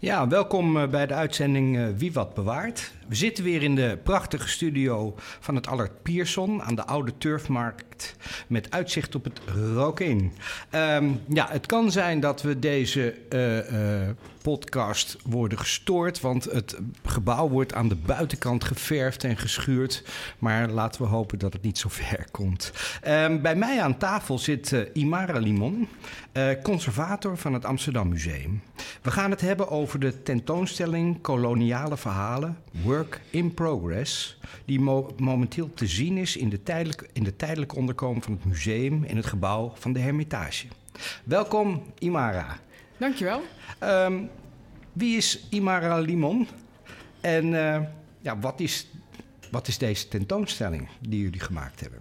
Ja, 0.00 0.28
welkom 0.28 0.76
eh, 0.76 0.88
bij 0.88 1.06
de 1.06 1.14
uitzending 1.14 1.78
eh, 1.78 1.84
Wie 1.96 2.12
Wat 2.12 2.34
Bewaart. 2.34 2.92
We 3.10 3.16
zitten 3.16 3.44
weer 3.44 3.62
in 3.62 3.74
de 3.74 3.98
prachtige 4.02 4.48
studio 4.48 5.14
van 5.40 5.54
het 5.54 5.66
Allard 5.66 6.02
Pierson 6.02 6.62
aan 6.62 6.74
de 6.74 6.86
Oude 6.86 7.12
Turfmarkt 7.18 8.16
met 8.46 8.70
uitzicht 8.70 9.14
op 9.14 9.24
het 9.24 9.40
Rokin. 9.74 10.32
Um, 10.70 11.20
ja, 11.28 11.46
het 11.50 11.66
kan 11.66 11.90
zijn 11.90 12.20
dat 12.20 12.42
we 12.42 12.58
deze 12.58 13.14
uh, 13.30 13.72
uh, 13.72 14.08
podcast 14.42 15.16
worden 15.24 15.58
gestoord, 15.58 16.20
want 16.20 16.44
het 16.44 16.78
gebouw 17.04 17.48
wordt 17.48 17.74
aan 17.74 17.88
de 17.88 17.96
buitenkant 17.96 18.64
geverfd 18.64 19.24
en 19.24 19.36
geschuurd. 19.36 20.04
Maar 20.38 20.68
laten 20.68 21.02
we 21.02 21.08
hopen 21.08 21.38
dat 21.38 21.52
het 21.52 21.62
niet 21.62 21.78
zo 21.78 21.88
ver 21.88 22.26
komt. 22.30 22.72
Um, 23.06 23.42
bij 23.42 23.56
mij 23.56 23.82
aan 23.82 23.98
tafel 23.98 24.38
zit 24.38 24.72
uh, 24.72 24.80
Imara 24.92 25.38
Limon, 25.38 25.88
conservator 26.62 27.36
van 27.36 27.52
het 27.52 27.64
Amsterdam 27.64 28.08
Museum. 28.08 28.62
We 29.02 29.10
gaan 29.10 29.30
het 29.30 29.40
hebben 29.40 29.68
over 29.68 30.00
de 30.00 30.22
tentoonstelling 30.22 31.20
Koloniale 31.20 31.96
Verhalen, 31.96 32.58
in 33.30 33.54
Progress, 33.54 34.38
die 34.64 34.80
mo 34.80 35.14
momenteel 35.18 35.74
te 35.74 35.86
zien 35.86 36.16
is 36.16 36.36
in 36.36 36.48
de, 36.48 36.62
tijdelijk, 36.62 37.08
in 37.12 37.24
de 37.24 37.36
tijdelijke 37.36 37.76
onderkomen 37.76 38.22
van 38.22 38.32
het 38.32 38.44
museum 38.44 39.04
in 39.04 39.16
het 39.16 39.26
gebouw 39.26 39.72
van 39.74 39.92
de 39.92 39.98
Hermitage. 39.98 40.66
Welkom, 41.24 41.82
Imara. 41.98 42.58
Dankjewel. 42.96 43.42
Um, 43.82 44.30
wie 44.92 45.16
is 45.16 45.46
Imara 45.50 45.98
Limon? 45.98 46.48
En 47.20 47.46
uh, 47.46 47.80
ja, 48.20 48.38
wat, 48.38 48.60
is, 48.60 48.86
wat 49.50 49.68
is 49.68 49.78
deze 49.78 50.08
tentoonstelling 50.08 50.88
die 51.00 51.20
jullie 51.20 51.40
gemaakt 51.40 51.80
hebben? 51.80 52.00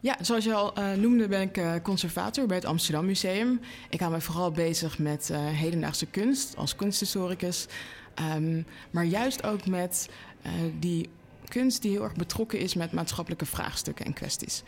Ja, 0.00 0.16
zoals 0.20 0.44
je 0.44 0.54
al 0.54 0.78
uh, 0.78 0.92
noemde, 0.92 1.28
ben 1.28 1.40
ik 1.40 1.56
uh, 1.56 1.72
conservator 1.82 2.46
bij 2.46 2.56
het 2.56 2.64
Amsterdam 2.64 3.06
Museum. 3.06 3.60
Ik 3.90 4.00
hou 4.00 4.12
me 4.12 4.20
vooral 4.20 4.50
bezig 4.50 4.98
met 4.98 5.28
uh, 5.32 5.38
hedendaagse 5.48 6.06
kunst 6.06 6.56
als 6.56 6.76
kunsthistoricus. 6.76 7.66
Um, 8.36 8.66
maar 8.90 9.04
juist 9.04 9.44
ook 9.44 9.66
met 9.66 10.08
die 10.78 11.08
kunst 11.48 11.82
die 11.82 11.90
heel 11.90 12.02
erg 12.02 12.14
betrokken 12.14 12.58
is 12.58 12.74
met 12.74 12.92
maatschappelijke 12.92 13.46
vraagstukken 13.46 14.04
en 14.04 14.12
kwesties. 14.12 14.62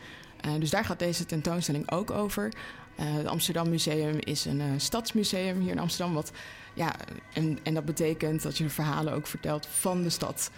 dus 0.59 0.71
daar 0.71 0.85
gaat 0.85 0.99
deze 0.99 1.27
tentoonstelling 1.27 1.91
ook 1.91 2.11
over. 2.11 2.53
het 2.97 3.27
Amsterdam 3.27 3.69
Museum 3.69 4.17
is 4.19 4.45
een 4.45 4.81
stadsmuseum 4.81 5.61
hier 5.61 5.71
in 5.71 5.79
Amsterdam. 5.79 6.15
Wat, 6.15 6.33
ja, 6.75 6.95
en, 7.33 7.59
en 7.63 7.75
dat 7.75 7.85
betekent 7.85 8.43
dat 8.43 8.59
je 8.59 8.69
verhalen 8.69 9.13
ook 9.13 9.27
vertelt 9.27 9.67
van 9.67 10.03
de 10.03 10.11
stad. 10.11 10.51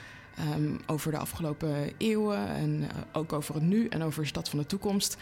Um, 0.54 0.80
over 0.86 1.10
de 1.10 1.18
afgelopen 1.18 1.92
eeuwen 1.98 2.48
en 2.48 2.88
ook 3.12 3.32
over 3.32 3.54
het 3.54 3.62
nu 3.62 3.88
en 3.88 4.02
over 4.02 4.22
de 4.22 4.28
stad 4.28 4.48
van 4.48 4.58
de 4.58 4.66
toekomst. 4.66 5.16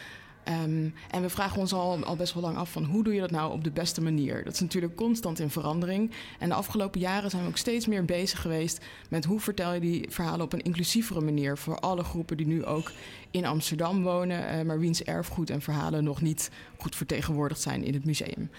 Um, 0.48 0.94
en 1.10 1.22
we 1.22 1.28
vragen 1.28 1.58
ons 1.58 1.72
al, 1.72 2.04
al 2.04 2.16
best 2.16 2.34
wel 2.34 2.42
lang 2.42 2.56
af 2.56 2.72
van 2.72 2.84
hoe 2.84 3.04
doe 3.04 3.14
je 3.14 3.20
dat 3.20 3.30
nou 3.30 3.52
op 3.52 3.64
de 3.64 3.70
beste 3.70 4.02
manier? 4.02 4.44
Dat 4.44 4.52
is 4.52 4.60
natuurlijk 4.60 4.96
constant 4.96 5.38
in 5.38 5.50
verandering. 5.50 6.10
En 6.38 6.48
de 6.48 6.54
afgelopen 6.54 7.00
jaren 7.00 7.30
zijn 7.30 7.42
we 7.42 7.48
ook 7.48 7.56
steeds 7.56 7.86
meer 7.86 8.04
bezig 8.04 8.40
geweest 8.40 8.84
met 9.08 9.24
hoe 9.24 9.40
vertel 9.40 9.72
je 9.72 9.80
die 9.80 10.10
verhalen 10.10 10.44
op 10.44 10.52
een 10.52 10.62
inclusievere 10.62 11.20
manier 11.20 11.58
voor 11.58 11.78
alle 11.78 12.04
groepen 12.04 12.36
die 12.36 12.46
nu 12.46 12.64
ook 12.64 12.92
in 13.30 13.44
Amsterdam 13.44 14.02
wonen, 14.02 14.58
uh, 14.58 14.62
maar 14.62 14.78
wiens 14.78 15.02
erfgoed 15.02 15.50
en 15.50 15.62
verhalen 15.62 16.04
nog 16.04 16.20
niet 16.20 16.50
goed 16.76 16.96
vertegenwoordigd 16.96 17.60
zijn 17.60 17.84
in 17.84 17.94
het 17.94 18.04
museum. 18.04 18.50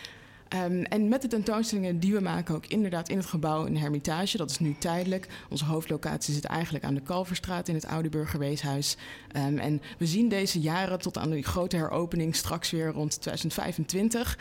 Um, 0.55 0.83
en 0.83 1.07
met 1.07 1.21
de 1.21 1.27
tentoonstellingen 1.27 1.99
die 1.99 2.13
we 2.13 2.19
maken 2.19 2.55
ook 2.55 2.65
inderdaad 2.65 3.09
in 3.09 3.17
het 3.17 3.25
gebouw 3.25 3.65
in 3.65 3.75
Hermitage. 3.75 4.37
Dat 4.37 4.49
is 4.49 4.59
nu 4.59 4.75
tijdelijk. 4.79 5.27
Onze 5.49 5.65
hoofdlocatie 5.65 6.33
zit 6.33 6.45
eigenlijk 6.45 6.85
aan 6.85 6.93
de 6.93 7.01
Kalverstraat 7.01 7.67
in 7.67 7.75
het 7.75 7.85
Oude 7.85 8.09
Burgerweeshuis. 8.09 8.97
Um, 9.35 9.57
en 9.57 9.81
we 9.97 10.05
zien 10.05 10.29
deze 10.29 10.59
jaren 10.59 10.99
tot 10.99 11.17
aan 11.17 11.29
die 11.29 11.43
grote 11.43 11.75
heropening 11.75 12.35
straks 12.35 12.71
weer 12.71 12.91
rond 12.91 13.21
2025... 13.21 14.39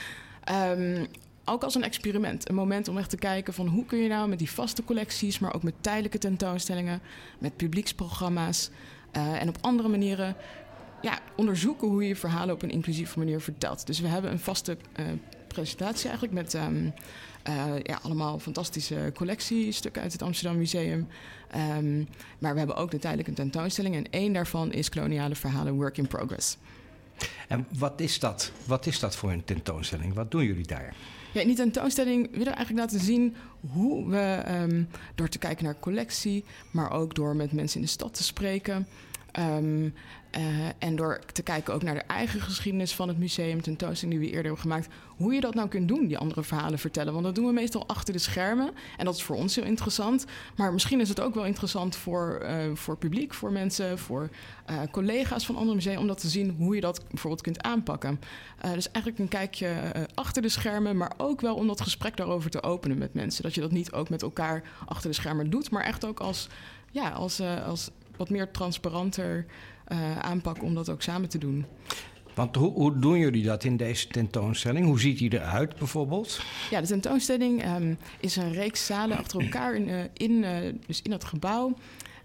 Um, 0.50 1.06
ook 1.44 1.64
als 1.64 1.74
een 1.74 1.82
experiment. 1.82 2.48
Een 2.48 2.54
moment 2.54 2.88
om 2.88 2.98
echt 2.98 3.10
te 3.10 3.16
kijken 3.16 3.54
van 3.54 3.66
hoe 3.66 3.84
kun 3.84 3.98
je 3.98 4.08
nou 4.08 4.28
met 4.28 4.38
die 4.38 4.50
vaste 4.50 4.84
collecties... 4.84 5.38
maar 5.38 5.54
ook 5.54 5.62
met 5.62 5.74
tijdelijke 5.80 6.18
tentoonstellingen, 6.18 7.00
met 7.38 7.56
publieksprogramma's... 7.56 8.70
Uh, 9.16 9.40
en 9.40 9.48
op 9.48 9.58
andere 9.60 9.88
manieren 9.88 10.36
ja, 11.02 11.18
onderzoeken 11.36 11.88
hoe 11.88 12.06
je 12.06 12.16
verhalen 12.16 12.54
op 12.54 12.62
een 12.62 12.70
inclusieve 12.70 13.18
manier 13.18 13.40
vertelt. 13.40 13.86
Dus 13.86 14.00
we 14.00 14.08
hebben 14.08 14.30
een 14.30 14.38
vaste 14.38 14.76
uh, 15.00 15.06
presentatie 15.52 16.08
eigenlijk 16.08 16.34
met 16.34 16.54
um, 16.54 16.92
uh, 17.48 17.64
ja, 17.82 17.98
allemaal 18.02 18.38
fantastische 18.38 19.12
collectiestukken 19.14 20.02
uit 20.02 20.12
het 20.12 20.22
Amsterdam 20.22 20.58
Museum. 20.58 21.08
Um, 21.78 22.08
maar 22.38 22.52
we 22.52 22.58
hebben 22.58 22.76
ook 22.76 22.90
de 22.90 22.98
tijdelijke 22.98 23.32
tentoonstelling 23.32 23.94
en 23.94 24.10
één 24.10 24.32
daarvan 24.32 24.72
is 24.72 24.88
Koloniale 24.88 25.34
Verhalen 25.34 25.74
Work 25.74 25.98
in 25.98 26.06
Progress. 26.06 26.56
En 27.48 27.66
wat 27.78 28.00
is 28.00 28.18
dat? 28.18 28.52
Wat 28.66 28.86
is 28.86 28.98
dat 28.98 29.16
voor 29.16 29.30
een 29.32 29.44
tentoonstelling? 29.44 30.14
Wat 30.14 30.30
doen 30.30 30.44
jullie 30.44 30.66
daar? 30.66 30.94
Ja, 31.32 31.41
in 31.41 31.46
die 31.46 31.56
tentoonstelling 31.56 32.30
willen 32.30 32.46
we 32.46 32.54
eigenlijk 32.54 32.78
laten 32.78 33.06
zien 33.06 33.36
hoe 33.72 34.08
we 34.08 34.42
um, 34.48 34.88
door 35.14 35.28
te 35.28 35.38
kijken 35.38 35.64
naar 35.64 35.78
collectie, 35.80 36.44
maar 36.70 36.91
ook 36.91 37.14
door 37.14 37.36
met 37.36 37.52
mensen 37.52 37.80
in 37.80 37.86
de 37.86 37.92
stad 37.92 38.14
te 38.14 38.22
spreken. 38.22 38.86
Um, 39.38 39.94
uh, 40.38 40.69
en 40.78 40.97
door 40.97 41.20
te 41.32 41.43
kijken 41.43 41.75
ook 41.75 41.82
naar 41.82 41.94
de 41.94 42.00
eigen 42.00 42.41
geschiedenis 42.41 42.94
van 42.94 43.09
het 43.09 43.19
museum, 43.19 43.62
tentoonstelling 43.62 44.19
die 44.19 44.28
we 44.28 44.34
eerder 44.37 44.53
hebben 44.53 44.70
gemaakt, 44.70 44.88
hoe 45.16 45.34
je 45.34 45.41
dat 45.41 45.54
nou 45.54 45.69
kunt 45.69 45.88
doen, 45.88 46.06
die 46.06 46.19
andere 46.19 46.43
verhalen 46.43 46.78
vertellen. 46.78 47.12
Want 47.12 47.25
dat 47.25 47.34
doen 47.34 47.47
we 47.47 47.53
meestal 47.53 47.88
achter 47.88 48.12
de 48.12 48.19
schermen. 48.19 48.71
En 48.97 49.04
dat 49.04 49.15
is 49.15 49.22
voor 49.22 49.37
ons 49.37 49.54
heel 49.54 49.65
interessant. 49.65 50.25
Maar 50.56 50.72
misschien 50.72 51.00
is 51.00 51.09
het 51.09 51.21
ook 51.21 51.34
wel 51.34 51.44
interessant 51.44 51.97
voor, 51.97 52.41
uh, 52.42 52.75
voor 52.75 52.97
publiek, 52.97 53.34
voor 53.34 53.53
mensen, 53.53 53.98
voor 53.98 54.28
uh, 54.71 54.81
collega's 54.91 55.47
van 55.47 55.56
andere 55.56 55.75
musea, 55.75 55.98
om 55.98 56.06
dat 56.06 56.21
te 56.21 56.28
zien 56.28 56.54
hoe 56.59 56.75
je 56.75 56.81
dat 56.81 57.04
bijvoorbeeld 57.09 57.42
kunt 57.42 57.62
aanpakken. 57.62 58.21
dus 58.75 58.91
eigenlijk 58.91 59.19
een 59.19 59.28
kijkje 59.28 59.75
achter 60.15 60.42
de 60.42 60.48
schermen, 60.48 60.97
maar 60.97 61.12
ook 61.16 61.41
wel 61.41 61.54
om 61.54 61.66
dat 61.66 61.81
gesprek 61.81 62.16
daarover 62.16 62.50
te 62.50 62.62
openen 62.62 62.98
met 62.98 63.15
mensen. 63.15 63.42
Dat 63.42 63.54
je 63.54 63.60
dat 63.60 63.72
niet 63.72 63.92
ook 63.92 64.09
met 64.09 64.22
elkaar 64.22 64.62
achter 64.87 65.10
de 65.10 65.16
schermen 65.16 65.50
doet, 65.50 65.71
maar 65.71 65.84
echt 65.84 66.04
ook 66.04 66.21
als, 66.21 66.48
ja, 66.91 67.10
als, 67.10 67.41
als 67.41 67.91
wat 68.16 68.31
meer 68.31 68.50
transparanter 68.50 69.47
uh, 69.88 70.19
aanpak 70.19 70.62
om 70.62 70.75
dat 70.75 70.88
ook 70.88 71.03
samen 71.03 71.28
te 71.28 71.38
doen. 71.38 71.66
Want 72.34 72.56
hoe, 72.56 72.72
hoe, 72.72 72.98
doen 72.98 73.19
jullie 73.19 73.44
dat 73.44 73.65
in 73.65 73.76
deze 73.76 74.09
tentoonstelling? 74.09 74.87
Hoe 74.87 75.00
ziet 75.00 75.19
die 75.19 75.32
eruit 75.34 75.76
bijvoorbeeld? 75.76 76.41
Ja, 76.70 76.81
de 76.81 76.87
tentoonstelling 76.87 77.75
um, 77.76 77.98
is 78.21 78.37
een 78.37 78.53
reeks 78.53 78.87
zalen 78.87 79.16
achter 79.16 79.41
elkaar 79.41 79.75
in, 79.75 79.88
uh, 79.88 80.00
in, 80.12 80.31
uh, 80.31 80.50
dus 80.87 81.03
in 81.03 81.12
het 81.12 81.25
gebouw. 81.25 81.76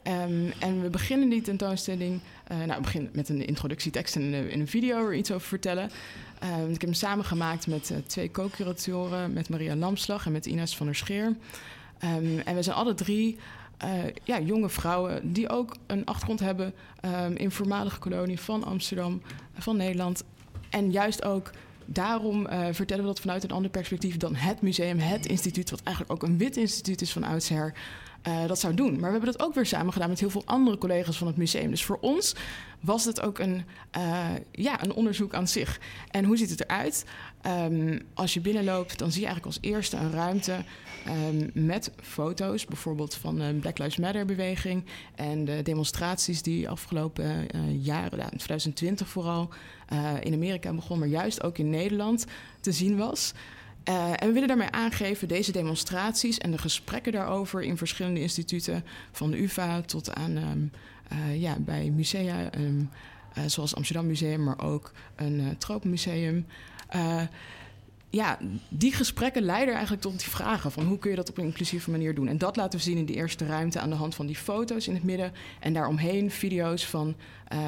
Um, 0.03 0.51
en 0.59 0.81
we 0.81 0.89
beginnen 0.89 1.29
die 1.29 1.41
tentoonstelling. 1.41 2.19
Uh, 2.51 2.57
nou, 2.57 2.75
we 2.75 2.81
beginnen 2.81 3.11
met 3.13 3.29
een 3.29 3.47
introductietekst 3.47 4.15
en 4.15 4.21
in, 4.21 4.49
in 4.49 4.59
een 4.59 4.67
video 4.67 5.07
er 5.07 5.15
iets 5.15 5.31
over 5.31 5.47
vertellen. 5.47 5.83
Um, 6.43 6.65
ik 6.65 6.71
heb 6.71 6.81
hem 6.81 6.93
samengemaakt 6.93 7.67
met 7.67 7.93
twee 8.05 8.31
co-curatoren, 8.31 9.33
met 9.33 9.49
Maria 9.49 9.75
Lamslag 9.75 10.25
en 10.25 10.31
met 10.31 10.45
Ines 10.45 10.75
van 10.75 10.85
der 10.85 10.95
Scheer. 10.95 11.35
Um, 12.03 12.39
en 12.39 12.55
we 12.55 12.61
zijn 12.61 12.75
alle 12.75 12.93
drie 12.93 13.37
uh, 13.83 13.89
ja, 14.23 14.39
jonge 14.39 14.69
vrouwen 14.69 15.33
die 15.33 15.49
ook 15.49 15.75
een 15.87 16.05
achtergrond 16.05 16.39
hebben 16.39 16.73
um, 17.05 17.35
in 17.35 17.51
voormalige 17.51 17.99
kolonie 17.99 18.39
van 18.39 18.63
Amsterdam, 18.63 19.21
van 19.57 19.77
Nederland. 19.77 20.23
En 20.69 20.91
juist 20.91 21.23
ook 21.23 21.51
daarom 21.85 22.45
uh, 22.45 22.67
vertellen 22.71 23.03
we 23.03 23.09
dat 23.09 23.19
vanuit 23.19 23.43
een 23.43 23.51
ander 23.51 23.71
perspectief 23.71 24.17
dan 24.17 24.35
het 24.35 24.61
museum, 24.61 24.99
het 24.99 25.25
instituut, 25.25 25.69
wat 25.69 25.81
eigenlijk 25.83 26.23
ook 26.23 26.29
een 26.29 26.37
wit 26.37 26.57
instituut 26.57 27.01
is 27.01 27.11
van 27.11 27.23
oudsher. 27.23 27.73
Uh, 28.27 28.47
dat 28.47 28.59
zou 28.59 28.73
doen. 28.73 28.91
Maar 28.91 29.11
we 29.11 29.17
hebben 29.17 29.31
dat 29.31 29.41
ook 29.41 29.53
weer 29.53 29.65
samen 29.65 29.93
gedaan 29.93 30.09
met 30.09 30.19
heel 30.19 30.29
veel 30.29 30.45
andere 30.45 30.77
collega's 30.77 31.17
van 31.17 31.27
het 31.27 31.37
museum. 31.37 31.69
Dus 31.69 31.85
voor 31.85 31.97
ons 32.01 32.35
was 32.79 33.05
het 33.05 33.21
ook 33.21 33.39
een, 33.39 33.65
ja, 34.51 34.83
een 34.83 34.93
onderzoek 34.93 35.33
aan 35.33 35.47
zich. 35.47 35.79
En 36.11 36.25
hoe 36.25 36.37
ziet 36.37 36.49
het 36.49 36.63
eruit? 36.63 37.05
Um, 37.47 37.99
als 38.13 38.33
je 38.33 38.41
binnenloopt, 38.41 38.99
dan 38.99 39.11
zie 39.11 39.21
je 39.21 39.27
eigenlijk 39.27 39.57
als 39.57 39.71
eerste 39.71 39.97
een 39.97 40.11
ruimte 40.11 40.63
um, 41.07 41.49
met 41.53 41.91
foto's, 42.01 42.65
bijvoorbeeld 42.65 43.15
van 43.15 43.35
de 43.35 43.57
Black 43.61 43.77
Lives 43.77 43.97
Matter-beweging 43.97 44.85
en 45.15 45.45
de 45.45 45.61
demonstraties 45.61 46.41
die 46.41 46.69
afgelopen 46.69 47.25
uh, 47.25 47.85
jaren, 47.85 48.19
in 48.19 48.37
2020 48.37 49.07
vooral, 49.07 49.49
uh, 49.93 50.13
in 50.19 50.33
Amerika 50.33 50.73
begonnen, 50.73 51.09
maar 51.09 51.19
juist 51.19 51.43
ook 51.43 51.57
in 51.57 51.69
Nederland 51.69 52.25
te 52.59 52.71
zien 52.71 52.97
was. 52.97 53.33
Uh, 53.89 54.09
en 54.09 54.27
we 54.27 54.33
willen 54.33 54.47
daarmee 54.47 54.71
aangeven 54.71 55.27
deze 55.27 55.51
demonstraties 55.51 56.37
en 56.37 56.51
de 56.51 56.57
gesprekken 56.57 57.11
daarover 57.11 57.61
in 57.63 57.77
verschillende 57.77 58.19
instituten, 58.19 58.83
van 59.11 59.31
de 59.31 59.41
UVA 59.41 59.81
tot 59.81 60.13
aan 60.13 60.71
uh, 61.11 61.41
ja, 61.41 61.55
bij 61.59 61.89
musea, 61.89 62.49
zoals 63.45 63.75
Amsterdam 63.75 64.07
Museum, 64.07 64.43
maar 64.43 64.61
ook 64.61 64.91
een 65.15 65.39
uh, 65.39 65.47
tropenmuseum. 65.57 66.45
Ja, 68.09 68.37
die 68.69 68.93
gesprekken 68.93 69.41
leiden 69.41 69.73
eigenlijk 69.73 70.03
tot 70.03 70.19
die 70.19 70.29
vragen 70.29 70.71
van 70.71 70.85
hoe 70.85 70.99
kun 70.99 71.09
je 71.09 71.15
dat 71.15 71.29
op 71.29 71.37
een 71.37 71.43
inclusieve 71.43 71.91
manier 71.91 72.15
doen. 72.15 72.27
En 72.27 72.37
dat 72.37 72.55
laten 72.55 72.79
we 72.79 72.85
zien 72.85 72.97
in 72.97 73.05
die 73.05 73.15
eerste 73.15 73.45
ruimte 73.45 73.79
aan 73.79 73.89
de 73.89 73.95
hand 73.95 74.15
van 74.15 74.25
die 74.25 74.35
foto's 74.35 74.87
in 74.87 74.93
het 74.93 75.03
midden. 75.03 75.31
En 75.59 75.73
daaromheen 75.73 76.31
video's 76.31 76.85
van 76.85 77.15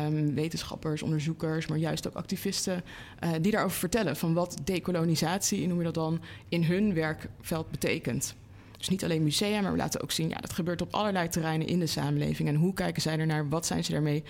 um, 0.06 0.33
wetenschappers, 0.33 1.01
onderzoekers, 1.01 1.68
maar 1.68 1.77
juist 1.77 2.07
ook 2.07 2.16
activisten 2.16 2.83
uh, 3.24 3.30
die 3.42 3.51
daarover 3.51 3.77
vertellen 3.77 4.16
van 4.16 4.33
wat 4.33 4.57
decolonisatie, 4.63 5.68
noem 5.68 5.77
je 5.77 5.83
dat 5.83 5.94
dan, 5.94 6.22
in 6.50 6.63
hun 6.63 6.94
werkveld 6.94 7.72
betekent. 7.72 8.36
Dus 8.77 8.89
niet 8.89 9.04
alleen 9.04 9.24
musea, 9.24 9.62
maar 9.62 9.72
we 9.72 9.77
laten 9.77 10.01
ook 10.01 10.12
zien, 10.12 10.30
ja, 10.30 10.38
dat 10.38 10.54
gebeurt 10.54 10.81
op 10.81 10.94
allerlei 10.94 11.27
terreinen 11.27 11.68
in 11.68 11.80
de 11.80 11.88
samenleving. 11.88 12.50
En 12.50 12.56
hoe 12.56 12.74
kijken 12.74 13.01
zij 13.01 13.19
ernaar? 13.19 13.50
Wat 13.50 13.65
zijn 13.65 13.83
ze 13.83 13.92
daarmee 13.92 14.24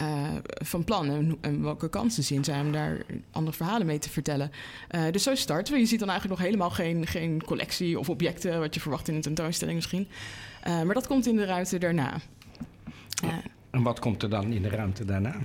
uh, 0.00 0.28
van 0.44 0.84
plan 0.84 1.36
en, 1.40 1.62
welke 1.62 1.88
kansen 1.88 2.22
zien 2.22 2.44
zij 2.44 2.60
om 2.60 2.72
daar 2.72 3.04
andere 3.30 3.56
verhalen 3.56 3.86
mee 3.86 3.98
te 3.98 4.10
vertellen. 4.10 4.50
Uh, 4.90 5.02
dus 5.10 5.22
zo 5.22 5.34
starten 5.34 5.74
we. 5.74 5.80
Je 5.80 5.86
ziet 5.86 5.98
dan 5.98 6.08
eigenlijk 6.08 6.40
nog 6.40 6.48
helemaal 6.48 6.70
geen, 6.70 7.06
geen 7.06 7.44
collectie 7.44 7.98
of 7.98 8.08
objecten, 8.08 8.60
wat 8.60 8.74
je 8.74 8.80
verwacht 8.80 9.08
in 9.08 9.14
een 9.14 9.20
tentoonstelling 9.20 9.76
misschien. 9.76 10.08
Uh, 10.66 10.82
maar 10.82 10.94
dat 10.94 11.06
komt 11.06 11.26
in 11.26 11.36
de 11.36 11.44
ruimte 11.44 11.78
daarna. 11.78 12.16
en 13.70 13.82
wat 13.82 13.98
komt 13.98 14.22
er 14.22 14.30
dan 14.30 14.52
in 14.52 14.62
de 14.62 14.68
ruimte 14.68 15.04
daarna? 15.04 15.36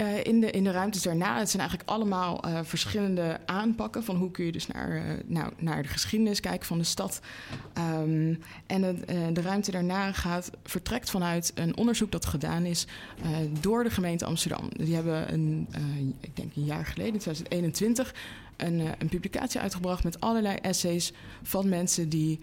Uh, 0.00 0.24
in, 0.24 0.40
de, 0.40 0.50
in 0.50 0.64
de 0.64 0.70
ruimtes 0.70 1.02
daarna, 1.02 1.38
het 1.38 1.50
zijn 1.50 1.62
eigenlijk 1.62 1.90
allemaal 1.90 2.48
uh, 2.48 2.58
verschillende 2.62 3.40
aanpakken 3.46 4.04
van 4.04 4.16
hoe 4.16 4.30
kun 4.30 4.44
je 4.44 4.52
dus 4.52 4.66
naar, 4.66 4.96
uh, 4.96 5.02
nou, 5.26 5.52
naar 5.58 5.82
de 5.82 5.88
geschiedenis 5.88 6.40
kijken 6.40 6.66
van 6.66 6.78
de 6.78 6.84
stad. 6.84 7.20
Um, 7.78 8.42
en 8.66 8.82
het, 8.82 9.08
de 9.32 9.40
ruimte 9.40 9.70
daarna 9.70 10.12
gaat, 10.12 10.50
vertrekt 10.64 11.10
vanuit 11.10 11.52
een 11.54 11.76
onderzoek 11.76 12.12
dat 12.12 12.26
gedaan 12.26 12.64
is 12.64 12.86
door 13.60 13.84
de 13.84 13.90
gemeente 13.90 14.24
Amsterdam. 14.24 14.68
Die 14.76 14.94
hebben 14.94 15.32
een, 15.32 15.68
ik 16.20 16.36
denk 16.36 16.56
een 16.56 16.64
jaar 16.64 16.86
geleden, 16.86 17.20
2021, 17.20 18.14
een, 18.56 18.80
een, 18.98 19.08
publicatie 19.08 19.60
uitgebracht 19.60 20.04
met 20.04 20.20
allerlei 20.20 20.56
essays 20.56 21.12
van 21.42 21.68
mensen 21.68 22.08
die, 22.08 22.38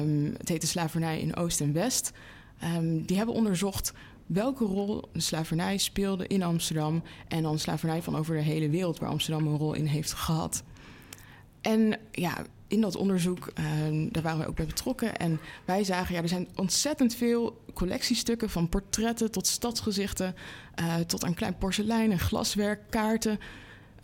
um, 0.00 0.34
het 0.38 0.48
heet 0.48 0.60
de 0.60 0.66
slavernij 0.66 1.20
in 1.20 1.36
Oost 1.36 1.60
en 1.60 1.72
West. 1.72 2.12
Um, 2.64 3.04
die 3.04 3.16
hebben 3.16 3.34
onderzocht 3.34 3.92
welke 4.32 4.64
rol 4.64 5.08
de 5.12 5.20
slavernij 5.20 5.78
speelde 5.78 6.26
in 6.26 6.42
Amsterdam 6.42 7.02
en 7.28 7.42
dan 7.42 7.58
slavernij 7.58 8.02
van 8.02 8.16
over 8.16 8.34
de 8.34 8.42
hele 8.42 8.68
wereld 8.68 8.98
waar 8.98 9.10
Amsterdam 9.10 9.46
een 9.46 9.56
rol 9.56 9.74
in 9.74 9.86
heeft 9.86 10.12
gehad. 10.12 10.62
En 11.60 11.98
ja, 12.10 12.44
in 12.68 12.80
dat 12.80 12.96
onderzoek, 12.96 13.52
uh, 13.58 14.08
daar 14.12 14.22
waren 14.22 14.38
we 14.38 14.46
ook 14.46 14.56
bij 14.56 14.66
betrokken. 14.66 15.16
En 15.16 15.40
wij 15.64 15.84
zagen, 15.84 16.14
ja, 16.14 16.22
er 16.22 16.28
zijn 16.28 16.48
ontzettend 16.54 17.14
veel 17.14 17.62
collectiestukken... 17.74 18.50
van 18.50 18.68
portretten 18.68 19.30
tot 19.30 19.46
stadsgezichten... 19.46 20.34
Uh, 20.80 20.96
tot 20.96 21.24
aan 21.24 21.34
klein 21.34 21.58
porselein 21.58 22.12
en 22.12 22.18
glaswerk, 22.18 22.80
kaarten... 22.90 23.38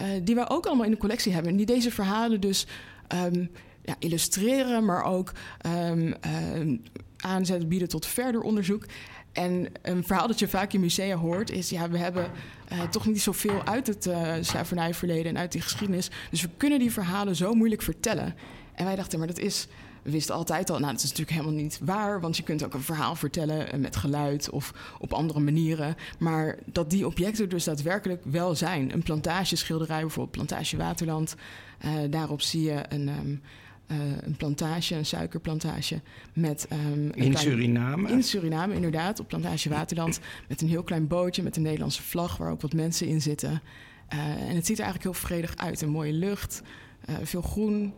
Uh, 0.00 0.06
die 0.22 0.34
wij 0.34 0.48
ook 0.48 0.66
allemaal 0.66 0.84
in 0.84 0.90
de 0.90 0.96
collectie 0.96 1.32
hebben. 1.32 1.50
En 1.50 1.56
die 1.56 1.66
deze 1.66 1.90
verhalen 1.90 2.40
dus 2.40 2.66
um, 3.14 3.50
ja, 3.82 3.96
illustreren... 3.98 4.84
maar 4.84 5.04
ook 5.04 5.32
um, 5.66 6.14
bieden 7.68 7.88
tot 7.88 8.06
verder 8.06 8.40
onderzoek. 8.40 8.86
En 9.36 9.68
een 9.82 10.04
verhaal 10.04 10.26
dat 10.26 10.38
je 10.38 10.48
vaak 10.48 10.72
in 10.72 10.80
musea 10.80 11.16
hoort 11.16 11.50
is... 11.50 11.70
ja, 11.70 11.90
we 11.90 11.98
hebben 11.98 12.30
uh, 12.72 12.82
toch 12.82 13.06
niet 13.06 13.22
zoveel 13.22 13.64
uit 13.64 13.86
het 13.86 14.06
uh, 14.06 14.32
slavernijverleden 14.40 15.26
en 15.26 15.38
uit 15.38 15.52
die 15.52 15.60
geschiedenis. 15.60 16.10
Dus 16.30 16.42
we 16.42 16.48
kunnen 16.56 16.78
die 16.78 16.92
verhalen 16.92 17.36
zo 17.36 17.54
moeilijk 17.54 17.82
vertellen. 17.82 18.34
En 18.74 18.84
wij 18.84 18.96
dachten, 18.96 19.18
maar 19.18 19.28
dat 19.28 19.38
is... 19.38 19.66
We 20.02 20.10
wisten 20.12 20.34
altijd 20.34 20.70
al, 20.70 20.78
nou, 20.78 20.92
dat 20.92 21.02
is 21.02 21.08
natuurlijk 21.08 21.36
helemaal 21.36 21.62
niet 21.62 21.78
waar... 21.82 22.20
want 22.20 22.36
je 22.36 22.42
kunt 22.42 22.64
ook 22.64 22.74
een 22.74 22.82
verhaal 22.82 23.14
vertellen 23.14 23.72
eh, 23.72 23.78
met 23.78 23.96
geluid 23.96 24.50
of 24.50 24.72
op 24.98 25.12
andere 25.12 25.40
manieren. 25.40 25.96
Maar 26.18 26.58
dat 26.64 26.90
die 26.90 27.06
objecten 27.06 27.48
dus 27.48 27.64
daadwerkelijk 27.64 28.22
wel 28.24 28.54
zijn. 28.54 28.92
Een 28.92 29.02
plantageschilderij, 29.02 30.00
bijvoorbeeld 30.00 30.36
Plantage 30.36 30.76
Waterland. 30.76 31.34
Daarop 32.10 32.40
zie 32.40 32.62
je 32.62 32.84
een... 32.88 33.08
Um, 33.08 33.42
uh, 33.86 33.96
een 34.20 34.36
plantage, 34.36 34.94
een 34.94 35.06
suikerplantage. 35.06 36.00
Met, 36.32 36.68
um, 36.72 37.04
in 37.04 37.12
klein, 37.12 37.36
Suriname? 37.36 38.10
In 38.10 38.22
Suriname, 38.22 38.74
inderdaad. 38.74 39.20
Op 39.20 39.28
plantage 39.28 39.68
Waterland. 39.68 40.20
Met 40.48 40.60
een 40.60 40.68
heel 40.68 40.82
klein 40.82 41.06
bootje 41.06 41.42
met 41.42 41.56
een 41.56 41.62
Nederlandse 41.62 42.02
vlag... 42.02 42.36
waar 42.36 42.50
ook 42.50 42.60
wat 42.60 42.72
mensen 42.72 43.06
in 43.06 43.22
zitten. 43.22 43.62
Uh, 44.14 44.18
en 44.48 44.54
het 44.54 44.66
ziet 44.66 44.78
er 44.78 44.84
eigenlijk 44.84 45.02
heel 45.02 45.26
vredig 45.28 45.56
uit. 45.56 45.80
Een 45.80 45.88
mooie 45.88 46.12
lucht, 46.12 46.62
uh, 47.10 47.16
veel 47.22 47.42
groen. 47.42 47.92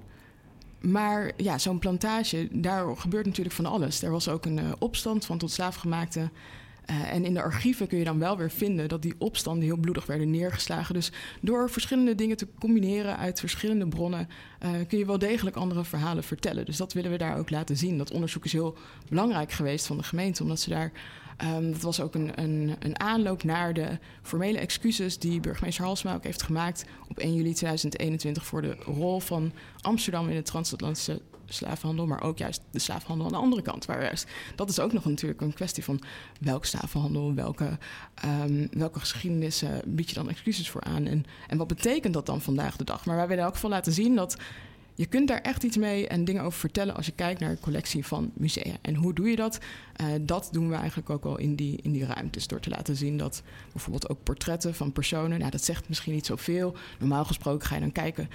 Maar 0.80 1.32
ja, 1.36 1.58
zo'n 1.58 1.78
plantage, 1.78 2.48
daar 2.52 2.96
gebeurt 2.96 3.26
natuurlijk 3.26 3.54
van 3.54 3.66
alles. 3.66 4.02
Er 4.02 4.10
was 4.10 4.28
ook 4.28 4.44
een 4.44 4.60
opstand 4.78 5.26
van 5.26 5.38
tot 5.38 5.50
slaafgemaakte... 5.50 6.30
Uh, 6.90 7.12
en 7.12 7.24
in 7.24 7.34
de 7.34 7.42
archieven 7.42 7.86
kun 7.86 7.98
je 7.98 8.04
dan 8.04 8.18
wel 8.18 8.36
weer 8.36 8.50
vinden 8.50 8.88
dat 8.88 9.02
die 9.02 9.14
opstanden 9.18 9.64
heel 9.64 9.76
bloedig 9.76 10.06
werden 10.06 10.30
neergeslagen. 10.30 10.94
Dus 10.94 11.12
door 11.40 11.70
verschillende 11.70 12.14
dingen 12.14 12.36
te 12.36 12.48
combineren 12.58 13.16
uit 13.16 13.40
verschillende 13.40 13.88
bronnen 13.88 14.28
uh, 14.64 14.70
kun 14.88 14.98
je 14.98 15.06
wel 15.06 15.18
degelijk 15.18 15.56
andere 15.56 15.84
verhalen 15.84 16.24
vertellen. 16.24 16.64
Dus 16.64 16.76
dat 16.76 16.92
willen 16.92 17.10
we 17.10 17.18
daar 17.18 17.38
ook 17.38 17.50
laten 17.50 17.76
zien. 17.76 17.98
Dat 17.98 18.10
onderzoek 18.10 18.44
is 18.44 18.52
heel 18.52 18.76
belangrijk 19.08 19.52
geweest 19.52 19.86
van 19.86 19.96
de 19.96 20.02
gemeente, 20.02 20.42
omdat 20.42 20.60
ze 20.60 20.70
daar. 20.70 20.92
Um, 21.56 21.72
dat 21.72 21.82
was 21.82 22.00
ook 22.00 22.14
een, 22.14 22.30
een, 22.34 22.76
een, 22.78 23.00
aanloop 23.00 23.42
naar 23.42 23.74
de 23.74 23.98
formele 24.22 24.58
excuses 24.58 25.18
die 25.18 25.40
burgemeester 25.40 25.84
Halsma 25.84 26.14
ook 26.14 26.24
heeft 26.24 26.42
gemaakt 26.42 26.84
op 27.08 27.18
1 27.18 27.34
juli 27.34 27.52
2021 27.52 28.44
voor 28.44 28.62
de 28.62 28.76
rol 28.84 29.20
van 29.20 29.52
Amsterdam 29.80 30.28
in 30.28 30.36
het 30.36 30.46
transatlantische 30.46 31.20
slavenhandel, 31.54 32.06
maar 32.06 32.22
ook 32.22 32.38
juist 32.38 32.62
de 32.70 32.78
slavenhandel 32.78 33.26
aan 33.26 33.32
de 33.32 33.38
andere 33.38 33.62
kant. 33.62 33.84
Waar 33.84 34.02
juist, 34.02 34.26
dat 34.54 34.68
is 34.68 34.80
ook 34.80 34.92
nog 34.92 35.04
natuurlijk 35.04 35.40
een 35.40 35.54
kwestie 35.54 35.84
van 35.84 36.00
welke 36.40 36.66
slavenhandel, 36.66 37.34
welke, 37.34 37.78
um, 38.24 38.68
welke 38.70 39.00
geschiedenissen 39.00 39.82
bied 39.86 40.08
je 40.08 40.14
dan 40.14 40.28
excuses 40.28 40.70
voor 40.70 40.82
aan 40.82 41.06
en, 41.06 41.24
en 41.46 41.58
wat 41.58 41.66
betekent 41.66 42.14
dat 42.14 42.26
dan 42.26 42.40
vandaag 42.40 42.76
de 42.76 42.84
dag. 42.84 43.04
Maar 43.04 43.16
wij 43.16 43.28
willen 43.28 43.46
ook 43.46 43.54
geval 43.54 43.70
laten 43.70 43.92
zien 43.92 44.14
dat 44.14 44.36
je 44.98 45.06
kunt 45.06 45.28
daar 45.28 45.40
echt 45.40 45.62
iets 45.62 45.76
mee 45.76 46.08
en 46.08 46.24
dingen 46.24 46.42
over 46.42 46.58
vertellen 46.58 46.94
als 46.94 47.06
je 47.06 47.12
kijkt 47.12 47.40
naar 47.40 47.50
de 47.50 47.60
collectie 47.60 48.06
van 48.06 48.30
musea. 48.34 48.76
En 48.80 48.94
hoe 48.94 49.14
doe 49.14 49.28
je 49.28 49.36
dat? 49.36 49.58
Uh, 50.00 50.06
dat 50.20 50.48
doen 50.52 50.68
we 50.68 50.74
eigenlijk 50.74 51.10
ook 51.10 51.24
al 51.24 51.38
in 51.38 51.54
die, 51.54 51.78
in 51.82 51.92
die 51.92 52.06
ruimtes. 52.06 52.46
Door 52.46 52.60
te 52.60 52.70
laten 52.70 52.96
zien 52.96 53.16
dat 53.16 53.42
bijvoorbeeld 53.72 54.08
ook 54.08 54.22
portretten 54.22 54.74
van 54.74 54.92
personen, 54.92 55.38
nou 55.38 55.50
dat 55.50 55.64
zegt 55.64 55.88
misschien 55.88 56.12
niet 56.12 56.26
zoveel. 56.26 56.76
Normaal 56.98 57.24
gesproken 57.24 57.66
ga 57.66 57.74
je 57.74 57.80
dan 57.80 57.92
kijken 57.92 58.28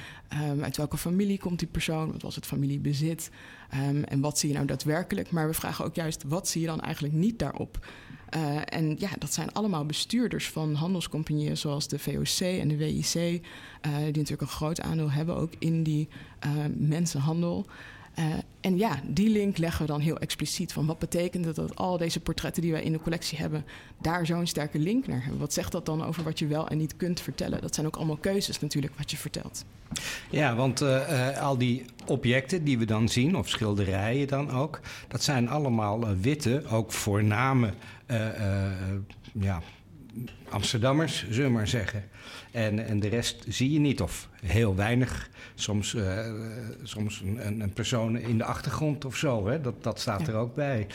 um, 0.52 0.64
uit 0.64 0.78
welke 0.78 0.98
familie 0.98 1.40
komt 1.40 1.60
die 1.60 1.68
persoon, 1.68 2.12
wat 2.12 2.22
was 2.22 2.36
het 2.36 2.46
familiebezit 2.46 3.30
um, 3.90 4.04
en 4.04 4.20
wat 4.20 4.40
zie 4.40 4.50
je 4.50 4.56
nou 4.56 4.68
daadwerkelijk. 4.68 5.32
Maar 5.32 5.48
we 5.48 5.54
vragen 5.54 5.86
ook 5.86 5.96
juist 5.96 6.24
wat 6.28 6.48
zie 6.48 6.62
je 6.62 6.68
dan 6.68 6.82
eigenlijk 6.82 7.14
niet 7.14 7.40
daarop. 7.40 7.86
Uh, 8.36 8.58
en 8.66 8.96
ja, 9.00 9.10
dat 9.20 9.34
zijn 9.34 9.54
allemaal 9.54 9.86
bestuurders 9.86 10.50
van 10.50 10.74
handelscompagnieën 10.74 11.58
zoals 11.58 11.88
de 11.88 12.00
VOC 12.00 12.40
en 12.40 12.68
de 12.68 12.78
WIC, 12.78 13.14
uh, 13.16 13.96
die 13.96 14.06
natuurlijk 14.06 14.42
een 14.42 14.48
groot 14.48 14.82
aandeel 14.82 15.12
hebben 15.12 15.36
ook 15.36 15.52
in 15.60 15.84
die 15.84 16.08
uh, 16.46 16.52
mensenhandel. 16.78 17.66
En 18.62 18.78
ja, 18.78 19.00
die 19.08 19.30
link 19.30 19.58
leggen 19.58 19.82
we 19.82 19.92
dan 19.92 20.00
heel 20.00 20.18
expliciet. 20.18 20.74
Van 20.74 20.86
wat 20.86 21.00
betekent 21.00 21.56
dat 21.56 21.76
al 21.76 21.98
deze 21.98 22.20
portretten 22.20 22.62
die 22.62 22.72
wij 22.72 22.84
in 22.84 22.92
de 22.92 23.00
collectie 23.00 23.38
hebben, 23.38 23.66
daar 24.02 24.26
zo'n 24.26 24.48
sterke 24.48 24.80
link 24.80 25.08
naar 25.08 25.22
hebben? 25.22 25.40
Wat 25.40 25.54
zegt 25.54 25.72
dat 25.72 25.86
dan 25.86 26.06
over 26.06 26.24
wat 26.24 26.40
je 26.40 26.48
wel 26.48 26.68
en 26.68 26.78
niet 26.78 26.98
kunt 26.98 27.20
vertellen? 27.20 27.62
Dat 27.62 27.76
zijn 27.76 27.88
ook 27.88 27.96
allemaal 27.96 28.18
keuzes 28.18 28.60
natuurlijk 28.60 28.94
wat 28.98 29.12
je 29.12 29.18
vertelt. 29.18 29.66
Ja, 30.30 30.56
want 30.56 30.82
al 31.40 31.58
die 31.58 31.86
objecten 32.06 32.64
die 32.64 32.78
we 32.78 32.86
dan 32.86 33.10
zien, 33.10 33.36
of 33.38 33.50
schilderijen 33.50 34.28
dan 34.28 34.52
ook, 34.52 34.80
dat 35.08 35.24
zijn 35.24 35.50
allemaal 35.50 36.16
witte, 36.22 36.64
ook 36.70 36.92
voorname 36.92 37.74
ja, 39.34 39.62
Amsterdammers, 40.50 41.26
zullen 41.30 41.50
we 41.50 41.56
maar 41.56 41.68
zeggen. 41.68 42.04
En, 42.52 42.86
en 42.86 43.00
de 43.00 43.08
rest 43.08 43.46
zie 43.48 43.72
je 43.72 43.80
niet, 43.80 44.02
of 44.02 44.30
heel 44.46 44.76
weinig. 44.76 45.30
Soms, 45.56 45.94
uh, 45.94 46.20
soms 46.84 47.22
een, 47.22 47.60
een, 47.62 47.74
persoon 47.74 48.18
in 48.18 48.38
de 48.38 48.44
achtergrond 48.44 49.06
of 49.06 49.16
zo, 49.16 49.48
hè? 49.48 49.62
Dat, 49.62 49.84
dat 49.84 50.00
staat 50.00 50.22
ja. 50.22 50.28
er 50.28 50.34
ook 50.34 50.56
bij. 50.56 50.88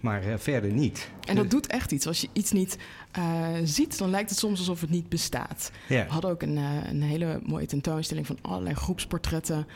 Maar 0.00 0.26
uh, 0.26 0.34
verder 0.36 0.72
niet. 0.72 1.10
En 1.28 1.36
dat 1.36 1.50
doet 1.50 1.66
echt 1.66 1.92
iets. 1.92 2.06
Als 2.06 2.20
je 2.20 2.28
iets 2.32 2.52
niet 2.52 2.78
uh, 3.18 3.48
ziet, 3.64 3.98
dan 3.98 4.10
lijkt 4.10 4.30
het 4.30 4.38
soms 4.38 4.58
alsof 4.58 4.80
het 4.80 4.90
niet 4.90 5.08
bestaat. 5.08 5.70
Ja. 5.88 6.04
We 6.04 6.12
hadden 6.12 6.30
ook 6.30 6.42
een, 6.42 6.56
een, 6.56 7.02
hele 7.02 7.40
mooie 7.46 7.66
tentoonstelling 7.66 8.26
van 8.26 8.38
allerlei 8.42 8.74
groepsportretten 8.74 9.66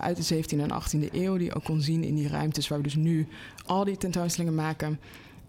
uit 0.00 0.28
de 0.28 0.34
17e 0.34 0.60
en 0.60 0.82
18e 0.82 1.12
eeuw, 1.12 1.36
die 1.36 1.46
je 1.46 1.54
ook 1.54 1.64
kon 1.64 1.80
zien 1.80 2.04
in 2.04 2.14
die 2.14 2.28
ruimtes 2.28 2.68
waar 2.68 2.78
we 2.78 2.84
dus 2.84 2.94
nu 2.94 3.26
al 3.66 3.84
die 3.84 3.96
tentoonstellingen 3.96 4.54
maken. 4.54 4.98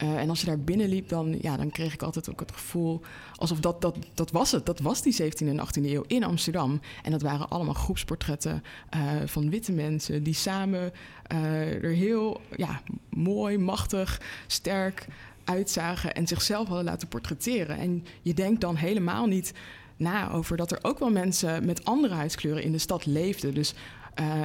Uh, 0.04 0.18
en 0.18 0.30
als 0.30 0.40
je 0.40 0.46
daar 0.46 0.60
binnenliep, 0.60 1.10
dan, 1.10 1.38
ja, 1.42 1.58
dan 1.58 1.72
kreeg 1.72 1.94
ik 1.94 2.02
altijd 2.02 2.30
ook 2.30 2.40
het 2.40 2.52
gevoel 2.52 3.02
alsof 3.36 3.60
dat, 3.60 3.82
dat, 3.82 3.98
dat 4.14 4.32
was 4.32 4.52
het. 4.52 4.66
Dat 4.66 4.80
was 4.80 5.02
die 5.02 5.24
17e 5.24 5.48
en 5.48 5.60
18e 5.60 5.86
eeuw 5.86 6.04
in 6.08 6.24
Amsterdam. 6.24 6.82
En 7.04 7.12
dat 7.12 7.22
waren 7.22 7.50
allemaal 7.50 7.74
groepsportretten 7.74 8.64
uh, 8.96 9.02
van 9.26 9.50
witte 9.50 9.72
mensen 9.72 10.24
die 10.24 10.34
samen 10.34 10.92
uh, 11.34 11.84
er 11.84 11.92
heel 11.92 12.42
ja, 12.56 12.82
mooi, 13.10 13.58
machtig, 13.58 14.22
sterk 14.48 15.08
uitzagen 15.44 16.14
en 16.14 16.28
zichzelf 16.28 16.68
hadden 16.68 16.86
laten 16.86 17.08
portretteren. 17.08 17.78
En 17.78 18.06
je 18.22 18.34
denkt 18.34 18.62
dan 18.62 18.76
helemaal 18.76 19.26
niet 19.26 19.54
na 19.96 20.32
over 20.32 20.58
dat 20.58 20.72
er 20.72 20.80
ook 20.82 21.00
wel 21.00 21.12
mensen 21.12 21.66
met 21.66 21.86
andere 21.86 22.14
huidskleuren 22.14 22.64
in 22.64 22.72
de 22.72 22.78
stad 22.78 23.06
leefden. 23.06 23.54
Dus 23.54 23.74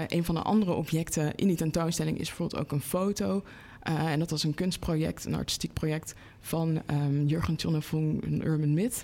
een 0.07 0.25
van 0.25 0.35
de 0.35 0.43
andere 0.43 0.73
objecten 0.73 1.35
in 1.35 1.47
die 1.47 1.57
tentoonstelling 1.57 2.19
is 2.19 2.29
bijvoorbeeld 2.29 2.63
ook 2.63 2.73
een 2.73 2.81
foto 2.81 3.43
uh, 3.89 4.13
en 4.13 4.19
dat 4.19 4.31
was 4.31 4.45
een 4.45 4.55
kunstproject, 4.55 5.25
een 5.25 5.35
artistiek 5.35 5.73
project 5.73 6.15
van 6.41 6.83
um, 6.91 7.27
Jurgen 7.27 7.57
Tjonnevong, 7.57 8.25
een 8.25 8.47
urban 8.47 8.75
myth. 8.75 9.03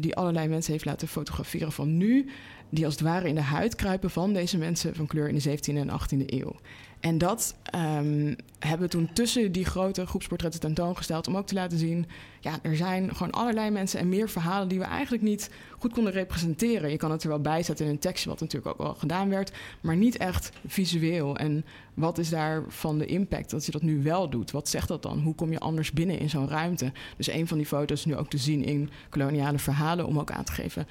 die 0.00 0.16
allerlei 0.16 0.48
mensen 0.48 0.72
heeft 0.72 0.84
laten 0.84 1.08
fotograferen 1.08 1.72
van 1.72 1.96
nu, 1.96 2.30
die 2.68 2.84
als 2.84 2.94
het 2.94 3.02
ware 3.02 3.28
in 3.28 3.34
de 3.34 3.40
huid 3.40 3.74
kruipen 3.74 4.10
van 4.10 4.32
deze 4.32 4.58
mensen 4.58 4.94
van 4.94 5.06
kleur 5.06 5.28
in 5.28 5.38
de 5.38 5.58
17e 5.58 5.76
en 5.76 5.90
18e 5.90 6.26
eeuw. 6.26 6.56
En 7.04 7.18
dat 7.18 7.54
um, 7.74 8.36
hebben 8.58 8.86
we 8.86 8.88
toen 8.88 9.12
tussen 9.12 9.52
die 9.52 9.64
grote 9.64 10.06
groepsportretten 10.06 10.60
tentoongesteld 10.60 11.28
om 11.28 11.36
ook 11.36 11.46
te 11.46 11.54
laten 11.54 11.78
zien, 11.78 12.06
ja, 12.40 12.58
er 12.62 12.76
zijn 12.76 13.14
gewoon 13.14 13.32
allerlei 13.32 13.70
mensen 13.70 14.00
en 14.00 14.08
meer 14.08 14.28
verhalen 14.28 14.68
die 14.68 14.78
we 14.78 14.84
eigenlijk 14.84 15.22
niet 15.22 15.50
goed 15.78 15.92
konden 15.92 16.12
representeren. 16.12 16.90
Je 16.90 16.96
kan 16.96 17.10
het 17.10 17.22
er 17.22 17.28
wel 17.28 17.40
bij 17.40 17.62
zetten 17.62 17.86
in 17.86 17.90
een 17.90 17.98
tekstje, 17.98 18.28
wat 18.28 18.40
natuurlijk 18.40 18.72
ook 18.72 18.86
wel 18.86 18.94
gedaan 18.94 19.28
werd, 19.28 19.52
maar 19.80 19.96
niet 19.96 20.16
echt 20.16 20.50
visueel. 20.66 21.36
En 21.36 21.64
wat 21.94 22.18
is 22.18 22.28
daarvan 22.28 22.98
de 22.98 23.06
impact 23.06 23.50
dat 23.50 23.66
je 23.66 23.72
dat 23.72 23.82
nu 23.82 24.02
wel 24.02 24.30
doet? 24.30 24.50
Wat 24.50 24.68
zegt 24.68 24.88
dat 24.88 25.02
dan? 25.02 25.20
Hoe 25.20 25.34
kom 25.34 25.50
je 25.50 25.60
anders 25.60 25.92
binnen 25.92 26.18
in 26.18 26.30
zo'n 26.30 26.48
ruimte? 26.48 26.92
Dus 27.16 27.28
een 27.28 27.48
van 27.48 27.56
die 27.56 27.66
foto's 27.66 27.98
is 27.98 28.04
nu 28.04 28.16
ook 28.16 28.30
te 28.30 28.38
zien 28.38 28.64
in 28.64 28.90
koloniale 29.08 29.58
verhalen 29.58 30.06
om 30.06 30.18
ook 30.18 30.30
aan 30.30 30.44
te 30.44 30.52
geven 30.52 30.86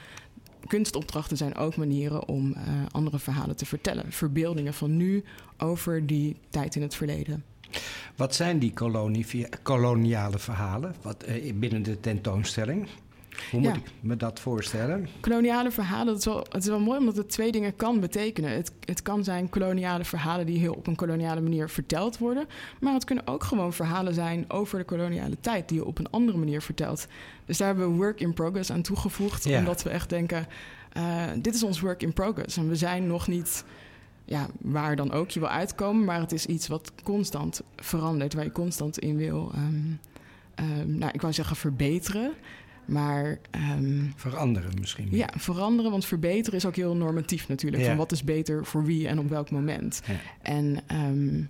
kunstopdrachten 0.68 1.38
zijn 1.38 1.56
ook 1.56 1.76
manieren 1.76 2.28
om 2.28 2.50
uh, 2.50 2.58
andere 2.92 3.20
verhalen 3.20 3.56
te 3.56 3.66
vertellen. 3.66 4.12
Verbeeldingen 4.12 4.74
van 4.74 4.98
nu 4.98 5.24
over 5.58 6.06
die 6.06 6.36
tijd 6.50 6.76
in 6.76 6.82
het 6.82 6.96
verleden. 6.96 7.44
Wat 8.16 8.36
zijn 8.36 8.60
die 8.60 8.74
koloniale 9.64 10.40
verhalen 10.40 10.96
wat, 11.02 11.26
uh, 11.28 11.54
binnen 11.54 11.84
de 11.84 12.00
tentoonstelling? 12.00 12.88
Hoe 13.52 13.60
moet 13.60 13.76
ik 13.76 13.92
me 14.00 14.18
dat 14.18 14.40
voorstellen? 14.40 15.08
Koloniale 15.20 15.72
verhalen, 15.72 16.06
dat 16.06 16.18
is 16.18 16.26
wel, 16.26 16.46
het 16.50 16.64
is 16.64 16.68
wel 16.68 16.80
mooi 16.80 17.00
omdat 17.00 17.16
het 17.16 17.30
twee 17.30 17.52
dingen 17.52 17.76
kan 17.76 18.00
betekenen. 18.00 18.52
Het, 18.52 18.72
het 18.86 19.02
kan 19.02 19.24
zijn 19.24 19.50
koloniale 19.50 20.06
verhalen 20.06 20.46
die 20.46 20.60
heel 20.60 20.74
op 20.74 20.88
een 20.88 20.96
koloniale 20.96 21.42
manier 21.42 21.70
verteld 21.70 22.18
worden. 22.18 22.48
Maar 22.80 22.94
het 22.94 23.04
kunnen 23.04 23.28
ook 23.28 23.44
gewoon 23.44 23.74
verhalen 23.74 24.14
zijn 24.14 24.46
over 24.48 24.78
de 24.78 24.86
koloniale 24.86 25.38
tijd 25.40 25.70
die 25.70 25.78
je 25.78 25.86
op 25.86 26.00
een 26.00 26.10
andere 26.10 26.38
manier 26.38 26.62
vertelt. 26.62 27.08
Dus 27.46 27.58
daar 27.58 27.68
hebben 27.68 27.90
we 27.90 27.96
work 27.96 28.20
in 28.20 28.34
progress 28.34 28.72
aan 28.72 28.82
toegevoegd. 28.82 29.46
Omdat 29.46 29.84
we 29.84 29.90
echt 29.90 30.10
denken, 30.10 30.48
uh, 30.98 31.24
dit 31.38 31.56
is 31.56 31.64
ons 31.64 31.80
work 31.80 32.02
in 32.02 32.14
progress. 32.14 32.58
En 32.58 32.70
we 32.70 32.76
zijn 32.76 33.08
nog 33.08 33.28
niet 33.28 33.64
ja, 34.26 34.48
waar 34.62 34.96
dan 34.96 35.12
ook 35.12 35.30
je 35.30 35.40
wil 35.40 35.50
uitkomen. 35.50 36.06
Maar 36.06 36.20
het 36.20 36.32
is 36.32 36.46
iets 36.46 36.68
wat 36.68 36.92
constant 37.04 37.62
verandert, 37.76 38.34
waar 38.34 38.44
je 38.44 38.52
constant 38.52 39.00
in 39.00 39.18
wil... 39.18 39.52
Um, 39.56 40.00
um, 40.60 40.98
nou, 40.98 41.12
ik 41.14 41.22
wou 41.22 41.34
zeggen 41.34 41.56
verbeteren. 41.56 42.34
Maar. 42.86 43.40
Um, 43.76 44.14
veranderen 44.16 44.72
misschien. 44.80 45.08
Ja, 45.12 45.30
veranderen, 45.38 45.92
want 45.92 46.06
verbeteren 46.06 46.60
is 46.60 46.66
ook 46.66 46.76
heel 46.76 46.96
normatief 46.96 47.48
natuurlijk. 47.48 47.86
Van 47.86 47.98
wat 47.98 48.12
is 48.12 48.24
beter 48.24 48.66
voor 48.66 48.86
wie 48.86 49.08
en 49.08 49.20
op 49.20 49.30
welk 49.30 49.52
moment. 49.52 50.02
Ja. 50.08 50.14
En 50.42 50.80
um, 50.92 51.50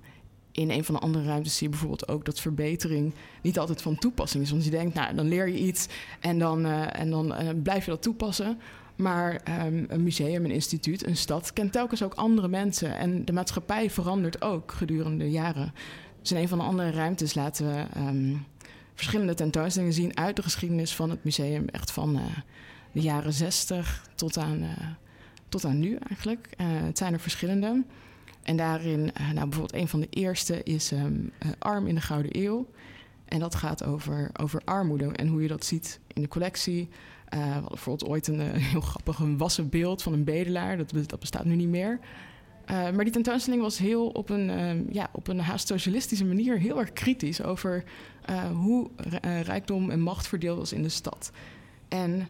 in 0.53 0.71
een 0.71 0.83
van 0.83 0.95
de 0.95 1.01
andere 1.01 1.25
ruimtes 1.25 1.57
zie 1.57 1.63
je 1.63 1.69
bijvoorbeeld 1.69 2.07
ook 2.07 2.25
dat 2.25 2.39
verbetering 2.39 3.13
niet 3.41 3.59
altijd 3.59 3.81
van 3.81 3.97
toepassing 3.97 4.43
is. 4.43 4.51
Want 4.51 4.63
je 4.63 4.69
denkt, 4.69 4.93
nou, 4.93 5.15
dan 5.15 5.27
leer 5.27 5.47
je 5.47 5.59
iets 5.59 5.87
en 6.19 6.39
dan, 6.39 6.65
uh, 6.65 6.99
en 6.99 7.09
dan 7.09 7.31
uh, 7.31 7.49
blijf 7.63 7.85
je 7.85 7.91
dat 7.91 8.01
toepassen. 8.01 8.59
Maar 8.95 9.41
um, 9.65 9.85
een 9.87 10.03
museum, 10.03 10.45
een 10.45 10.51
instituut, 10.51 11.05
een 11.05 11.17
stad 11.17 11.53
kent 11.53 11.71
telkens 11.71 12.03
ook 12.03 12.13
andere 12.13 12.47
mensen. 12.47 12.97
En 12.97 13.25
de 13.25 13.33
maatschappij 13.33 13.89
verandert 13.89 14.41
ook 14.41 14.71
gedurende 14.71 15.23
de 15.23 15.31
jaren. 15.31 15.73
Dus 16.21 16.31
in 16.31 16.37
een 16.37 16.47
van 16.47 16.57
de 16.57 16.63
andere 16.63 16.91
ruimtes 16.91 17.33
laten 17.33 17.67
we 17.67 17.85
verschillende 18.93 19.33
tentoonstellingen 19.33 19.95
zien 19.95 20.17
uit 20.17 20.35
de 20.35 20.43
geschiedenis 20.43 20.95
van 20.95 21.09
het 21.09 21.23
museum. 21.23 21.67
Echt 21.67 21.91
van 21.91 22.15
uh, 22.15 22.21
de 22.91 23.01
jaren 23.01 23.33
60 23.33 24.07
tot 24.15 24.37
aan, 24.37 24.63
uh, 24.63 24.69
tot 25.49 25.65
aan 25.65 25.79
nu 25.79 25.95
eigenlijk. 26.07 26.49
Uh, 26.57 26.67
het 26.69 26.97
zijn 26.97 27.13
er 27.13 27.19
verschillende. 27.19 27.83
En 28.43 28.57
daarin, 28.57 29.11
nou 29.33 29.47
bijvoorbeeld 29.49 29.73
een 29.73 29.87
van 29.87 29.99
de 29.99 30.07
eerste 30.09 30.63
is 30.63 30.91
um, 30.91 31.31
Arm 31.59 31.87
in 31.87 31.95
de 31.95 32.01
Gouden 32.01 32.39
Eeuw. 32.39 32.67
En 33.25 33.39
dat 33.39 33.55
gaat 33.55 33.83
over, 33.83 34.29
over 34.39 34.61
armoede 34.65 35.05
en 35.05 35.27
hoe 35.27 35.41
je 35.41 35.47
dat 35.47 35.65
ziet 35.65 35.99
in 36.13 36.21
de 36.21 36.27
collectie. 36.27 36.89
bijvoorbeeld 37.67 38.09
ooit 38.09 38.27
een 38.27 38.39
heel 38.71 38.81
grappig 38.81 39.19
een 39.19 39.37
wassen 39.37 39.69
beeld 39.69 40.01
van 40.03 40.13
een 40.13 40.23
bedelaar. 40.23 40.77
Dat, 40.77 40.93
dat 41.07 41.19
bestaat 41.19 41.45
nu 41.45 41.55
niet 41.55 41.69
meer. 41.69 41.99
Uh, 42.71 42.89
maar 42.89 43.03
die 43.03 43.13
tentoonstelling 43.13 43.61
was 43.61 43.77
heel 43.77 44.07
op 44.07 44.29
een, 44.29 44.49
uh, 44.49 44.93
ja, 44.93 45.09
op 45.11 45.27
een 45.27 45.39
haast 45.39 45.67
socialistische 45.67 46.25
manier 46.25 46.59
heel 46.59 46.79
erg 46.79 46.93
kritisch 46.93 47.43
over 47.43 47.83
uh, 48.29 48.51
hoe 48.51 48.89
rijkdom 49.43 49.89
en 49.89 49.99
macht 49.99 50.27
verdeeld 50.27 50.57
was 50.57 50.73
in 50.73 50.81
de 50.81 50.89
stad. 50.89 51.31
En 51.87 52.27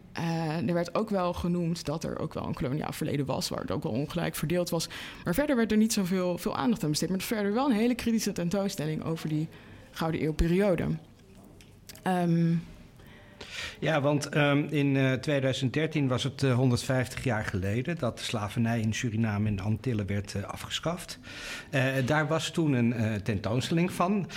er 0.67 0.73
werd 0.73 0.95
ook 0.95 1.09
wel 1.09 1.33
genoemd 1.33 1.85
dat 1.85 2.03
er 2.03 2.19
ook 2.19 2.33
wel 2.33 2.47
een 2.47 2.53
koloniaal 2.53 2.91
verleden 2.91 3.25
was, 3.25 3.49
waar 3.49 3.61
het 3.61 3.71
ook 3.71 3.83
wel 3.83 3.91
ongelijk 3.91 4.35
verdeeld 4.35 4.69
was. 4.69 4.89
Maar 5.23 5.33
verder 5.33 5.55
werd 5.55 5.71
er 5.71 5.77
niet 5.77 5.93
zoveel 5.93 6.37
veel 6.37 6.55
aandacht 6.55 6.83
aan 6.83 6.89
besteed. 6.89 7.09
Maar 7.09 7.19
verder 7.19 7.53
wel 7.53 7.69
een 7.69 7.75
hele 7.75 7.95
kritische 7.95 8.31
tentoonstelling 8.31 9.03
over 9.03 9.29
die 9.29 9.47
Gouden 9.91 10.21
Eeuwperiode. 10.21 10.87
Um, 12.07 12.63
ja, 13.79 14.01
want 14.01 14.35
um, 14.35 14.67
in 14.69 14.95
uh, 14.95 15.13
2013 15.13 16.07
was 16.07 16.23
het 16.23 16.43
uh, 16.43 16.55
150 16.55 17.23
jaar 17.23 17.45
geleden 17.45 17.97
dat 17.97 18.17
de 18.17 18.23
slavernij 18.23 18.79
in 18.79 18.93
Suriname 18.93 19.47
en 19.47 19.55
de 19.55 19.61
Antillen 19.61 20.07
werd 20.07 20.33
uh, 20.33 20.43
afgeschaft. 20.43 21.19
Daar 22.05 22.27
was 22.27 22.49
toen 22.49 22.73
een 22.73 23.21
tentoonstelling 23.23 23.91
van, 23.91 24.29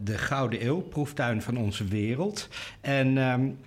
de 0.00 0.18
Gouden 0.18 0.66
Eeuw, 0.66 0.80
proeftuin 0.80 1.42
van 1.42 1.56
onze 1.56 1.84
wereld. 1.84 2.48
En 2.80 3.16
um, 3.16 3.58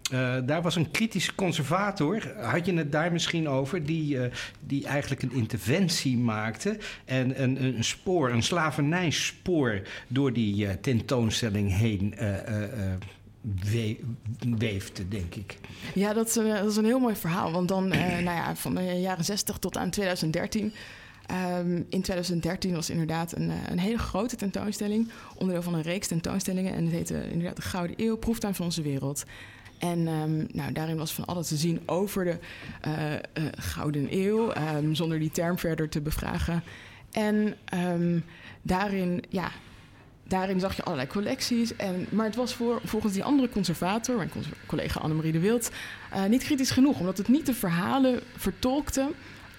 daar 0.46 0.62
was 0.62 0.76
een 0.76 0.92
kritische 0.92 1.36
conservator, 1.36 2.34
had 2.42 2.66
je 2.66 2.74
het 2.74 2.92
daar 2.92 3.12
misschien 3.12 3.50
over, 3.50 3.86
die, 3.86 4.18
die 4.60 4.86
eigenlijk 4.86 5.22
een 5.22 5.34
interventie 5.34 6.18
maakte 6.18 6.78
en 7.06 7.42
een, 7.44 7.64
een 7.64 7.84
spoor, 7.84 8.30
een 8.30 8.44
slavernijspoor 8.44 9.82
door 10.08 10.34
die 10.34 10.80
tentoonstelling 10.80 11.78
heen 11.78 12.16
we 13.54 13.98
weefde, 14.58 15.08
denk 15.08 15.36
ik. 15.36 15.58
Ja, 15.94 16.14
dat 16.14 16.28
is, 16.28 16.36
een, 16.36 16.48
dat 16.48 16.72
is, 16.72 16.78
een, 16.78 16.86
heel 16.86 17.00
mooi 17.00 17.16
verhaal. 17.16 17.52
Want 17.52 17.68
dan, 17.68 17.92
eh, 17.92 18.18
nou 18.28 18.38
ja, 18.38 18.56
van 18.56 18.76
de 18.76 18.82
jaren 18.82 19.26
60 19.26 19.58
tot 19.58 19.78
aan 19.78 19.90
2013. 19.90 20.64
Um, 20.64 20.74
ehm, 21.28 21.76
in 21.90 22.02
2013 22.02 22.74
was 22.74 22.90
inderdaad 22.90 23.36
een, 23.36 23.50
eh, 23.50 23.56
een, 23.70 23.80
hele 23.80 23.98
grote 23.98 24.36
tentoonstelling. 24.36 25.10
Onderdeel 25.36 25.64
van 25.64 25.74
een 25.74 25.82
reeks 25.82 26.08
tentoonstellingen. 26.08 26.74
En 26.74 26.84
het 26.84 26.94
heette 26.94 27.30
inderdaad 27.30 27.56
de 27.56 27.62
Gouden 27.62 27.96
Eeuw, 28.00 28.18
Proeftuin 28.18 28.56
van 28.56 28.66
onze 28.66 28.82
wereld. 28.82 29.24
En 29.78 30.08
um, 30.08 30.48
nou, 30.52 30.72
daarin 30.72 30.98
was 30.98 31.14
van 31.14 31.26
alles 31.26 31.48
te 31.48 31.56
zien 31.56 31.82
over 31.86 32.26
de 32.26 32.38
Gouden 33.56 34.08
Eeuw. 34.10 34.54
Um, 34.76 34.96
zonder 34.96 35.20
die 35.20 35.32
term 35.32 35.60
verder 35.60 35.90
te 35.90 36.02
bevragen. 36.02 36.64
En 37.12 37.56
daarin, 38.62 39.24
ja, 39.30 39.52
daarin 40.28 40.60
zag 40.60 40.76
je 40.76 40.84
allerlei 40.84 41.10
collecties. 41.10 41.76
En, 41.76 42.08
maar 42.10 42.26
het 42.26 42.36
was 42.36 42.54
voor, 42.54 42.82
volgens 42.84 43.14
die 43.14 43.24
andere 43.24 43.50
conservator, 43.50 44.16
mijn 44.16 44.32
collega 44.66 45.00
Annemarie 45.00 45.32
de 45.32 45.40
Wild, 45.40 45.72
uh, 46.14 46.26
niet 46.26 46.44
kritisch 46.44 46.72
genoeg. 46.72 47.00
Omdat 47.00 47.18
het 47.18 47.28
niet 47.28 47.46
de 47.46 47.54
verhalen 47.54 48.20
vertolkte 48.38 49.10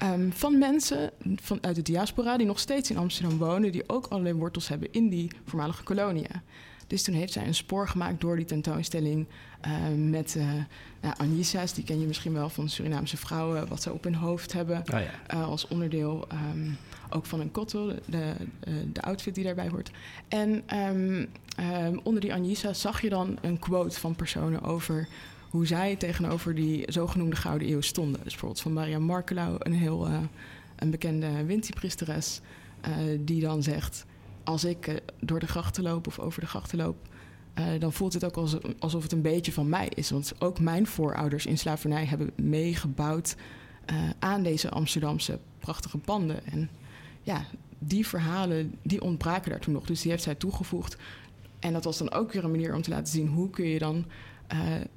um, 0.02 0.32
van 0.32 0.58
mensen 0.58 1.10
van, 1.42 1.58
uit 1.60 1.74
de 1.74 1.82
diaspora 1.82 2.36
die 2.36 2.46
nog 2.46 2.58
steeds 2.58 2.90
in 2.90 2.96
Amsterdam 2.96 3.38
wonen, 3.38 3.72
die 3.72 3.88
ook 3.88 4.06
allerlei 4.06 4.34
wortels 4.34 4.68
hebben 4.68 4.92
in 4.92 5.08
die 5.08 5.30
voormalige 5.44 5.82
koloniën. 5.82 6.42
Dus 6.86 7.02
toen 7.02 7.14
heeft 7.14 7.32
zij 7.32 7.46
een 7.46 7.54
spoor 7.54 7.88
gemaakt 7.88 8.20
door 8.20 8.36
die 8.36 8.44
tentoonstelling 8.44 9.26
uh, 9.66 10.10
met 10.10 10.34
uh, 10.36 10.54
ja, 11.02 11.14
Anisa's, 11.16 11.72
die 11.72 11.84
ken 11.84 12.00
je 12.00 12.06
misschien 12.06 12.32
wel 12.32 12.48
van 12.48 12.68
Surinaamse 12.68 13.16
vrouwen, 13.16 13.68
wat 13.68 13.82
ze 13.82 13.92
op 13.92 14.04
hun 14.04 14.14
hoofd 14.14 14.52
hebben. 14.52 14.78
Oh 14.78 15.00
ja. 15.00 15.34
uh, 15.34 15.48
als 15.48 15.68
onderdeel 15.68 16.26
um, 16.32 16.76
ook 17.10 17.26
van 17.26 17.40
een 17.40 17.50
kottel, 17.50 17.92
de, 18.06 18.32
de 18.92 19.02
outfit 19.02 19.34
die 19.34 19.44
daarbij 19.44 19.68
hoort. 19.68 19.90
En 20.28 20.78
um, 20.78 21.28
um, 21.60 22.00
onder 22.02 22.20
die 22.20 22.32
Anisa's 22.32 22.80
zag 22.80 23.00
je 23.00 23.08
dan 23.08 23.38
een 23.40 23.58
quote 23.58 24.00
van 24.00 24.14
personen 24.14 24.62
over 24.62 25.08
hoe 25.50 25.66
zij 25.66 25.96
tegenover 25.96 26.54
die 26.54 26.92
zogenoemde 26.92 27.36
Gouden 27.36 27.70
Eeuw 27.70 27.80
stonden. 27.80 28.20
Dus 28.22 28.30
bijvoorbeeld 28.30 28.60
van 28.60 28.72
Maria 28.72 28.98
Markelau, 28.98 29.56
een 29.58 29.72
heel 29.72 30.08
een 30.76 30.90
bekende 30.90 31.44
Winti-priesteres, 31.44 32.40
die 33.20 33.40
dan 33.40 33.62
zegt 33.62 34.06
als 34.44 34.64
ik 34.64 35.02
door 35.20 35.40
de 35.40 35.46
grachten 35.46 35.82
loop 35.82 36.06
of 36.06 36.18
over 36.18 36.40
de 36.40 36.46
grachten 36.46 36.78
loop, 36.78 36.96
dan 37.78 37.92
voelt 37.92 38.12
het 38.12 38.24
ook 38.24 38.36
alsof, 38.36 38.60
alsof 38.78 39.02
het 39.02 39.12
een 39.12 39.22
beetje 39.22 39.52
van 39.52 39.68
mij 39.68 39.88
is. 39.94 40.10
Want 40.10 40.32
ook 40.38 40.60
mijn 40.60 40.86
voorouders 40.86 41.46
in 41.46 41.58
slavernij 41.58 42.04
hebben 42.04 42.30
meegebouwd 42.36 43.36
aan 44.18 44.42
deze 44.42 44.70
Amsterdamse 44.70 45.38
prachtige 45.58 45.98
panden. 45.98 46.46
En 46.46 46.70
ja, 47.26 47.44
die 47.78 48.06
verhalen 48.06 48.74
die 48.82 49.02
ontbraken 49.02 49.50
daar 49.50 49.60
toen 49.60 49.72
nog. 49.72 49.86
Dus 49.86 50.00
die 50.00 50.10
heeft 50.10 50.22
zij 50.22 50.34
toegevoegd. 50.34 50.96
En 51.58 51.72
dat 51.72 51.84
was 51.84 51.98
dan 51.98 52.12
ook 52.12 52.32
weer 52.32 52.44
een 52.44 52.50
manier 52.50 52.74
om 52.74 52.82
te 52.82 52.90
laten 52.90 53.12
zien 53.12 53.28
hoe 53.28 53.50
kun 53.50 53.64
je 53.64 53.78
dan, 53.78 54.04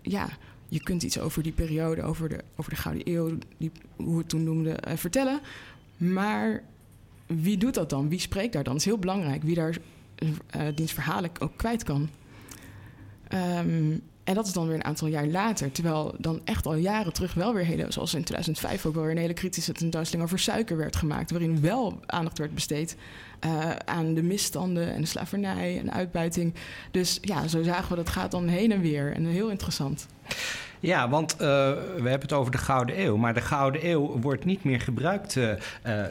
ja, 0.01 0.29
je 0.67 0.83
kunt 0.83 1.03
iets 1.03 1.19
over 1.19 1.43
die 1.43 1.51
periode, 1.51 2.03
over 2.03 2.29
de, 2.29 2.43
over 2.55 2.71
de 2.71 2.77
Gouden 2.77 3.13
Eeuw, 3.13 3.37
die, 3.57 3.71
hoe 3.95 4.11
we 4.11 4.17
het 4.17 4.29
toen 4.29 4.43
noemden, 4.43 4.97
vertellen. 4.97 5.39
Maar 5.97 6.63
wie 7.25 7.57
doet 7.57 7.73
dat 7.73 7.89
dan? 7.89 8.09
Wie 8.09 8.19
spreekt 8.19 8.53
daar 8.53 8.63
dan? 8.63 8.73
Het 8.73 8.81
is 8.81 8.87
heel 8.87 8.99
belangrijk 8.99 9.43
wie 9.43 9.55
daar 9.55 9.77
uh, 10.55 10.67
diens 10.75 10.93
verhalen 10.93 11.31
ook 11.39 11.57
kwijt 11.57 11.83
kan. 11.83 12.09
Um, 13.33 14.01
En 14.29 14.35
dat 14.35 14.47
is 14.47 14.53
dan 14.53 14.67
weer 14.67 14.75
een 14.75 14.83
aantal 14.83 15.07
jaar 15.07 15.25
later. 15.25 15.71
Terwijl 15.71 16.15
dan 16.17 16.41
echt 16.43 16.65
al 16.65 16.75
jaren 16.75 17.13
terug 17.13 17.33
wel 17.33 17.53
weer 17.53 17.65
hele, 17.65 17.85
zoals 17.87 18.13
in 18.13 18.23
2005 18.23 18.85
ook 18.85 18.93
wel 18.93 19.03
weer 19.03 19.11
een 19.11 19.17
hele 19.17 19.33
kritische 19.33 19.71
tentoonstelling 19.71 20.27
over 20.27 20.39
suiker 20.39 20.77
werd 20.77 20.95
gemaakt. 20.95 21.31
Waarin 21.31 21.61
wel 21.61 21.99
aandacht 22.05 22.37
werd 22.37 22.53
besteed 22.53 22.95
uh, 23.45 23.69
aan 23.85 24.13
de 24.13 24.23
misstanden 24.23 24.93
en 24.93 25.01
de 25.01 25.07
slavernij 25.07 25.79
en 25.79 25.93
uitbuiting. 25.93 26.53
Dus 26.91 27.17
ja, 27.21 27.47
zo 27.47 27.63
zagen 27.63 27.89
we 27.89 27.95
dat 27.95 28.09
gaat 28.09 28.31
dan 28.31 28.47
heen 28.47 28.71
en 28.71 28.81
weer. 28.81 29.13
En 29.13 29.25
heel 29.25 29.49
interessant. 29.49 30.07
Ja, 30.79 31.09
want 31.09 31.33
uh, 31.33 31.39
we 31.39 32.09
hebben 32.09 32.21
het 32.21 32.33
over 32.33 32.51
de 32.51 32.57
Gouden 32.57 33.01
Eeuw. 33.01 33.17
Maar 33.17 33.33
de 33.33 33.41
Gouden 33.41 33.89
Eeuw 33.89 34.19
wordt 34.19 34.45
niet 34.45 34.63
meer 34.63 34.81
gebruikt 34.81 35.35
uh, 35.35 35.53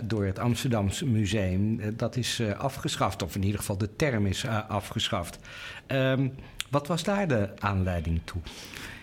door 0.02 0.24
het 0.24 0.38
Amsterdamse 0.38 1.06
Museum. 1.06 1.80
dat 1.96 2.16
is 2.16 2.42
afgeschaft, 2.56 3.22
of 3.22 3.34
in 3.34 3.42
ieder 3.42 3.60
geval 3.60 3.78
de 3.78 3.96
term 3.96 4.26
is 4.26 4.46
afgeschaft. 4.68 5.38
Um, 5.86 6.32
wat 6.70 6.86
was 6.86 7.02
daar 7.02 7.28
de 7.28 7.50
aanleiding 7.58 8.20
toe? 8.24 8.40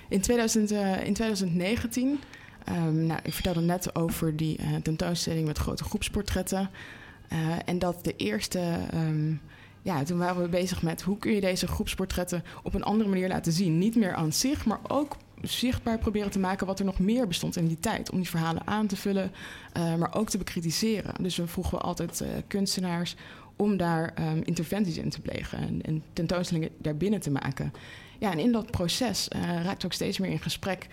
In, 0.10 0.22
2000, 0.22 0.72
in 0.72 1.14
2019, 1.14 2.08
um, 2.08 2.20
ehm, 2.64 3.06
nou, 3.06 3.20
ik 3.24 3.34
vertelde 3.34 3.62
net 3.62 3.96
over 3.96 4.36
die 4.36 4.60
tentoonstelling 4.82 5.48
met 5.48 5.58
grote 5.58 5.84
groepsportretten. 5.84 6.70
en 7.66 7.80
dat 7.80 8.04
de 8.04 8.16
eerste... 8.16 8.80
Um, 8.94 9.42
ja, 9.86 10.04
toen 10.04 10.18
waren 10.18 10.42
we 10.42 10.50
bezig 10.50 10.82
met 10.82 11.02
hoe 11.02 11.18
kun 11.18 11.32
je 11.32 11.42
deze 11.42 11.68
groepsportretten 11.68 12.44
op 12.64 12.74
een 12.74 12.84
andere 12.84 13.10
manier 13.10 13.28
laten 13.28 13.52
zien. 13.52 13.78
Niet 13.78 13.96
meer 13.96 14.14
aan 14.14 14.34
zich, 14.34 14.66
maar 14.66 14.80
ook 14.88 15.16
zichtbaar 15.42 15.98
proberen 15.98 16.32
te 16.32 16.40
maken 16.40 16.68
wat 16.68 16.80
er 16.80 16.86
nog 16.86 17.00
meer 17.00 17.28
bestond 17.28 17.56
in 17.56 17.68
die 17.68 17.80
tijd. 17.80 18.12
Om 18.12 18.18
die 18.18 18.30
verhalen 18.30 18.68
aan 18.68 18.88
te 18.88 18.96
vullen, 18.96 19.32
maar 19.74 20.16
ook 20.16 20.30
te 20.30 20.38
bekritiseren. 20.38 21.24
Dus 21.24 21.36
we 21.36 21.48
vroegen 21.48 21.82
altijd 21.82 22.24
kunstenaars 22.48 23.16
om 23.56 23.78
daar 23.78 24.14
um, 24.20 24.42
interventies 24.44 24.98
in 24.98 25.10
te 25.10 25.22
plegen 25.22 25.58
en, 25.58 25.82
en, 25.82 26.04
tentoonstellingen 26.14 26.70
daarbinnen 26.78 27.20
te 27.20 27.32
maken. 27.32 27.74
Ja, 28.20 28.32
en 28.32 28.40
in 28.40 28.52
dat 28.52 28.72
proces 28.72 29.28
raakten 29.42 29.78
we 29.78 29.86
ook 29.86 29.94
steeds 29.94 30.20
meer 30.20 30.32
in 30.32 30.40
gesprek 30.40 30.88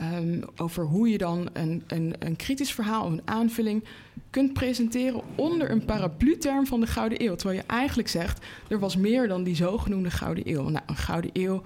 um, 0.00 0.42
over 0.56 0.84
hoe 0.84 1.08
je 1.08 1.18
dan 1.18 1.48
een, 1.52 1.82
een, 1.86 2.14
een 2.18 2.36
kritisch 2.36 2.72
verhaal 2.72 3.04
of 3.04 3.10
een 3.10 3.22
aanvulling 3.24 3.84
kunt 4.30 4.52
presenteren 4.52 5.22
onder 5.34 5.70
een 5.70 5.84
paraplu-term 5.84 6.66
van 6.66 6.80
de 6.80 6.86
Gouden 6.86 7.24
Eeuw. 7.24 7.34
Terwijl 7.34 7.60
je 7.60 7.66
eigenlijk 7.66 8.08
zegt, 8.08 8.44
er 8.68 8.78
was 8.78 8.96
meer 8.96 9.28
dan 9.28 9.42
die 9.42 9.56
zogenoemde 9.56 10.10
Gouden 10.10 10.48
Eeuw. 10.48 10.68
Nou, 10.68 10.84
een 10.86 10.96
Gouden 10.96 11.30
Eeuw, 11.32 11.62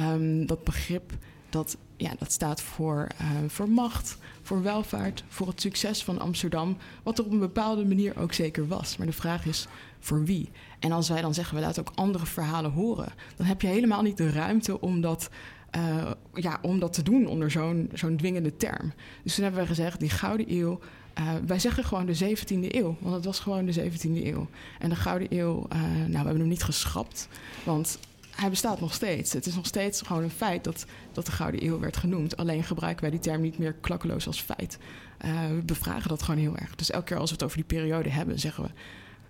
um, 0.00 0.46
dat 0.46 0.64
begrip 0.64 1.12
dat, 1.50 1.76
ja, 1.96 2.10
dat 2.18 2.32
staat 2.32 2.62
voor, 2.62 3.06
voor 3.46 3.68
macht, 3.68 4.18
voor 4.42 4.62
welvaart, 4.62 5.24
voor 5.28 5.46
het 5.46 5.60
succes 5.60 6.04
van 6.04 6.18
Amsterdam. 6.18 6.76
Wat 7.02 7.18
er 7.18 7.24
op 7.24 7.30
een 7.32 7.38
bepaalde 7.38 7.84
manier 7.84 8.18
ook 8.18 8.32
zeker 8.32 8.68
was. 8.68 8.96
Maar 8.96 9.06
de 9.06 9.12
vraag 9.12 9.46
is 9.46 9.66
voor 10.00 10.24
wie? 10.24 10.50
En 10.78 10.92
als 10.92 11.08
wij 11.08 11.20
dan 11.20 11.34
zeggen, 11.34 11.56
we 11.56 11.62
laten 11.62 11.80
ook 11.80 11.92
andere 11.94 12.26
verhalen 12.26 12.70
horen, 12.70 13.12
dan 13.36 13.46
heb 13.46 13.60
je 13.60 13.66
helemaal 13.66 14.02
niet 14.02 14.16
de 14.16 14.30
ruimte 14.30 14.80
om 14.80 15.00
dat. 15.00 15.30
Uh, 15.76 16.10
ja, 16.34 16.58
om 16.62 16.78
dat 16.78 16.92
te 16.92 17.02
doen 17.02 17.26
onder 17.26 17.50
zo'n 17.50 17.90
zo'n 17.92 18.16
dwingende 18.16 18.56
term. 18.56 18.92
Dus 19.22 19.34
toen 19.34 19.44
hebben 19.44 19.62
we 19.62 19.68
gezegd, 19.68 20.00
die 20.00 20.10
Gouden 20.10 20.52
Eeuw, 20.52 20.80
uh, 21.18 21.28
wij 21.46 21.58
zeggen 21.58 21.84
gewoon 21.84 22.06
de 22.06 22.18
17e 22.18 22.74
eeuw, 22.74 22.96
want 23.00 23.14
het 23.14 23.24
was 23.24 23.40
gewoon 23.40 23.66
de 23.66 23.90
17e 23.90 24.24
eeuw. 24.24 24.48
En 24.78 24.88
de 24.88 24.96
Gouden 24.96 25.38
Eeuw, 25.38 25.66
uh, 25.72 25.80
nou, 25.82 26.08
we 26.08 26.16
hebben 26.16 26.38
hem 26.38 26.48
niet 26.48 26.62
geschrapt, 26.62 27.28
want 27.64 27.98
hij 28.30 28.50
bestaat 28.50 28.80
nog 28.80 28.94
steeds. 28.94 29.32
Het 29.32 29.46
is 29.46 29.54
nog 29.54 29.66
steeds 29.66 30.02
gewoon 30.02 30.22
een 30.22 30.30
feit 30.30 30.64
dat, 30.64 30.86
dat 31.12 31.26
de 31.26 31.32
Gouden 31.32 31.64
Eeuw 31.64 31.78
werd 31.78 31.96
genoemd. 31.96 32.36
Alleen 32.36 32.64
gebruiken 32.64 33.02
wij 33.02 33.10
die 33.10 33.20
term 33.20 33.40
niet 33.40 33.58
meer 33.58 33.72
klakkeloos 33.72 34.26
als 34.26 34.40
feit. 34.40 34.78
We 35.18 35.62
bevragen 35.64 36.08
dat 36.08 36.22
gewoon 36.22 36.40
heel 36.40 36.56
erg. 36.56 36.74
Dus 36.74 36.90
elke 36.90 37.06
keer 37.06 37.16
als 37.16 37.30
we 37.30 37.34
het 37.34 37.44
over 37.44 37.56
die 37.56 37.66
periode 37.66 38.08
hebben, 38.08 38.38
zeggen 38.38 38.64
we 38.64 38.70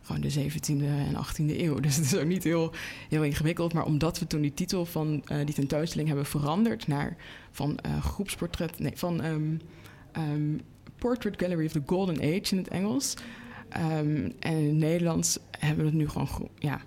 gewoon 0.03 0.21
de 0.21 0.33
17e 0.33 0.85
en 0.85 1.15
18e 1.15 1.61
eeuw. 1.61 1.81
Dus 1.87 1.97
het 1.97 2.05
is 2.05 2.17
ook 2.17 2.25
niet 2.27 2.45
heel, 2.45 2.73
heel 3.09 3.25
ingewikkeld. 3.25 3.73
Maar 3.73 3.85
omdat 3.85 4.19
we 4.19 4.27
toen 4.27 4.41
die 4.41 4.55
titel 4.55 4.85
van 4.85 5.25
uh, 5.33 5.45
die 5.45 5.55
tentoonstelling 5.55 6.09
hebben 6.09 6.27
veranderd 6.27 6.87
naar 6.87 7.17
van 7.51 7.79
uh, 7.87 8.03
groepsportret, 8.03 8.79
nee, 8.79 8.93
van 8.95 9.25
um, 9.25 9.61
um, 10.17 10.61
Portrait 10.97 11.41
Gallery 11.41 11.67
of 11.67 11.73
the 11.73 11.83
Golden 11.87 12.17
Age 12.17 12.51
in 12.51 12.57
het 12.57 12.69
Engels. 12.69 13.15
Um, 13.77 14.33
en 14.39 14.57
in 14.57 14.67
het 14.67 14.75
Nederlands 14.75 15.39
hebben 15.59 15.85
we 15.85 15.91
het 15.91 15.99
nu 15.99 16.09
gewoon 16.09 16.49
ja, 16.59 16.81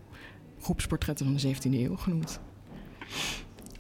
groepsportretten 0.62 1.26
van 1.26 1.36
de 1.36 1.56
17e 1.56 1.74
eeuw 1.74 1.96
genoemd. 1.96 2.40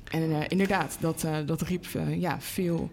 En 0.03 0.21
uh, 0.21 0.39
inderdaad, 0.47 0.97
dat, 0.99 1.27
dat 1.45 1.61
riep 1.61 1.85
ja, 2.17 2.41
veel, 2.41 2.91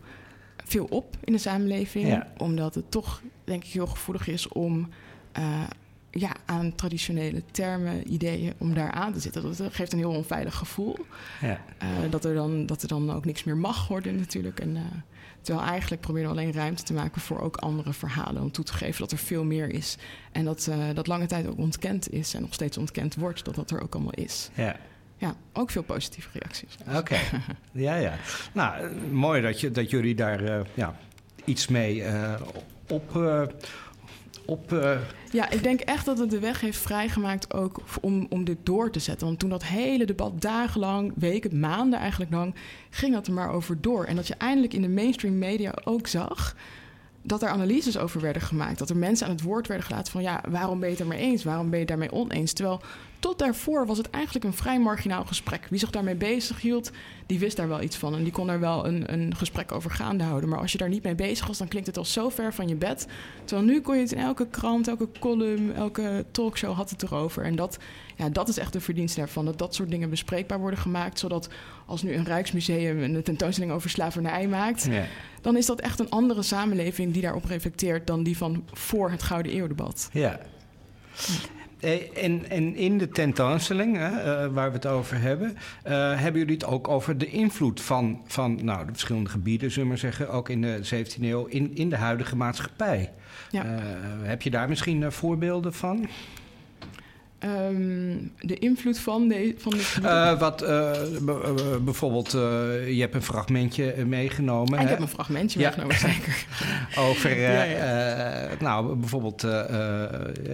veel 0.65 0.85
op 0.85 1.17
in 1.25 1.33
de 1.33 1.39
samenleving. 1.39 2.07
Ja. 2.09 2.33
Omdat 2.37 2.75
het 2.75 2.91
toch, 2.91 3.23
denk 3.45 3.65
ik, 3.65 3.71
heel 3.71 3.87
gevoelig 3.87 4.29
is 4.29 4.49
om 4.49 4.89
ja, 6.11 6.31
aan 6.45 6.75
traditionele 6.75 7.43
termen, 7.51 8.13
ideeën, 8.13 8.53
om 8.59 8.75
daar 8.75 8.91
aan 8.91 9.13
te 9.13 9.21
zitten. 9.21 9.43
Dat 9.43 9.63
geeft 9.71 9.93
een 9.93 9.99
heel 9.99 10.15
onveilig 10.15 10.55
gevoel. 10.55 10.97
Ja. 11.41 11.61
dat, 12.11 12.25
er 12.25 12.35
dan, 12.35 12.67
dat 12.67 12.83
er 12.83 12.89
dan 12.89 13.13
ook 13.13 13.25
niks 13.25 13.45
meer 13.45 13.57
mag 13.57 13.89
worden 13.89 14.17
natuurlijk. 14.17 14.61
En, 14.61 14.77
Terwijl 15.43 15.67
eigenlijk 15.67 16.01
proberen 16.01 16.31
we 16.31 16.37
alleen 16.37 16.53
ruimte 16.53 16.83
te 16.83 16.93
maken 16.93 17.21
voor 17.21 17.41
ook 17.41 17.57
andere 17.57 17.93
verhalen. 17.93 18.43
Om 18.43 18.51
toe 18.51 18.65
te 18.65 18.73
geven 18.73 19.01
dat 19.01 19.13
er 19.13 19.19
veel 19.19 19.45
meer 19.45 19.71
is. 19.71 19.97
En 20.33 20.45
dat 20.45 20.67
uh, 20.71 20.85
dat 20.95 21.07
lange 21.07 21.27
tijd 21.27 21.47
ook 21.47 21.59
ontkend 21.59 22.13
is 22.13 22.35
en 22.35 22.41
nog 22.41 22.55
steeds 22.55 22.79
ontkend 22.79 23.15
wordt, 23.15 23.45
dat 23.45 23.55
dat 23.55 23.71
er 23.71 23.83
ook 23.83 23.95
allemaal 23.95 24.15
is. 24.15 24.51
Ja. 24.55 24.77
Ja, 25.17 25.35
ook 25.53 25.71
veel 25.71 25.83
positieve 25.83 26.29
reacties. 26.33 26.77
Oké, 26.89 26.97
okay. 26.97 27.21
ja, 27.73 27.95
ja. 27.95 28.15
Nou, 28.53 28.95
mooi 29.11 29.43
dat, 29.43 29.61
je, 29.61 29.71
dat 29.71 29.91
jullie 29.91 30.15
daar 30.15 30.67
ja, 30.75 30.97
iets 31.45 31.69
mee 31.69 32.05
op 32.89 33.11
op. 34.51 34.73
Uh... 34.73 34.99
Ja, 35.33 35.51
ik 35.51 35.63
denk 35.63 35.81
echt 35.81 36.05
dat 36.05 36.19
het 36.19 36.31
de 36.31 36.39
weg 36.39 36.61
heeft 36.61 36.79
vrijgemaakt 36.79 37.55
ook 37.55 37.81
om, 38.01 38.27
om 38.31 38.45
dit 38.45 38.59
door 38.63 38.91
te 38.91 38.99
zetten. 38.99 39.27
Want 39.27 39.39
toen 39.39 39.51
dat 39.51 39.65
hele 39.65 40.07
debat 40.07 40.41
dagenlang, 40.41 41.13
weken, 41.17 41.61
maanden 41.61 41.99
eigenlijk 41.99 42.31
lang, 42.31 42.55
ging 42.91 43.13
dat 43.13 43.27
er 43.27 43.33
maar 43.33 43.53
over 43.53 43.81
door. 43.81 44.05
En 44.05 44.17
dat 44.17 44.27
je 44.27 44.35
eindelijk 44.35 44.75
in 44.75 44.83
de 44.83 44.89
mainstream 44.89 45.39
media 45.39 45.75
ook 45.85 46.07
zag 46.07 46.57
dat 47.23 47.43
er 47.43 47.49
analyses 47.49 47.99
over 47.99 48.21
werden 48.21 48.43
gemaakt. 48.43 48.79
Dat 48.79 48.91
er 48.91 48.97
mensen 48.97 49.27
aan 49.27 49.33
het 49.33 49.43
woord 49.43 49.67
werden 49.67 49.87
gelaten 49.87 50.13
van 50.13 50.23
ja, 50.23 50.43
waarom 50.49 50.81
ben 50.81 50.89
je 50.89 50.95
het 50.95 51.03
ermee 51.03 51.21
eens? 51.21 51.45
Waarom 51.45 51.71
ben 51.71 51.79
je 51.79 51.87
daarmee 51.87 52.13
oneens? 52.13 52.53
Terwijl 52.53 52.81
tot 53.21 53.39
daarvoor 53.39 53.87
was 53.87 53.99
het 53.99 54.11
eigenlijk 54.11 54.45
een 54.45 54.53
vrij 54.53 54.81
marginaal 54.81 55.25
gesprek. 55.25 55.67
Wie 55.71 55.79
zich 55.79 55.91
daarmee 55.91 56.15
bezig 56.15 56.61
hield, 56.61 56.91
die 57.27 57.39
wist 57.39 57.57
daar 57.57 57.69
wel 57.69 57.83
iets 57.83 57.97
van. 57.97 58.15
En 58.15 58.23
die 58.23 58.33
kon 58.33 58.47
daar 58.47 58.61
wel 58.61 58.87
een, 58.87 59.13
een 59.13 59.37
gesprek 59.37 59.73
over 59.73 59.91
gaande 59.91 60.25
houden. 60.25 60.49
Maar 60.49 60.59
als 60.59 60.73
je 60.73 60.79
daar 60.79 60.89
niet 60.89 61.03
mee 61.03 61.15
bezig 61.15 61.47
was, 61.47 61.59
dan 61.59 61.69
klinkt 61.69 61.87
het 61.87 61.97
al 61.97 62.05
zo 62.05 62.29
ver 62.29 62.55
van 62.55 62.69
je 62.69 62.75
bed. 62.75 63.07
Terwijl 63.45 63.69
nu 63.69 63.81
kon 63.81 63.95
je 63.95 64.01
het 64.01 64.13
in 64.13 64.19
elke 64.19 64.47
krant, 64.47 64.89
elke 64.89 65.09
column, 65.19 65.75
elke 65.75 66.25
talkshow 66.31 66.75
had 66.75 66.91
het 66.91 67.03
erover. 67.03 67.45
En 67.45 67.57
dat, 67.57 67.79
ja, 68.17 68.29
dat 68.29 68.49
is 68.49 68.59
echt 68.59 68.73
de 68.73 68.81
verdienste 68.81 69.19
daarvan. 69.19 69.45
Dat 69.45 69.59
dat 69.59 69.75
soort 69.75 69.91
dingen 69.91 70.11
bespreekbaar 70.11 70.59
worden 70.59 70.81
gemaakt. 70.81 71.19
Zodat 71.19 71.49
als 71.87 72.03
nu 72.03 72.15
een 72.15 72.25
Rijksmuseum 72.25 73.03
een 73.03 73.23
tentoonstelling 73.23 73.73
over 73.73 73.91
slavernij 73.91 74.49
maakt... 74.49 74.85
Ja. 74.85 75.05
dan 75.41 75.57
is 75.57 75.67
dat 75.67 75.81
echt 75.81 75.99
een 75.99 76.11
andere 76.11 76.43
samenleving 76.43 77.13
die 77.13 77.23
daarop 77.23 77.45
reflecteert... 77.45 78.07
dan 78.07 78.23
die 78.23 78.37
van 78.37 78.65
voor 78.73 79.11
het 79.11 79.23
Gouden 79.23 79.53
Eeuwdebat. 79.53 80.09
Ja. 80.13 80.41
Eh, 81.81 82.25
en, 82.25 82.51
en 82.51 82.77
in 82.77 82.99
de 82.99 83.09
tentoonstelling 83.09 83.97
hè, 83.97 84.11
uh, 84.11 84.53
waar 84.53 84.69
we 84.69 84.77
het 84.77 84.87
over 84.87 85.21
hebben, 85.21 85.57
uh, 85.87 86.21
hebben 86.21 86.41
jullie 86.41 86.55
het 86.55 86.65
ook 86.65 86.89
over 86.89 87.19
de 87.19 87.27
invloed 87.27 87.81
van, 87.81 88.21
van 88.27 88.65
nou, 88.65 88.87
de 88.87 88.93
verschillende 88.93 89.31
gebieden, 89.31 89.71
zullen 89.71 89.83
we 89.83 89.89
maar 89.89 89.99
zeggen, 89.99 90.31
ook 90.31 90.49
in 90.49 90.63
de 90.63 90.81
17e 90.95 91.23
eeuw, 91.23 91.47
in, 91.47 91.77
in 91.77 91.91
de 91.91 91.97
huidige 91.97 92.37
maatschappij. 92.37 93.13
Ja. 93.51 93.65
heb 94.23 94.43
je 94.43 94.51
daar 94.51 94.69
misschien 94.69 95.13
voorbeelden 95.13 95.73
van? 95.73 96.09
Um, 97.45 98.33
de 98.41 98.59
invloed 98.59 98.99
van 98.99 99.29
de. 99.29 99.55
Van 99.59 99.73
de 99.73 99.99
uh, 100.03 100.39
wat 100.39 100.63
uh, 100.63 100.91
bijvoorbeeld, 101.85 102.35
uh, 102.35 102.41
je 102.95 103.01
hebt 103.01 103.15
een 103.15 103.23
fragmentje 103.23 104.05
meegenomen. 104.07 104.79
Ah, 104.79 104.85
ik 104.85 104.89
heb 104.89 105.01
een 105.01 105.09
fragmentje 105.09 105.59
ja. 105.61 105.67
meegenomen, 105.67 105.99
zeker. 105.99 106.47
Over, 107.09 107.41
ja, 107.41 107.63
ja. 107.63 108.49
nou, 108.59 108.97
bijvoorbeeld, 108.97 109.47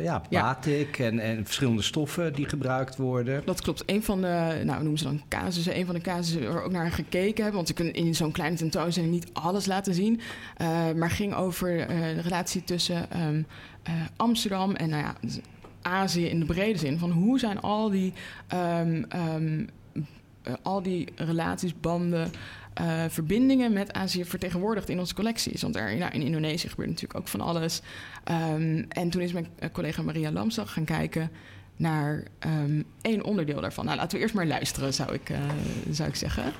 ja, 0.03 0.23
batik 0.31 0.99
en, 0.99 1.19
en 1.19 1.45
verschillende 1.45 1.83
stoffen 1.83 2.33
die 2.33 2.49
gebruikt 2.49 2.97
worden. 2.97 3.43
Dat 3.45 3.61
klopt. 3.61 3.83
Een 3.87 4.03
van 4.03 4.21
de, 4.21 4.61
nou, 4.65 4.81
noemen 4.81 4.99
ze 4.99 5.05
dan 5.05 5.23
casussen, 5.29 5.77
een 5.77 5.87
van 5.87 5.95
de 5.95 6.01
casussen 6.01 6.43
waar 6.43 6.55
we 6.55 6.63
ook 6.63 6.73
naar 6.73 6.91
gekeken 6.91 7.43
hebben. 7.43 7.55
Want 7.55 7.69
ze 7.69 7.75
kunnen 7.75 7.95
in 7.95 8.15
zo'n 8.15 8.33
kleine 8.33 8.57
tentoonstelling 8.57 9.13
niet 9.13 9.31
alles 9.33 9.67
laten 9.67 9.95
zien. 9.95 10.21
maar 10.97 11.11
ging 11.11 11.35
over 11.35 11.87
de 11.87 12.21
relatie 12.21 12.65
tussen 12.65 13.07
um, 13.29 13.47
Amsterdam 14.17 14.75
en, 14.75 14.89
nou 14.89 15.03
ja 15.03 15.15
Azië 15.87 16.27
in 16.27 16.41
de 16.41 16.47
brede 16.47 16.79
zin. 16.79 16.99
Van 16.99 17.11
hoe 17.11 17.39
zijn 17.39 17.61
al 17.61 17.91
die, 17.91 18.13
um, 18.55 19.07
um, 19.35 19.69
uh, 19.95 20.55
al 20.63 20.83
die 20.83 21.09
relaties, 21.17 21.81
banden, 21.81 22.31
uh, 22.81 23.05
verbindingen 23.09 23.73
met 23.73 23.93
Azië 23.93 24.25
vertegenwoordigd 24.25 24.89
in 24.89 24.99
onze 24.99 25.15
collecties. 25.15 25.63
Want 25.63 25.77
er, 25.77 25.97
nou, 25.97 26.13
in 26.13 26.23
Indonesië 26.23 26.69
gebeurt 26.69 26.89
natuurlijk 26.89 27.21
ook 27.21 27.29
van 27.29 27.41
alles. 27.41 27.81
Um, 28.53 28.87
en 28.89 29.11
toen 29.11 29.23
is 29.23 29.33
mijn 29.33 29.47
eh, 29.59 29.71
collega 29.73 30.03
Maria 30.03 30.31
Lamsdag 30.31 30.73
gaan 30.73 30.85
kijken 30.85 31.31
naar 31.77 32.23
één 33.01 33.25
onderdeel 33.25 33.61
daarvan. 33.61 33.85
Nou, 33.85 33.97
laten 33.97 34.17
we 34.17 34.23
eerst 34.23 34.35
maar 34.35 34.47
luisteren, 34.47 34.95
zou 34.95 35.15
ik, 35.15 35.31
zou 35.91 36.09
ik 36.09 36.15
zeggen. 36.15 36.53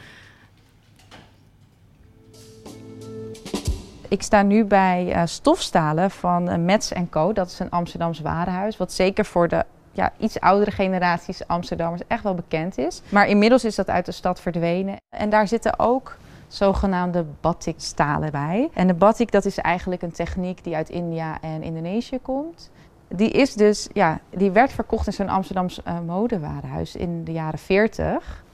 Ik 4.09 4.23
sta 4.23 4.43
nu 4.43 4.65
bij 4.65 5.15
uh, 5.15 5.23
stofstalen 5.25 6.11
van 6.11 6.51
uh, 6.51 6.57
Mets 6.57 6.93
Co. 7.11 7.33
Dat 7.33 7.47
is 7.47 7.59
een 7.59 7.71
Amsterdams 7.71 8.21
warenhuis. 8.21 8.77
Wat 8.77 8.93
zeker 8.93 9.25
voor 9.25 9.49
de 9.49 9.65
ja, 9.93 10.13
iets 10.19 10.41
oudere 10.41 10.71
generaties 10.71 11.47
Amsterdammers 11.47 12.03
echt 12.07 12.23
wel 12.23 12.35
bekend 12.35 12.79
is. 12.79 13.03
Maar 13.09 13.29
inmiddels 13.29 13.65
is 13.65 13.75
dat 13.75 13.89
uit 13.89 14.07
de 14.07 14.13
stad 14.13 14.41
verdwenen. 14.41 14.97
En 15.17 15.31
daar 15.31 15.49
zitten 15.49 15.79
ook 15.79 16.17
zogenaamde 16.49 17.25
batikstalen 17.41 18.31
bij. 18.31 18.69
En 18.75 18.87
de 18.87 18.95
batik 18.95 19.33
dat 19.33 19.45
is 19.45 19.59
eigenlijk 19.59 20.03
een 20.03 20.13
techniek 20.13 20.65
die 20.65 20.77
uit 20.77 20.89
India 20.89 21.41
en 21.41 21.63
Indonesië 21.63 22.19
komt. 22.23 22.71
Die, 23.09 23.31
is 23.31 23.55
dus, 23.55 23.89
ja, 23.93 24.21
die 24.31 24.51
werd 24.51 24.73
verkocht 24.73 25.07
in 25.07 25.13
zo'n 25.13 25.29
Amsterdams 25.29 25.81
uh, 25.89 26.01
modewarenhuis 26.07 26.97
in 26.97 27.25
de 27.25 27.33
jaren 27.33 27.59
40. 27.59 28.45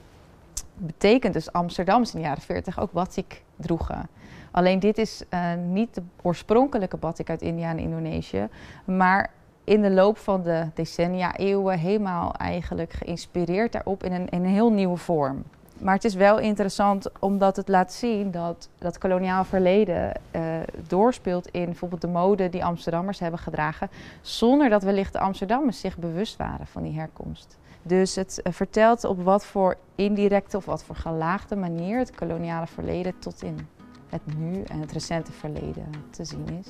Betekent 0.75 1.33
dus 1.33 1.51
Amsterdams 1.51 2.13
in 2.13 2.19
de 2.19 2.25
jaren 2.25 2.41
40 2.41 2.79
ook 2.79 2.91
batik 2.91 3.41
droegen. 3.55 4.09
Alleen 4.53 4.79
dit 4.79 4.97
is 4.97 5.23
uh, 5.29 5.53
niet 5.67 5.95
de 5.95 6.01
oorspronkelijke 6.21 6.97
batik 6.97 7.29
uit 7.29 7.41
India 7.41 7.69
en 7.69 7.79
Indonesië, 7.79 8.47
maar 8.85 9.31
in 9.63 9.81
de 9.81 9.91
loop 9.91 10.17
van 10.17 10.41
de 10.43 10.67
decennia, 10.73 11.35
eeuwen, 11.35 11.79
helemaal 11.79 12.33
eigenlijk 12.33 12.93
geïnspireerd 12.93 13.71
daarop 13.71 14.03
in 14.03 14.11
een, 14.11 14.29
in 14.29 14.43
een 14.43 14.51
heel 14.51 14.71
nieuwe 14.71 14.97
vorm. 14.97 15.43
Maar 15.77 15.93
het 15.93 16.03
is 16.03 16.13
wel 16.13 16.39
interessant 16.39 17.09
omdat 17.19 17.55
het 17.55 17.67
laat 17.67 17.93
zien 17.93 18.31
dat 18.31 18.69
dat 18.77 18.97
koloniaal 18.97 19.43
verleden 19.43 20.11
uh, 20.31 20.41
doorspeelt 20.87 21.47
in 21.47 21.65
bijvoorbeeld 21.65 22.01
de 22.01 22.07
mode 22.07 22.49
die 22.49 22.65
Amsterdammers 22.65 23.19
hebben 23.19 23.39
gedragen, 23.39 23.89
zonder 24.21 24.69
dat 24.69 24.83
wellicht 24.83 25.13
de 25.13 25.19
Amsterdammers 25.19 25.79
zich 25.79 25.97
bewust 25.97 26.37
waren 26.37 26.67
van 26.67 26.83
die 26.83 26.93
herkomst. 26.93 27.57
Dus 27.81 28.15
het 28.15 28.41
uh, 28.43 28.53
vertelt 28.53 29.03
op 29.03 29.23
wat 29.23 29.45
voor 29.45 29.77
indirecte 29.95 30.57
of 30.57 30.65
wat 30.65 30.83
voor 30.83 30.95
gelaagde 30.95 31.55
manier 31.55 31.97
het 31.97 32.15
koloniale 32.15 32.67
verleden 32.67 33.19
tot 33.19 33.43
in 33.43 33.67
het 34.13 34.37
nu 34.37 34.61
en 34.61 34.79
het 34.79 34.91
recente 34.91 35.31
verleden 35.31 35.89
te 36.09 36.25
zien 36.25 36.47
is. 36.59 36.67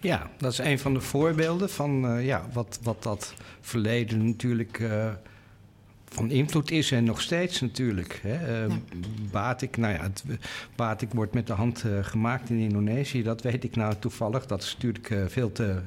Ja, 0.00 0.30
dat 0.38 0.52
is 0.52 0.58
een 0.58 0.78
van 0.78 0.94
de 0.94 1.00
voorbeelden 1.00 1.70
van 1.70 2.04
uh, 2.04 2.26
ja, 2.26 2.46
wat, 2.52 2.78
wat 2.82 3.02
dat 3.02 3.34
verleden 3.60 4.26
natuurlijk 4.26 4.78
uh, 4.78 5.12
van 6.04 6.30
invloed 6.30 6.70
is 6.70 6.92
en 6.92 7.04
nog 7.04 7.20
steeds 7.20 7.60
natuurlijk. 7.60 8.20
Hè. 8.22 8.64
Uh, 8.64 8.70
ja. 8.70 8.76
Batik, 9.30 9.76
nou 9.76 9.94
ja, 9.94 10.02
het, 10.02 10.24
batik 10.76 11.12
wordt 11.12 11.34
met 11.34 11.46
de 11.46 11.52
hand 11.52 11.84
gemaakt 12.02 12.50
in 12.50 12.58
Indonesië, 12.58 13.22
dat 13.22 13.42
weet 13.42 13.64
ik 13.64 13.76
nou 13.76 13.94
toevallig. 13.98 14.46
Dat 14.46 14.62
is 14.62 14.72
natuurlijk 14.72 15.30
veel 15.30 15.52
te 15.52 15.80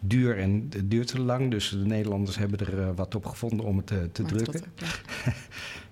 duur 0.00 0.38
en 0.38 0.66
het 0.70 0.90
duurt 0.90 1.06
te 1.06 1.20
lang. 1.20 1.50
Dus 1.50 1.68
de 1.68 1.76
Nederlanders 1.76 2.36
hebben 2.38 2.58
er 2.58 2.94
wat 2.94 3.14
op 3.14 3.26
gevonden 3.26 3.66
om 3.66 3.76
het 3.76 3.86
te 3.86 4.22
drukken. 4.22 4.62
ja. 4.74 5.32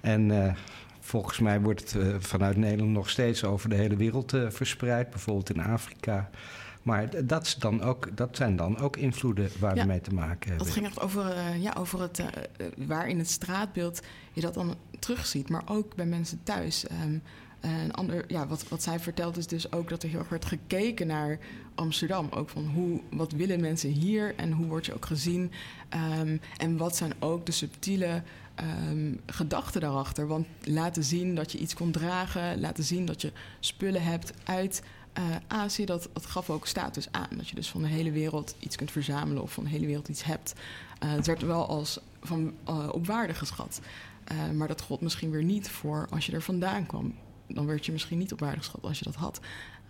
en 0.14 0.56
volgens 1.04 1.38
mij 1.38 1.60
wordt 1.60 1.92
het 1.92 2.26
vanuit 2.26 2.56
Nederland 2.56 2.92
nog 2.92 3.10
steeds 3.10 3.44
over 3.44 3.68
de 3.68 3.76
hele 3.76 3.96
wereld 3.96 4.32
verspreid, 4.48 5.10
bijvoorbeeld 5.10 5.50
in 5.50 5.62
Afrika. 5.62 6.30
Maar 6.82 7.26
dat, 7.26 7.46
is 7.46 7.54
dan 7.54 7.82
ook, 7.82 8.16
dat 8.16 8.36
zijn 8.36 8.56
dan 8.56 8.78
ook 8.78 8.96
invloeden 8.96 9.50
waar 9.58 9.76
ja, 9.76 9.82
we 9.82 9.88
mee 9.88 10.00
te 10.00 10.14
maken 10.14 10.48
hebben. 10.48 10.66
Dat 10.66 10.74
ging 10.74 10.86
echt 10.86 11.00
over, 11.00 11.36
uh, 11.36 11.62
ja, 11.62 11.74
over 11.78 12.00
het, 12.00 12.22
waar 12.76 13.08
in 13.08 13.18
het 13.18 13.30
straatbeeld 13.30 14.00
je 14.32 14.40
dat 14.40 14.54
dan 14.54 14.74
terugziet. 14.98 15.48
Maar 15.48 15.62
ook 15.66 15.94
bij 15.94 16.06
mensen 16.06 16.40
thuis. 16.42 16.84
Um, 17.04 17.22
een 17.60 17.92
ander, 17.92 18.24
ja, 18.28 18.46
wat, 18.46 18.68
wat 18.68 18.82
zij 18.82 19.00
vertelt 19.00 19.36
is 19.36 19.46
dus 19.46 19.72
ook 19.72 19.88
dat 19.88 20.02
er 20.02 20.08
heel 20.08 20.18
erg 20.18 20.28
werd 20.28 20.44
gekeken 20.44 21.06
naar 21.06 21.38
Amsterdam. 21.74 22.28
Ook 22.30 22.48
van 22.48 22.66
hoe, 22.66 23.00
wat 23.10 23.32
willen 23.32 23.60
mensen 23.60 23.90
hier 23.90 24.34
en 24.36 24.52
hoe 24.52 24.66
word 24.66 24.86
je 24.86 24.94
ook 24.94 25.06
gezien. 25.06 25.52
Um, 26.20 26.40
en 26.56 26.76
wat 26.76 26.96
zijn 26.96 27.12
ook 27.18 27.46
de 27.46 27.52
subtiele 27.52 28.22
um, 28.60 29.20
gedachten 29.26 29.80
daarachter. 29.80 30.26
Want 30.26 30.46
laten 30.64 31.04
zien 31.04 31.34
dat 31.34 31.52
je 31.52 31.58
iets 31.58 31.74
kon 31.74 31.90
dragen, 31.90 32.60
laten 32.60 32.84
zien 32.84 33.06
dat 33.06 33.20
je 33.20 33.32
spullen 33.60 34.02
hebt 34.02 34.32
uit 34.44 34.82
uh, 35.18 35.24
Azië, 35.46 35.84
dat, 35.84 36.08
dat 36.12 36.26
gaf 36.26 36.50
ook 36.50 36.66
status 36.66 37.08
aan. 37.10 37.28
Dat 37.36 37.48
je 37.48 37.54
dus 37.54 37.70
van 37.70 37.82
de 37.82 37.88
hele 37.88 38.10
wereld 38.10 38.54
iets 38.58 38.76
kunt 38.76 38.90
verzamelen 38.90 39.42
of 39.42 39.52
van 39.52 39.64
de 39.64 39.70
hele 39.70 39.86
wereld 39.86 40.08
iets 40.08 40.24
hebt. 40.24 40.52
Uh, 41.04 41.12
het 41.12 41.26
werd 41.26 41.42
wel 41.42 41.66
als 41.66 42.00
van, 42.22 42.54
uh, 42.68 42.88
op 42.92 43.06
waarde 43.06 43.34
geschat. 43.34 43.80
maar 44.54 44.68
dat 44.68 44.80
gold 44.80 45.00
misschien 45.00 45.30
weer 45.30 45.44
niet 45.44 45.68
voor 45.68 46.06
als 46.10 46.26
je 46.26 46.32
er 46.32 46.42
vandaan 46.42 46.86
kwam. 46.86 47.14
Dan 47.46 47.66
werd 47.66 47.86
je 47.86 47.92
misschien 47.92 48.18
niet 48.18 48.32
op 48.32 48.40
waarde 48.40 48.58
geschat 48.58 48.82
als 48.82 48.98
je 48.98 49.04
dat 49.04 49.14
had. 49.14 49.40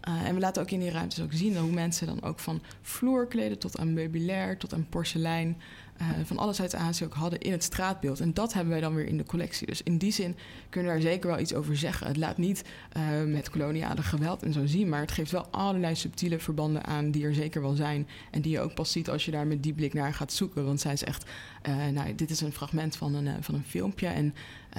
en 0.01 0.35
we 0.35 0.41
laten 0.41 0.63
ook 0.63 0.71
in 0.71 0.81
die 0.81 0.91
ruimtes 0.91 1.21
ook 1.21 1.33
zien 1.33 1.57
hoe 1.57 1.73
mensen 1.73 2.07
dan 2.07 2.23
ook 2.23 2.39
van 2.39 2.63
vloerkleden 2.83 3.59
tot 3.59 3.79
aan 3.79 3.93
meubilair, 3.93 4.59
tot 4.59 4.75
aan 4.75 4.87
porselein 4.89 5.57
uh, 6.01 6.07
van 6.25 6.39
alles 6.39 6.61
uit 6.61 6.75
Azië 6.75 7.05
ook 7.05 7.15
hadden 7.15 7.41
in 7.41 7.53
het 7.53 7.63
straatbeeld. 7.63 8.21
En 8.21 8.35
dat 8.35 8.53
hebben 8.53 8.73
wij 8.73 8.81
dan 8.81 8.95
weer 8.95 9.07
in 9.07 9.17
de 9.17 9.25
collectie. 9.25 9.67
Dus 9.67 9.83
in 9.83 9.99
die 9.99 10.13
zin 10.13 10.37
kunnen 10.69 10.93
we 10.93 11.01
daar 11.01 11.11
zeker 11.11 11.29
wel 11.29 11.39
iets 11.39 11.55
over 11.55 11.77
zeggen. 11.77 12.07
Het 12.07 12.17
laat 12.17 12.37
niet 12.37 12.65
uh, 12.97 13.33
met 13.33 13.51
koloniale 13.51 14.03
geweld 14.03 14.43
en 14.43 14.53
zo 14.53 14.67
zien, 14.67 14.89
maar 14.89 15.01
het 15.01 15.13
geeft 15.13 15.31
wel 15.31 15.47
allerlei 15.51 15.95
subtiele 15.95 16.39
verbanden 16.39 16.85
aan 16.85 17.11
die 17.11 17.25
er 17.25 17.35
zeker 17.35 17.63
wel 17.63 17.75
zijn. 17.75 18.09
En 18.31 18.41
die 18.41 18.53
je 18.53 18.61
ook 18.61 18.75
pas 18.75 18.93
ziet 18.93 19.11
als 19.11 19.25
je 19.25 19.31
daar 19.31 19.47
met 19.47 19.63
die 19.63 19.73
blik 19.73 19.93
naar 19.93 20.15
gaat 20.15 20.33
zoeken. 20.33 20.65
Want 20.65 20.81
zij 20.81 20.97
zegt, 20.97 21.31
uh, 21.69 21.87
nou, 21.87 22.15
dit 22.15 22.31
is 22.31 22.41
een 22.41 22.53
fragment 22.53 22.97
van 22.97 23.15
een, 23.15 23.43
van 23.43 23.55
een 23.55 23.65
filmpje. 23.65 24.07
En 24.07 24.35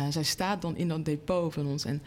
zij 0.10 0.24
staat 0.24 0.62
dan 0.62 0.78
in 0.78 0.88
dat 0.88 1.06
depot 1.06 1.54
van 1.54 1.68
ons. 1.68 1.86
En 1.86 2.02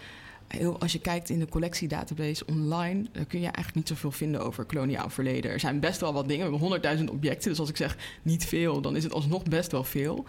als 0.78 0.92
je 0.92 1.00
kijkt 1.00 1.30
in 1.30 1.38
de 1.38 1.48
collectiedatabase 1.48 2.46
online, 2.46 3.06
dan 3.12 3.26
kun 3.26 3.40
je 3.40 3.44
eigenlijk 3.44 3.74
niet 3.74 3.88
zoveel 3.88 4.10
vinden 4.10 4.40
over 4.40 4.64
koloniaal 4.64 5.10
verleden. 5.10 5.50
Er 5.50 5.60
zijn 5.60 5.80
best 5.80 6.00
wel 6.00 6.12
wat 6.12 6.28
dingen. 6.28 6.52
We 6.52 6.58
hebben 6.58 6.98
100.000 6.98 7.04
objecten. 7.04 7.50
Dus 7.50 7.58
als 7.58 7.68
ik 7.68 7.76
zeg 7.76 7.96
niet 8.22 8.44
veel, 8.44 8.80
dan 8.80 8.96
is 8.96 9.04
het 9.04 9.12
alsnog 9.12 9.42
best 9.42 9.72
wel 9.72 9.84
veel. 9.84 10.24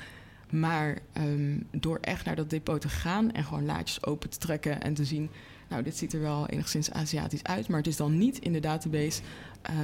Maar 0.50 0.98
um, 1.18 1.68
door 1.72 1.98
echt 2.02 2.26
naar 2.26 2.36
dat 2.36 2.50
depot 2.50 2.82
te 2.82 2.90
gaan 2.90 3.32
en 3.32 3.44
gewoon 3.44 3.66
laadjes 3.66 4.06
open 4.06 4.30
te 4.30 4.38
trekken 4.38 4.82
en 4.82 4.94
te 4.94 5.06
zien. 5.06 5.30
Nou, 5.70 5.84
dit 5.84 5.98
ziet 5.98 6.14
er 6.14 6.22
wel 6.22 6.48
enigszins 6.48 6.92
Aziatisch 6.92 7.44
uit, 7.44 7.68
maar 7.68 7.78
het 7.78 7.88
is 7.88 7.98
dan 7.98 8.18
niet 8.18 8.40
in 8.40 8.54
de 8.54 8.60
database 8.60 9.22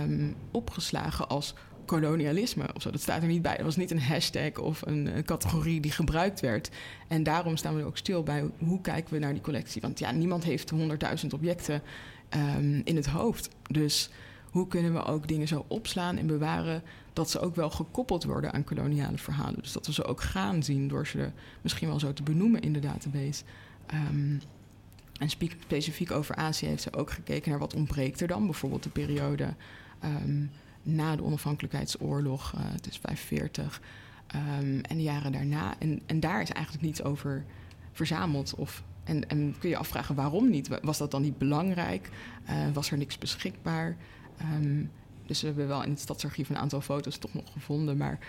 um, 0.04 0.36
opgeslagen 0.52 1.28
als 1.28 1.54
kolonialisme 1.86 2.74
of 2.74 2.82
zo. 2.82 2.92
Dat 2.92 3.02
staat 3.02 3.22
er 3.22 3.28
niet 3.28 3.42
bij. 3.42 3.56
Dat 3.56 3.66
was 3.66 3.76
niet 3.76 3.92
een 3.92 4.02
hashtag 4.02 4.58
of 4.58 4.82
een, 4.86 5.18
een, 5.18 5.26
categorie 5.26 5.80
die 5.80 5.92
gebruikt 5.92 6.40
werd. 6.40 6.70
En 7.08 7.24
daarom 7.24 7.58
staan 7.58 7.76
we 7.76 7.84
ook 7.84 7.98
stil 7.98 8.24
bij 8.24 8.50
hoe 8.58 8.82
kijken 8.82 9.14
we 9.14 9.20
naar 9.20 9.34
die 9.34 9.42
collectie. 9.42 9.82
Want 9.82 10.00
ja, 10.00 10.12
niemand 10.12 10.44
heeft 10.44 10.72
100.000 10.74 10.78
objecten 11.34 11.82
um, 12.58 12.82
in 12.84 12.96
het 12.96 13.06
hoofd. 13.06 13.50
Dus 13.70 14.10
hoe 14.52 14.68
kunnen 14.68 14.94
we 14.94 15.04
ook 15.04 15.28
dingen 15.28 15.48
zo 15.48 15.66
opslaan 15.68 16.18
en 16.18 16.28
bewaren 16.28 16.84
dat 17.14 17.30
ze 17.30 17.40
ook 17.40 17.56
wel 17.56 17.70
gekoppeld 17.70 18.24
worden 18.24 18.54
aan 18.54 18.64
koloniale 18.64 19.18
verhalen. 19.18 19.62
Dus 19.62 19.72
dat 19.72 19.86
we 19.86 19.94
ze 19.94 20.06
ook 20.06 20.22
gaan 20.22 20.64
zien 20.64 20.88
door 20.88 21.08
ze 21.08 21.30
misschien 21.62 21.88
wel 21.88 22.00
zo 22.00 22.14
te 22.14 22.24
benoemen 22.24 22.62
in 22.62 22.74
de 22.74 22.80
database. 22.80 23.44
Um, 23.94 24.42
en 25.20 25.30
specifiek 25.30 26.12
over 26.12 26.36
Azië 26.36 26.66
heeft 26.66 26.82
ze 26.82 26.94
ook 26.94 27.12
gekeken 27.12 27.50
naar 27.50 27.60
wat 27.60 27.74
ontbreekt 27.74 28.22
er 28.22 28.28
dan. 28.28 28.46
Bijvoorbeeld 28.46 28.84
de 28.84 28.90
periode 28.90 29.54
um, 30.04 30.52
na 30.86 31.16
de 31.16 31.24
onafhankelijkheidsoorlog, 31.24 32.54
uh, 32.56 32.62
het 32.64 32.88
is 32.88 32.98
45, 32.98 33.82
um, 34.36 34.82
en 34.82 34.98
de 34.98 35.04
jaren 35.04 35.32
daarna. 35.32 35.76
En, 35.80 36.02
en 36.06 36.20
daar 36.20 36.42
is 36.42 36.50
eigenlijk 36.50 36.86
niets 36.86 37.04
over 37.04 37.46
verzameld. 37.92 38.56
Of, 38.56 38.84
en, 39.04 39.30
en 39.30 39.56
kun 39.60 39.70
je 39.70 39.78
afvragen 39.78 40.16
waarom 40.16 40.50
niet? 40.50 40.80
Was 40.82 40.98
dat 40.98 41.12
dan 41.12 41.22
niet 41.22 41.38
belangrijk? 41.38 42.10
Uh, 42.50 42.54
was 42.74 42.92
er 42.92 42.98
niks 42.98 43.18
beschikbaar? 43.18 43.96
Um, 44.54 44.92
dus 45.26 45.42
we 45.42 45.48
hebben 45.48 45.68
wel 45.68 45.84
in 45.84 45.90
het 45.90 46.00
stadsarchief 46.00 46.50
een 46.50 46.58
aantal 46.58 46.82
foto's 46.82 47.18
toch 47.18 47.34
nog 47.34 47.52
gevonden, 47.52 47.98
maar 47.98 48.20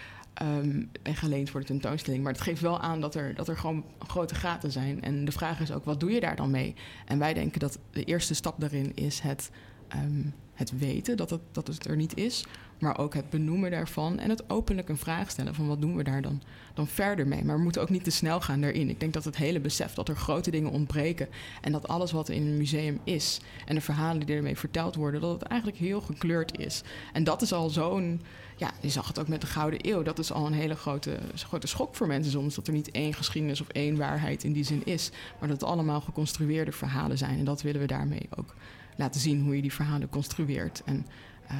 um, 0.42 0.90
en 1.02 1.16
geleend 1.16 1.50
voor 1.50 1.60
de 1.60 1.66
tentoonstelling. 1.66 2.22
Maar 2.22 2.32
het 2.32 2.40
geeft 2.40 2.60
wel 2.60 2.80
aan 2.80 3.00
dat 3.00 3.14
er, 3.14 3.34
dat 3.34 3.48
er 3.48 3.56
gewoon 3.56 3.84
grote 3.98 4.34
gaten 4.34 4.72
zijn. 4.72 5.02
En 5.02 5.24
de 5.24 5.32
vraag 5.32 5.60
is 5.60 5.72
ook, 5.72 5.84
wat 5.84 6.00
doe 6.00 6.10
je 6.10 6.20
daar 6.20 6.36
dan 6.36 6.50
mee? 6.50 6.74
En 7.04 7.18
wij 7.18 7.34
denken 7.34 7.60
dat 7.60 7.78
de 7.90 8.04
eerste 8.04 8.34
stap 8.34 8.60
daarin 8.60 8.94
is 8.94 9.20
het 9.20 9.50
um, 9.94 10.34
het 10.56 10.78
weten 10.78 11.16
dat 11.16 11.30
het, 11.30 11.40
dat 11.52 11.66
het 11.66 11.86
er 11.86 11.96
niet 11.96 12.16
is, 12.16 12.44
maar 12.78 12.98
ook 12.98 13.14
het 13.14 13.30
benoemen 13.30 13.70
daarvan 13.70 14.18
en 14.18 14.30
het 14.30 14.50
openlijk 14.50 14.88
een 14.88 14.96
vraag 14.96 15.30
stellen 15.30 15.54
van 15.54 15.66
wat 15.66 15.80
doen 15.80 15.96
we 15.96 16.02
daar 16.02 16.22
dan, 16.22 16.42
dan 16.74 16.86
verder 16.86 17.26
mee. 17.26 17.44
Maar 17.44 17.56
we 17.56 17.62
moeten 17.62 17.82
ook 17.82 17.90
niet 17.90 18.04
te 18.04 18.10
snel 18.10 18.40
gaan 18.40 18.60
daarin. 18.60 18.88
Ik 18.88 19.00
denk 19.00 19.12
dat 19.12 19.24
het 19.24 19.36
hele 19.36 19.60
besef 19.60 19.94
dat 19.94 20.08
er 20.08 20.16
grote 20.16 20.50
dingen 20.50 20.70
ontbreken 20.70 21.28
en 21.60 21.72
dat 21.72 21.88
alles 21.88 22.12
wat 22.12 22.28
in 22.28 22.46
een 22.46 22.56
museum 22.56 23.00
is 23.04 23.40
en 23.66 23.74
de 23.74 23.80
verhalen 23.80 24.26
die 24.26 24.36
ermee 24.36 24.56
verteld 24.56 24.94
worden, 24.94 25.20
dat 25.20 25.40
het 25.40 25.42
eigenlijk 25.42 25.80
heel 25.80 26.00
gekleurd 26.00 26.58
is. 26.58 26.82
En 27.12 27.24
dat 27.24 27.42
is 27.42 27.52
al 27.52 27.68
zo'n, 27.70 28.22
ja, 28.56 28.70
je 28.80 28.88
zag 28.88 29.08
het 29.08 29.18
ook 29.18 29.28
met 29.28 29.40
de 29.40 29.46
Gouden 29.46 29.88
Eeuw, 29.88 30.02
dat 30.02 30.18
is 30.18 30.32
al 30.32 30.46
een 30.46 30.52
hele 30.52 30.76
grote, 30.76 31.18
grote 31.34 31.66
schok 31.66 31.94
voor 31.94 32.06
mensen 32.06 32.32
soms, 32.32 32.54
dat 32.54 32.66
er 32.66 32.72
niet 32.72 32.90
één 32.90 33.14
geschiedenis 33.14 33.60
of 33.60 33.68
één 33.68 33.96
waarheid 33.96 34.44
in 34.44 34.52
die 34.52 34.64
zin 34.64 34.82
is, 34.84 35.10
maar 35.38 35.48
dat 35.48 35.60
het 35.60 35.70
allemaal 35.70 36.00
geconstrueerde 36.00 36.72
verhalen 36.72 37.18
zijn 37.18 37.38
en 37.38 37.44
dat 37.44 37.62
willen 37.62 37.80
we 37.80 37.86
daarmee 37.86 38.28
ook 38.36 38.54
laten 38.96 39.20
zien 39.20 39.42
hoe 39.42 39.56
je 39.56 39.62
die 39.62 39.72
verhalen 39.72 40.08
construeert 40.08 40.82
en 40.84 41.06
uh, 41.50 41.56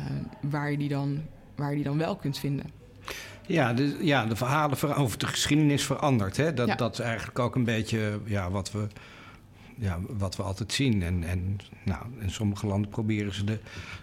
waar, 0.50 0.70
je 0.70 0.78
die 0.78 0.88
dan, 0.88 1.22
waar 1.56 1.70
je 1.70 1.76
die 1.76 1.84
dan 1.84 1.98
wel 1.98 2.16
kunt 2.16 2.38
vinden. 2.38 2.66
Ja, 3.46 3.72
de, 3.72 3.96
ja, 4.00 4.26
de 4.26 4.36
verhalen 4.36 4.96
over 4.96 5.18
de 5.18 5.26
geschiedenis 5.26 5.84
verandert. 5.84 6.36
Hè? 6.36 6.54
Dat, 6.54 6.68
ja. 6.68 6.74
dat 6.74 6.92
is 6.92 6.98
eigenlijk 6.98 7.38
ook 7.38 7.54
een 7.54 7.64
beetje 7.64 8.20
ja, 8.24 8.50
wat 8.50 8.72
we 8.72 8.86
ja, 9.78 10.00
wat 10.08 10.36
we 10.36 10.42
altijd 10.42 10.72
zien. 10.72 11.02
En, 11.02 11.24
en 11.24 11.58
nou, 11.84 12.04
in 12.18 12.30
sommige 12.30 12.66
landen 12.66 12.90
proberen 12.90 13.34
ze 13.34 13.44
de 13.44 13.58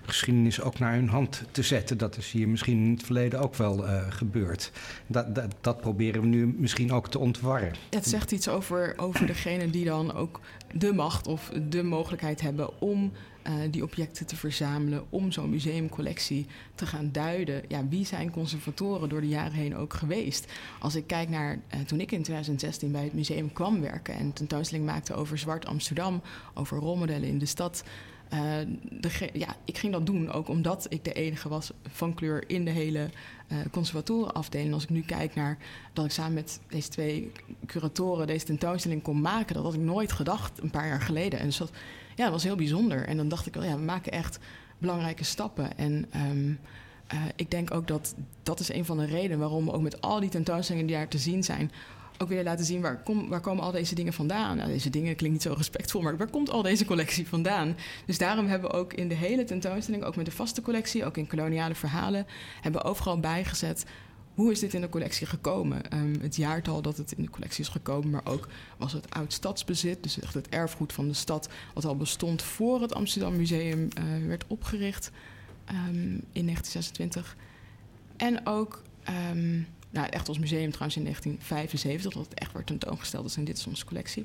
geschiedenis 0.05 0.61
ook 0.61 0.79
naar 0.79 0.93
hun 0.93 1.09
hand 1.09 1.43
te 1.51 1.63
zetten. 1.63 1.97
Dat 1.97 2.17
is 2.17 2.31
hier 2.31 2.49
misschien 2.49 2.85
in 2.85 2.91
het 2.91 3.03
verleden 3.03 3.39
ook 3.39 3.55
wel 3.55 3.85
uh, 3.85 4.01
gebeurd. 4.09 4.71
Dat, 5.07 5.35
dat, 5.35 5.55
dat, 5.61 5.81
proberen 5.81 6.21
we 6.21 6.27
nu 6.27 6.55
misschien 6.57 6.91
ook 6.91 7.09
te 7.09 7.19
ontwarren. 7.19 7.73
Het 7.89 8.07
zegt 8.07 8.31
iets 8.31 8.47
over, 8.47 8.93
over 8.97 9.25
degene 9.27 9.69
die 9.69 9.85
dan 9.85 10.13
ook 10.13 10.39
de 10.73 10.93
macht 10.93 11.27
of 11.27 11.51
de 11.69 11.83
mogelijkheid 11.83 12.41
hebben 12.41 12.81
om 12.81 13.11
uh, 13.47 13.53
die 13.71 13.83
objecten 13.83 14.25
te 14.25 14.35
verzamelen 14.35 15.03
om 15.09 15.31
zo'n 15.31 15.49
museumcollectie 15.49 16.45
te 16.75 16.85
gaan 16.85 17.09
duiden. 17.11 17.63
Ja, 17.67 17.87
wie 17.87 18.05
zijn 18.05 18.31
conservatoren 18.31 19.09
door 19.09 19.21
de 19.21 19.27
jaren 19.27 19.53
heen 19.53 19.75
ook 19.75 19.93
geweest? 19.93 20.51
Als 20.79 20.95
ik 20.95 21.07
kijk 21.07 21.29
naar 21.29 21.53
uh, 21.53 21.79
toen 21.81 21.99
ik 21.99 22.11
in 22.11 22.23
2016 22.23 22.91
bij 22.91 23.03
het 23.03 23.13
museum 23.13 23.53
kwam 23.53 23.81
werken 23.81 24.15
en 24.15 24.33
tentoonstelling 24.33 24.85
maakte 24.85 25.13
over 25.13 25.37
Zwart 25.37 25.65
Amsterdam, 25.65 26.21
over 26.53 26.77
rolmodellen 26.77 27.27
in 27.27 27.37
de 27.37 27.45
stad. 27.45 27.83
Uh, 28.33 28.39
de, 28.89 29.29
ja, 29.33 29.55
ik 29.65 29.77
ging 29.77 29.93
dat 29.93 30.05
doen 30.05 30.31
ook 30.31 30.47
omdat 30.47 30.85
ik 30.89 31.03
de 31.03 31.13
enige 31.13 31.49
was 31.49 31.71
van 31.87 32.13
kleur 32.13 32.49
in 32.49 32.65
de 32.65 32.71
hele 32.71 33.09
uh, 33.51 33.57
conservatorenafdeling. 33.71 34.73
Als 34.73 34.83
ik 34.83 34.89
nu 34.89 35.01
kijk 35.01 35.35
naar 35.35 35.57
dat 35.93 36.05
ik 36.05 36.11
samen 36.11 36.33
met 36.33 36.59
deze 36.67 36.89
twee 36.89 37.31
curatoren 37.65 38.27
deze 38.27 38.45
tentoonstelling 38.45 39.01
kon 39.01 39.21
maken, 39.21 39.55
dat 39.55 39.63
had 39.63 39.73
ik 39.73 39.79
nooit 39.79 40.11
gedacht 40.11 40.61
een 40.61 40.69
paar 40.69 40.87
jaar 40.87 41.01
geleden. 41.01 41.39
En 41.39 41.45
dus 41.45 41.61
ja, 42.15 42.23
dat 42.23 42.31
was 42.31 42.43
heel 42.43 42.55
bijzonder. 42.55 43.07
En 43.07 43.17
dan 43.17 43.27
dacht 43.27 43.45
ik 43.45 43.53
wel, 43.53 43.63
ja, 43.63 43.75
we 43.75 43.83
maken 43.83 44.11
echt 44.11 44.39
belangrijke 44.77 45.23
stappen. 45.23 45.77
En 45.77 46.05
um, 46.15 46.59
uh, 47.13 47.19
ik 47.35 47.51
denk 47.51 47.73
ook 47.73 47.87
dat 47.87 48.15
dat 48.43 48.59
is 48.59 48.73
een 48.73 48.85
van 48.85 48.97
de 48.97 49.05
redenen 49.05 49.39
waarom 49.39 49.65
we 49.65 49.71
ook 49.71 49.81
met 49.81 50.01
al 50.01 50.19
die 50.19 50.29
tentoonstellingen 50.29 50.87
die 50.87 50.95
daar 50.95 51.07
te 51.07 51.17
zien 51.17 51.43
zijn, 51.43 51.71
ook 52.17 52.27
willen 52.27 52.43
laten 52.43 52.65
zien 52.65 52.81
waar, 52.81 53.03
kom, 53.03 53.29
waar 53.29 53.41
komen 53.41 53.63
al 53.63 53.71
deze 53.71 53.95
dingen 53.95 54.13
vandaan. 54.13 54.57
Nou, 54.57 54.69
deze 54.69 54.89
dingen 54.89 55.15
klinkt 55.15 55.35
niet 55.35 55.45
zo 55.45 55.57
respectvol, 55.57 56.01
maar 56.01 56.17
waar 56.17 56.29
komt 56.29 56.49
al 56.49 56.61
deze 56.61 56.85
collectie 56.85 57.27
vandaan? 57.27 57.75
Dus 58.05 58.17
daarom 58.17 58.47
hebben 58.47 58.69
we 58.69 58.75
ook 58.75 58.93
in 58.93 59.07
de 59.07 59.15
hele 59.15 59.43
tentoonstelling, 59.43 60.03
ook 60.03 60.15
met 60.15 60.25
de 60.25 60.31
vaste 60.31 60.61
collectie, 60.61 61.05
ook 61.05 61.17
in 61.17 61.27
koloniale 61.27 61.75
verhalen, 61.75 62.27
hebben 62.61 62.81
we 62.81 62.87
overal 62.87 63.19
bijgezet 63.19 63.85
hoe 64.33 64.51
is 64.51 64.59
dit 64.59 64.73
in 64.73 64.81
de 64.81 64.89
collectie 64.89 65.27
gekomen? 65.27 65.97
Um, 65.97 66.21
het 66.21 66.35
jaartal 66.35 66.81
dat 66.81 66.97
het 66.97 67.11
in 67.11 67.23
de 67.23 67.29
collectie 67.29 67.63
is 67.63 67.69
gekomen, 67.69 68.09
maar 68.09 68.25
ook 68.25 68.47
was 68.77 68.93
het 68.93 69.09
oud 69.09 69.33
stadsbezit, 69.33 70.03
dus 70.03 70.19
echt 70.19 70.33
het 70.33 70.49
erfgoed 70.49 70.93
van 70.93 71.07
de 71.07 71.13
stad, 71.13 71.49
wat 71.73 71.85
al 71.85 71.97
bestond 71.97 72.41
voor 72.41 72.81
het 72.81 72.93
Amsterdam 72.93 73.35
Museum 73.35 73.87
uh, 73.99 74.27
werd 74.27 74.43
opgericht 74.47 75.11
um, 75.69 76.23
in 76.31 76.45
1926. 76.45 77.35
En 78.17 78.47
ook, 78.47 78.81
um, 79.31 79.67
nou, 79.89 80.07
echt 80.09 80.29
ons 80.29 80.39
museum 80.39 80.69
trouwens 80.69 80.97
in 80.97 81.03
1975, 81.03 82.13
dat 82.13 82.25
het 82.29 82.39
echt 82.39 82.53
werd 82.53 82.67
tentoongesteld 82.67 83.25
is 83.25 83.37
in 83.37 83.45
dit 83.45 83.57
is 83.57 83.67
onze 83.67 83.85
collectie 83.85 84.23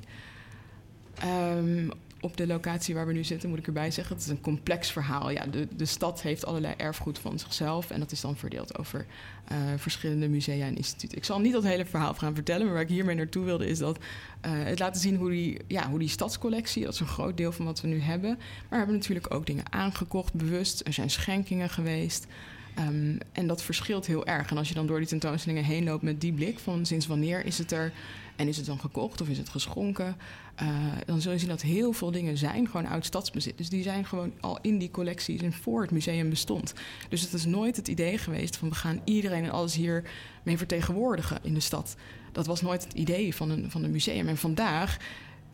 op 2.21 2.37
de 2.37 2.47
locatie 2.47 2.95
waar 2.95 3.07
we 3.07 3.13
nu 3.13 3.23
zitten, 3.23 3.49
moet 3.49 3.57
ik 3.57 3.67
erbij 3.67 3.91
zeggen. 3.91 4.15
Het 4.15 4.23
is 4.23 4.31
een 4.31 4.41
complex 4.41 4.91
verhaal. 4.91 5.29
Ja, 5.29 5.45
de, 5.45 5.67
de 5.75 5.85
stad 5.85 6.21
heeft 6.21 6.45
allerlei 6.45 6.73
erfgoed 6.77 7.19
van 7.19 7.39
zichzelf. 7.39 7.89
En 7.89 7.99
dat 7.99 8.11
is 8.11 8.21
dan 8.21 8.37
verdeeld 8.37 8.77
over 8.77 9.05
uh, 9.51 9.57
verschillende 9.77 10.27
musea 10.27 10.65
en 10.65 10.75
instituten. 10.75 11.17
Ik 11.17 11.25
zal 11.25 11.39
niet 11.39 11.53
dat 11.53 11.63
hele 11.63 11.85
verhaal 11.85 12.13
gaan 12.13 12.35
vertellen. 12.35 12.65
Maar 12.65 12.73
waar 12.73 12.83
ik 12.83 12.89
hiermee 12.89 13.15
naartoe 13.15 13.45
wilde, 13.45 13.67
is 13.67 13.79
dat 13.79 13.97
uh, 13.97 14.51
het 14.51 14.79
laten 14.79 15.01
zien 15.01 15.15
hoe 15.15 15.29
die, 15.29 15.59
ja, 15.67 15.89
hoe 15.89 15.99
die 15.99 16.09
stadscollectie, 16.09 16.83
dat 16.83 16.93
is 16.93 16.99
een 16.99 17.07
groot 17.07 17.37
deel 17.37 17.51
van 17.51 17.65
wat 17.65 17.81
we 17.81 17.87
nu 17.87 17.99
hebben. 17.99 18.29
Maar 18.37 18.69
we 18.69 18.75
hebben 18.75 18.95
natuurlijk 18.95 19.33
ook 19.33 19.45
dingen 19.45 19.71
aangekocht, 19.71 20.33
bewust. 20.33 20.81
Er 20.87 20.93
zijn 20.93 21.09
schenkingen 21.09 21.69
geweest. 21.69 22.27
Um, 22.79 23.17
en 23.31 23.47
dat 23.47 23.63
verschilt 23.63 24.05
heel 24.05 24.25
erg. 24.25 24.49
En 24.49 24.57
als 24.57 24.67
je 24.67 24.73
dan 24.73 24.87
door 24.87 24.97
die 24.97 25.07
tentoonstellingen 25.07 25.63
heen 25.63 25.83
loopt 25.83 26.03
met 26.03 26.21
die 26.21 26.33
blik 26.33 26.59
van 26.59 26.85
sinds 26.85 27.07
wanneer 27.07 27.45
is 27.45 27.57
het 27.57 27.71
er 27.71 27.91
en 28.35 28.47
is 28.47 28.57
het 28.57 28.65
dan 28.65 28.79
gekocht 28.79 29.21
of 29.21 29.29
is 29.29 29.37
het 29.37 29.49
geschonken, 29.49 30.15
uh, 30.61 30.69
dan 31.05 31.21
zul 31.21 31.31
je 31.31 31.37
zien 31.37 31.49
dat 31.49 31.61
heel 31.61 31.93
veel 31.93 32.11
dingen 32.11 32.37
zijn 32.37 32.67
gewoon 32.67 32.85
oud 32.85 33.05
stadsbezit. 33.05 33.57
Dus 33.57 33.69
die 33.69 33.83
zijn 33.83 34.05
gewoon 34.05 34.33
al 34.39 34.59
in 34.61 34.77
die 34.77 34.91
collecties 34.91 35.41
en 35.41 35.53
voor 35.53 35.81
het 35.81 35.91
museum 35.91 36.29
bestond. 36.29 36.73
Dus 37.09 37.21
het 37.21 37.33
is 37.33 37.45
nooit 37.45 37.75
het 37.75 37.87
idee 37.87 38.17
geweest 38.17 38.57
van 38.57 38.69
we 38.69 38.75
gaan 38.75 39.01
iedereen 39.03 39.43
en 39.43 39.49
alles 39.49 39.75
hier 39.75 40.09
mee 40.43 40.57
vertegenwoordigen 40.57 41.39
in 41.41 41.53
de 41.53 41.59
stad. 41.59 41.95
Dat 42.31 42.45
was 42.45 42.61
nooit 42.61 42.83
het 42.83 42.93
idee 42.93 43.35
van 43.35 43.49
een, 43.49 43.71
van 43.71 43.83
een 43.83 43.91
museum. 43.91 44.27
En 44.27 44.37
vandaag 44.37 44.97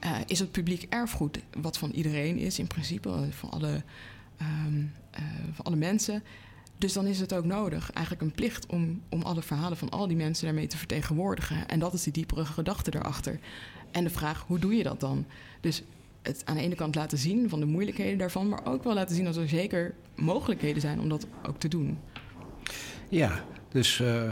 uh, 0.04 0.18
is 0.26 0.40
het 0.40 0.52
publiek 0.52 0.86
erfgoed, 0.90 1.40
wat 1.62 1.78
van 1.78 1.92
iedereen 1.92 2.38
is 2.38 2.60
in 2.60 2.68
principe, 2.68 3.28
van 3.30 3.50
alle, 3.50 3.84
uh, 4.42 4.48
van 5.54 5.66
alle 5.66 5.76
mensen. 5.76 6.24
Dus 6.78 6.94
dan 6.94 7.06
is 7.06 7.20
het 7.20 7.34
ook 7.34 7.46
nodig, 7.46 7.92
eigenlijk 7.92 8.26
een 8.26 8.36
plicht 8.36 8.66
om, 8.66 9.02
om 9.10 9.22
alle 9.22 9.42
verhalen 9.42 9.78
van 9.78 9.90
al 9.90 10.08
die 10.08 10.18
mensen 10.18 10.46
daarmee 10.46 10.68
te 10.68 10.78
vertegenwoordigen. 10.78 11.68
En 11.68 11.80
dat 11.80 11.94
is 11.94 12.04
die 12.04 12.14
diepere 12.14 12.46
gedachte 12.46 12.96
erachter. 12.96 13.40
En 13.92 14.04
de 14.04 14.10
vraag, 14.10 14.44
hoe 14.48 14.60
doe 14.60 14.76
je 14.76 14.84
dat 14.84 15.00
dan? 15.00 15.26
Dus 15.62 15.84
het 16.22 16.42
aan 16.46 16.56
de 16.56 16.62
ene 16.62 16.76
kant 16.76 16.96
laten 16.96 17.18
zien 17.18 17.50
van 17.50 17.60
de 17.60 17.66
moeilijkheden 17.66 18.18
daarvan, 18.18 18.50
maar 18.50 18.66
ook 18.66 18.84
wel 18.84 18.94
laten 18.94 19.16
zien 19.16 19.26
dat 19.26 19.36
er 19.36 19.50
zeker 19.50 19.94
mogelijkheden 20.16 20.82
zijn 20.82 21.00
om 21.00 21.10
dat 21.10 21.28
ook 21.48 21.60
te 21.60 21.68
doen. 21.68 21.98
Ja, 23.10 23.44
dus. 23.70 24.00
Uh, 24.00 24.30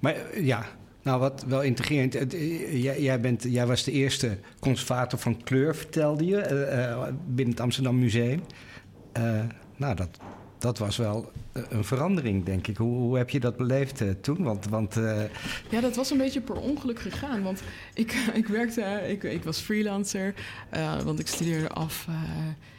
maar 0.00 0.40
ja, 0.40 0.66
nou, 1.02 1.20
wat 1.20 1.44
wel 1.48 1.62
integrerend. 1.62 2.32
Jij, 2.72 3.02
jij, 3.02 3.20
bent, 3.20 3.42
jij 3.42 3.66
was 3.66 3.84
de 3.84 3.92
eerste 3.92 4.38
conservator 4.60 5.18
van 5.18 5.42
kleur, 5.42 5.76
vertelde 5.76 6.24
je, 6.24 6.68
uh, 6.70 7.06
binnen 7.26 7.54
het 7.54 7.62
Amsterdam 7.62 7.98
Museum. 7.98 8.40
nou, 9.76 9.94
dat, 9.94 10.18
dat 10.64 10.78
was 10.78 10.96
wel 10.96 11.32
eh, 11.52 11.62
een 11.68 11.84
verandering, 11.84 12.44
denk 12.44 12.66
ik. 12.66 12.76
Hoe, 12.76 12.96
hoe 12.96 13.16
heb 13.16 13.30
je 13.30 13.40
dat 13.40 13.56
beleefd 13.56 14.00
uh, 14.00 14.10
toen? 14.20 14.42
Want, 14.42 14.68
want, 14.68 14.96
uh... 14.96 15.22
Ja, 15.70 15.80
dat 15.80 15.96
was 15.96 16.10
een 16.10 16.18
beetje 16.18 16.40
per 16.40 16.56
ongeluk 16.56 17.00
gegaan. 17.00 17.42
Want 17.42 17.62
ik, 17.94 18.12
ik 18.34 18.46
werkte, 18.46 18.82
ik, 19.08 19.22
ik 19.22 19.42
was 19.42 19.58
freelancer, 19.58 20.34
want 21.04 21.18
ik 21.18 21.26
studeerde 21.26 21.68
af 21.68 22.06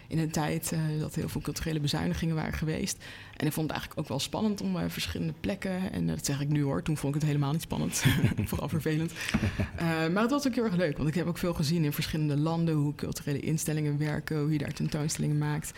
in 0.07 0.19
een 0.19 0.31
tijd 0.31 0.73
dat 0.99 1.15
heel 1.15 1.29
veel 1.29 1.41
culturele 1.41 1.79
bezuinigingen 1.79 2.35
waren 2.35 2.53
geweest. 2.53 3.03
En 3.37 3.45
ik 3.45 3.53
vond 3.53 3.67
het 3.67 3.77
eigenlijk 3.77 3.99
ook 3.99 4.07
wel 4.07 4.19
spannend 4.19 4.61
om 4.61 4.73
bij 4.73 4.89
verschillende 4.89 5.33
plekken. 5.39 5.91
En 5.91 6.07
dat 6.07 6.25
zeg 6.25 6.41
ik 6.41 6.47
nu 6.47 6.63
hoor, 6.63 6.81
toen 6.81 6.97
vond 6.97 7.15
ik 7.15 7.21
het 7.21 7.29
helemaal 7.29 7.51
niet 7.51 7.61
spannend. 7.61 8.03
Vooral 8.45 8.69
vervelend. 8.69 9.13
maar 10.13 10.21
het 10.21 10.31
was 10.31 10.47
ook 10.47 10.55
heel 10.55 10.63
erg 10.63 10.75
leuk, 10.75 10.97
want 10.97 11.09
ik 11.09 11.15
heb 11.15 11.27
ook 11.27 11.37
veel 11.37 11.53
gezien 11.53 11.83
in 11.83 11.93
verschillende 11.93 12.37
landen 12.37 12.75
hoe 12.75 12.95
culturele 12.95 13.39
instellingen 13.39 13.97
werken, 13.97 14.39
hoe 14.39 14.51
je 14.51 14.57
daar 14.57 14.73
tentoonstellingen 14.73 15.37
maakt. 15.37 15.73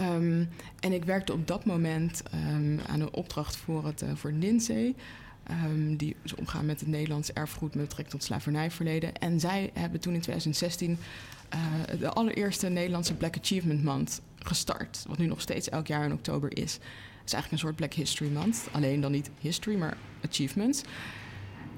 Um, 0.00 0.48
en 0.80 0.92
ik 0.92 1.04
werkte 1.04 1.32
op 1.32 1.46
dat 1.46 1.64
moment 1.64 2.22
um, 2.34 2.80
aan 2.86 3.00
een 3.00 3.12
opdracht 3.12 3.56
voor 3.56 3.86
het, 3.86 4.02
uh, 4.02 4.08
voor 4.14 4.32
NINSE. 4.32 4.94
Um, 5.64 5.96
die 5.96 6.16
dus 6.22 6.34
omgaan 6.34 6.66
met 6.66 6.80
het 6.80 6.88
Nederlands 6.88 7.32
erfgoed 7.32 7.74
met 7.74 7.82
betrekking 7.82 8.10
tot 8.10 8.24
slavernijverleden. 8.24 9.14
En 9.14 9.40
zij 9.40 9.70
hebben 9.74 10.00
toen 10.00 10.14
in 10.14 10.20
2016 10.20 10.98
uh, 11.54 12.00
de 12.00 12.08
allereerste 12.08 12.68
Nederlandse 12.68 13.14
Black 13.14 13.36
Achievement 13.36 13.84
Month 13.84 14.20
gestart. 14.38 15.04
Wat 15.08 15.18
nu 15.18 15.26
nog 15.26 15.40
steeds 15.40 15.68
elk 15.68 15.86
jaar 15.86 16.04
in 16.04 16.12
oktober 16.12 16.56
is. 16.56 16.72
Het 16.72 17.26
is 17.26 17.32
eigenlijk 17.32 17.52
een 17.52 17.58
soort 17.58 17.76
Black 17.76 17.92
History 17.92 18.32
Month. 18.32 18.68
Alleen 18.72 19.00
dan 19.00 19.12
niet 19.12 19.30
history, 19.40 19.76
maar 19.76 19.96
achievements. 20.28 20.82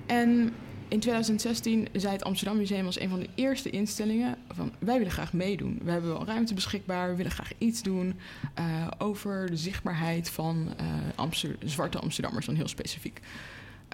En 0.06 0.52
in 0.90 1.00
2016 1.00 1.88
zei 1.92 2.12
het 2.12 2.24
Amsterdam 2.24 2.56
Museum 2.56 2.86
als 2.86 3.00
een 3.00 3.08
van 3.08 3.20
de 3.20 3.28
eerste 3.34 3.70
instellingen 3.70 4.36
van 4.48 4.72
wij 4.78 4.98
willen 4.98 5.12
graag 5.12 5.32
meedoen. 5.32 5.80
We 5.82 5.90
hebben 5.90 6.10
wel 6.10 6.26
ruimte 6.26 6.54
beschikbaar, 6.54 7.10
we 7.10 7.16
willen 7.16 7.32
graag 7.32 7.52
iets 7.58 7.82
doen 7.82 8.14
uh, 8.58 8.86
over 8.98 9.50
de 9.50 9.56
zichtbaarheid 9.56 10.30
van 10.30 10.68
Amster 11.14 11.56
zwarte 11.64 11.98
Amsterdammers, 11.98 12.46
dan 12.46 12.54
heel 12.54 12.68
specifiek. 12.68 13.20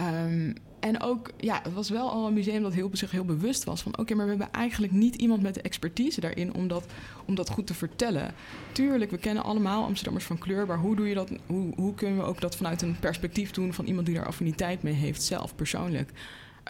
Um, 0.00 0.54
en 0.80 1.02
ook, 1.02 1.30
ja, 1.36 1.60
het 1.62 1.72
was 1.72 1.90
wel 1.90 2.10
al 2.10 2.26
een 2.26 2.32
museum 2.32 2.62
dat 2.62 2.74
heel, 2.74 2.90
zich 2.92 3.10
heel 3.10 3.24
bewust 3.24 3.64
was 3.64 3.82
van... 3.82 3.98
oké, 3.98 4.14
maar 4.14 4.24
we 4.24 4.30
hebben 4.30 4.52
eigenlijk 4.52 4.92
niet 4.92 5.14
iemand 5.14 5.42
met 5.42 5.54
de 5.54 5.62
expertise 5.62 6.20
daarin 6.20 6.54
om 6.54 6.68
dat, 6.68 6.86
om 7.24 7.34
dat 7.34 7.50
goed 7.50 7.66
te 7.66 7.74
vertellen. 7.74 8.34
Tuurlijk, 8.72 9.10
we 9.10 9.18
kennen 9.18 9.42
allemaal 9.42 9.84
Amsterdammers 9.84 10.24
van 10.24 10.38
kleur... 10.38 10.66
maar 10.66 10.78
hoe, 10.78 10.96
doe 10.96 11.08
je 11.08 11.14
dat, 11.14 11.30
hoe, 11.46 11.72
hoe 11.76 11.94
kunnen 11.94 12.16
we 12.16 12.24
ook 12.24 12.40
dat 12.40 12.56
vanuit 12.56 12.82
een 12.82 12.98
perspectief 12.98 13.50
doen... 13.50 13.74
van 13.74 13.84
iemand 13.84 14.06
die 14.06 14.14
daar 14.14 14.26
affiniteit 14.26 14.82
mee 14.82 14.94
heeft, 14.94 15.22
zelf 15.22 15.54
persoonlijk... 15.54 16.10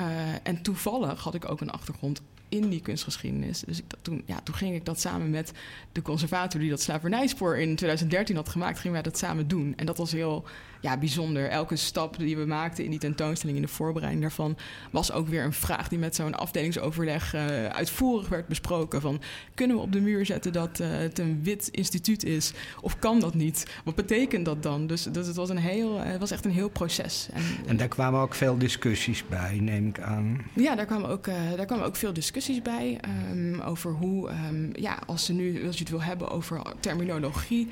Uh, 0.00 0.06
en 0.42 0.62
toevallig 0.62 1.22
had 1.22 1.35
ik 1.35 1.50
ook 1.50 1.61
een 1.61 1.70
achtergrond 1.70 2.20
in 2.48 2.68
die 2.68 2.80
kunstgeschiedenis. 2.80 3.61
Dus 3.61 3.78
ik, 3.78 3.85
toen, 4.02 4.22
ja, 4.26 4.40
toen 4.40 4.54
ging 4.54 4.74
ik 4.74 4.85
dat 4.85 5.00
samen 5.00 5.30
met 5.30 5.52
de 5.92 6.02
conservator 6.02 6.61
die 6.61 6.70
dat 6.70 6.80
slavernijspoor 6.80 7.56
in 7.56 7.76
2013 7.76 8.37
had 8.37 8.48
gemaakt, 8.48 8.78
gingen 8.78 8.92
wij 8.92 9.02
dat 9.02 9.18
samen 9.18 9.48
doen. 9.48 9.74
En 9.76 9.87
dat 9.87 9.96
was 9.96 10.12
heel 10.12 10.44
ja, 10.81 10.97
bijzonder. 10.97 11.49
Elke 11.49 11.77
stap 11.77 12.19
die 12.19 12.37
we 12.37 12.45
maakten 12.45 12.85
in 12.85 12.91
die 12.91 12.99
tentoonstelling, 12.99 13.59
in 13.59 13.65
de 13.65 13.73
voorbereiding 13.73 14.23
daarvan, 14.23 14.57
was 14.91 15.12
ook 15.12 15.29
weer 15.29 15.45
een 15.45 15.53
vraag 15.53 15.89
die 15.89 15.99
met 15.99 16.15
zo'n 16.15 16.35
afdelingsoverleg 16.35 17.35
uh, 17.35 17.67
uitvoerig 17.67 18.29
werd 18.29 18.47
besproken. 18.47 19.01
Van 19.01 19.21
kunnen 19.55 19.77
we 19.77 19.83
op 19.83 19.93
de 19.93 20.01
muur 20.01 20.27
zetten 20.27 20.53
dat 20.53 20.81
uh, 20.81 20.89
het 20.91 21.19
een 21.19 21.41
wit 21.43 21.69
instituut 21.69 22.25
is? 22.25 22.53
Of 22.81 22.99
kan 22.99 23.21
dat 23.21 23.35
niet? 23.35 23.67
Wat 23.85 23.95
betekent 23.95 24.45
dat 24.45 24.62
dan? 24.62 24.87
Dus, 24.87 25.03
dus 25.03 25.27
het 25.27 25.37
was 25.37 25.49
een 25.49 25.57
heel, 25.57 26.01
het 26.01 26.21
was 26.21 26.31
echt 26.31 26.45
een 26.45 26.51
heel 26.51 26.69
proces. 26.69 27.29
En, 27.33 27.43
en 27.67 27.77
daar 27.77 27.89
kwamen 27.89 28.21
ook 28.21 28.35
veel 28.35 28.59
discussies 28.59 29.27
bij, 29.29 29.59
neem 29.61 29.87
ik 29.89 30.01
aan. 30.01 30.45
Ja, 30.53 30.75
daar 30.75 30.87
kwamen 30.87 31.09
ook, 31.09 31.27
uh, 31.27 31.35
daar 31.57 31.67
kwamen 31.67 31.87
ook 31.87 31.97
veel 31.97 32.12
discussies 32.12 32.62
bij 32.62 33.01
um, 33.31 33.61
over 33.61 33.93
hoe, 33.93 34.31
um, 34.31 34.71
ja, 34.73 34.99
als, 35.07 35.25
ze 35.25 35.33
nu, 35.33 35.67
als 35.67 35.75
je 35.75 35.81
het 35.81 35.91
wil 35.91 36.03
hebben 36.03 36.31
over 36.31 36.62
terminologie. 36.81 37.69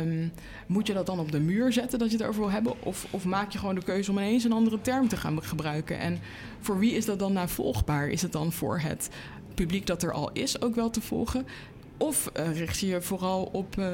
Um, 0.00 0.32
moet 0.66 0.86
je 0.86 0.92
dat 0.92 1.06
dan 1.06 1.18
op 1.18 1.32
de 1.32 1.40
muur 1.40 1.72
zetten 1.72 1.98
dat 1.98 2.08
je 2.08 2.14
het 2.14 2.22
erover 2.22 2.40
wil 2.40 2.50
hebben? 2.50 2.82
Of, 2.82 3.06
of 3.10 3.24
maak 3.24 3.50
je 3.50 3.58
gewoon 3.58 3.74
de 3.74 3.82
keuze 3.82 4.10
om 4.10 4.18
ineens 4.18 4.44
een 4.44 4.52
andere 4.52 4.80
term 4.80 5.08
te 5.08 5.16
gaan 5.16 5.42
gebruiken? 5.42 5.98
En 5.98 6.18
voor 6.60 6.78
wie 6.78 6.92
is 6.92 7.04
dat 7.04 7.18
dan 7.18 7.32
navolgbaar? 7.32 8.08
Is 8.08 8.22
het 8.22 8.32
dan 8.32 8.52
voor 8.52 8.78
het 8.78 9.08
publiek 9.54 9.86
dat 9.86 10.02
er 10.02 10.12
al 10.12 10.30
is 10.32 10.60
ook 10.62 10.74
wel 10.74 10.90
te 10.90 11.00
volgen? 11.00 11.46
Of 11.98 12.30
uh, 12.36 12.56
richt 12.56 12.78
je 12.78 12.86
je 12.86 13.02
vooral 13.02 13.48
op 13.52 13.76
uh, 13.78 13.86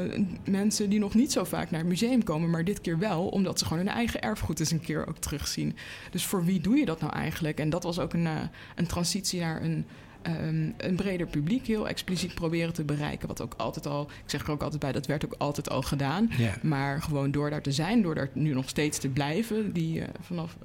mensen 0.44 0.90
die 0.90 0.98
nog 0.98 1.14
niet 1.14 1.32
zo 1.32 1.44
vaak 1.44 1.70
naar 1.70 1.80
het 1.80 1.88
museum 1.88 2.24
komen, 2.24 2.50
maar 2.50 2.64
dit 2.64 2.80
keer 2.80 2.98
wel, 2.98 3.26
omdat 3.26 3.58
ze 3.58 3.64
gewoon 3.64 3.86
hun 3.86 3.94
eigen 3.94 4.22
erfgoed 4.22 4.60
eens 4.60 4.70
een 4.70 4.80
keer 4.80 5.06
ook 5.06 5.18
terugzien. 5.18 5.76
Dus 6.10 6.24
voor 6.24 6.44
wie 6.44 6.60
doe 6.60 6.76
je 6.76 6.84
dat 6.84 7.00
nou 7.00 7.12
eigenlijk? 7.12 7.58
En 7.58 7.70
dat 7.70 7.82
was 7.82 7.98
ook 7.98 8.12
een, 8.12 8.24
uh, 8.24 8.40
een 8.74 8.86
transitie 8.86 9.40
naar 9.40 9.62
een 9.62 9.86
ehm, 10.22 10.70
een 10.76 10.96
breder 10.96 11.26
publiek 11.26 11.66
heel 11.66 11.88
expliciet 11.88 12.34
proberen 12.34 12.72
te 12.72 12.84
bereiken. 12.84 13.28
Wat 13.28 13.42
ook 13.42 13.54
altijd 13.56 13.86
al, 13.86 14.02
ik 14.02 14.30
zeg 14.30 14.42
er 14.42 14.50
ook 14.50 14.62
altijd 14.62 14.80
bij, 14.80 14.92
dat 14.92 15.06
werd 15.06 15.24
ook 15.24 15.34
altijd 15.38 15.70
al 15.70 15.82
gedaan. 15.82 16.30
Maar 16.62 17.02
gewoon 17.02 17.30
door 17.30 17.50
daar 17.50 17.62
te 17.62 17.72
zijn, 17.72 18.02
door 18.02 18.14
daar 18.14 18.28
nu 18.32 18.54
nog 18.54 18.68
steeds 18.68 18.98
te 18.98 19.08
blijven, 19.08 19.72
die 19.72 19.98
uh, 19.98 20.04
vanaf 20.20 20.56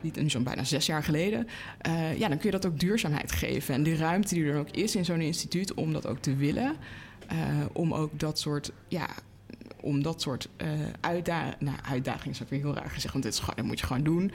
niet 0.00 0.22
zo'n 0.26 0.42
bijna 0.42 0.64
zes 0.64 0.86
jaar 0.86 1.02
geleden, 1.02 1.46
uh, 1.86 2.18
ja, 2.18 2.28
dan 2.28 2.38
kun 2.38 2.50
je 2.50 2.58
dat 2.58 2.66
ook 2.66 2.80
duurzaamheid 2.80 3.32
geven. 3.32 3.74
En 3.74 3.82
de 3.82 3.96
ruimte 3.96 4.34
die 4.34 4.44
er 4.44 4.58
ook 4.58 4.70
is 4.70 4.96
in 4.96 5.04
zo'n 5.04 5.20
instituut 5.20 5.74
om 5.74 5.92
dat 5.92 6.06
ook 6.06 6.18
te 6.18 6.36
willen, 6.36 6.76
uh, 7.32 7.38
om 7.72 7.94
ook 7.94 8.18
dat 8.18 8.38
soort, 8.38 8.72
ja, 8.88 9.06
om 9.80 10.02
dat 10.02 10.22
soort 10.22 10.48
uh, 10.62 10.68
uitdagingen, 11.00 11.56
nou, 11.58 11.76
uitdagingen 11.88 12.30
is 12.30 12.42
ook 12.42 12.50
weer 12.50 12.60
heel 12.60 12.74
raar 12.74 12.90
gezegd, 12.90 13.12
want 13.12 13.24
dit, 13.24 13.32
is 13.32 13.38
gewoon, 13.38 13.56
dat 13.56 13.64
moet 13.64 13.80
je 13.80 13.86
gewoon 13.86 14.02
doen. 14.02 14.32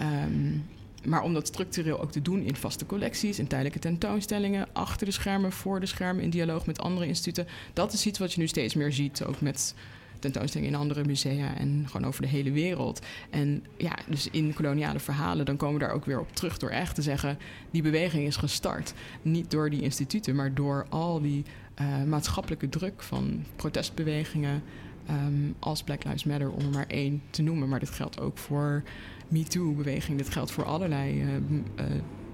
Um, 0.00 0.64
maar 1.06 1.22
om 1.22 1.34
dat 1.34 1.46
structureel 1.46 2.00
ook 2.00 2.12
te 2.12 2.22
doen 2.22 2.42
in 2.42 2.56
vaste 2.56 2.86
collecties, 2.86 3.38
in 3.38 3.46
tijdelijke 3.46 3.78
tentoonstellingen, 3.78 4.66
achter 4.72 5.06
de 5.06 5.12
schermen, 5.12 5.52
voor 5.52 5.80
de 5.80 5.86
schermen, 5.86 6.22
in 6.22 6.30
dialoog 6.30 6.66
met 6.66 6.80
andere 6.80 7.06
instituten. 7.06 7.46
Dat 7.72 7.92
is 7.92 8.06
iets 8.06 8.18
wat 8.18 8.32
je 8.32 8.40
nu 8.40 8.46
steeds 8.46 8.74
meer 8.74 8.92
ziet, 8.92 9.24
ook 9.24 9.40
met 9.40 9.74
tentoonstellingen 10.18 10.74
in 10.74 10.80
andere 10.80 11.04
musea 11.04 11.56
en 11.56 11.84
gewoon 11.90 12.06
over 12.06 12.22
de 12.22 12.28
hele 12.28 12.50
wereld. 12.50 13.00
En 13.30 13.64
ja, 13.76 13.98
dus 14.08 14.30
in 14.30 14.54
koloniale 14.54 14.98
verhalen, 14.98 15.44
dan 15.44 15.56
komen 15.56 15.78
we 15.78 15.84
daar 15.84 15.94
ook 15.94 16.04
weer 16.04 16.20
op 16.20 16.34
terug 16.34 16.58
door 16.58 16.70
echt 16.70 16.94
te 16.94 17.02
zeggen, 17.02 17.38
die 17.70 17.82
beweging 17.82 18.26
is 18.26 18.36
gestart. 18.36 18.94
Niet 19.22 19.50
door 19.50 19.70
die 19.70 19.82
instituten, 19.82 20.34
maar 20.34 20.54
door 20.54 20.86
al 20.88 21.20
die 21.20 21.44
uh, 21.80 22.02
maatschappelijke 22.02 22.68
druk 22.68 23.02
van 23.02 23.44
protestbewegingen 23.56 24.62
um, 25.10 25.54
als 25.58 25.82
Black 25.82 26.04
Lives 26.04 26.24
Matter, 26.24 26.50
om 26.50 26.60
er 26.60 26.70
maar 26.70 26.86
één 26.88 27.22
te 27.30 27.42
noemen. 27.42 27.68
Maar 27.68 27.80
dit 27.80 27.90
geldt 27.90 28.20
ook 28.20 28.38
voor 28.38 28.82
MeToo-beweging. 29.28 30.18
Dit 30.18 30.28
geldt 30.28 30.50
voor 30.50 30.64
allerlei 30.64 31.22
uh, 31.22 31.28
uh, 31.28 31.84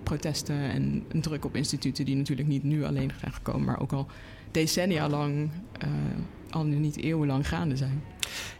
protesten 0.02 0.56
en 0.56 1.04
druk 1.20 1.44
op 1.44 1.56
instituten 1.56 2.04
die 2.04 2.16
natuurlijk 2.16 2.48
niet 2.48 2.62
nu 2.62 2.84
alleen 2.84 3.12
zijn 3.20 3.32
gekomen, 3.32 3.64
maar 3.64 3.80
ook 3.80 3.92
al 3.92 4.06
decennia 4.50 5.08
lang, 5.08 5.50
uh, 5.84 5.88
al 6.50 6.64
niet 6.64 6.96
eeuwenlang 6.96 7.48
gaande 7.48 7.76
zijn. 7.76 8.02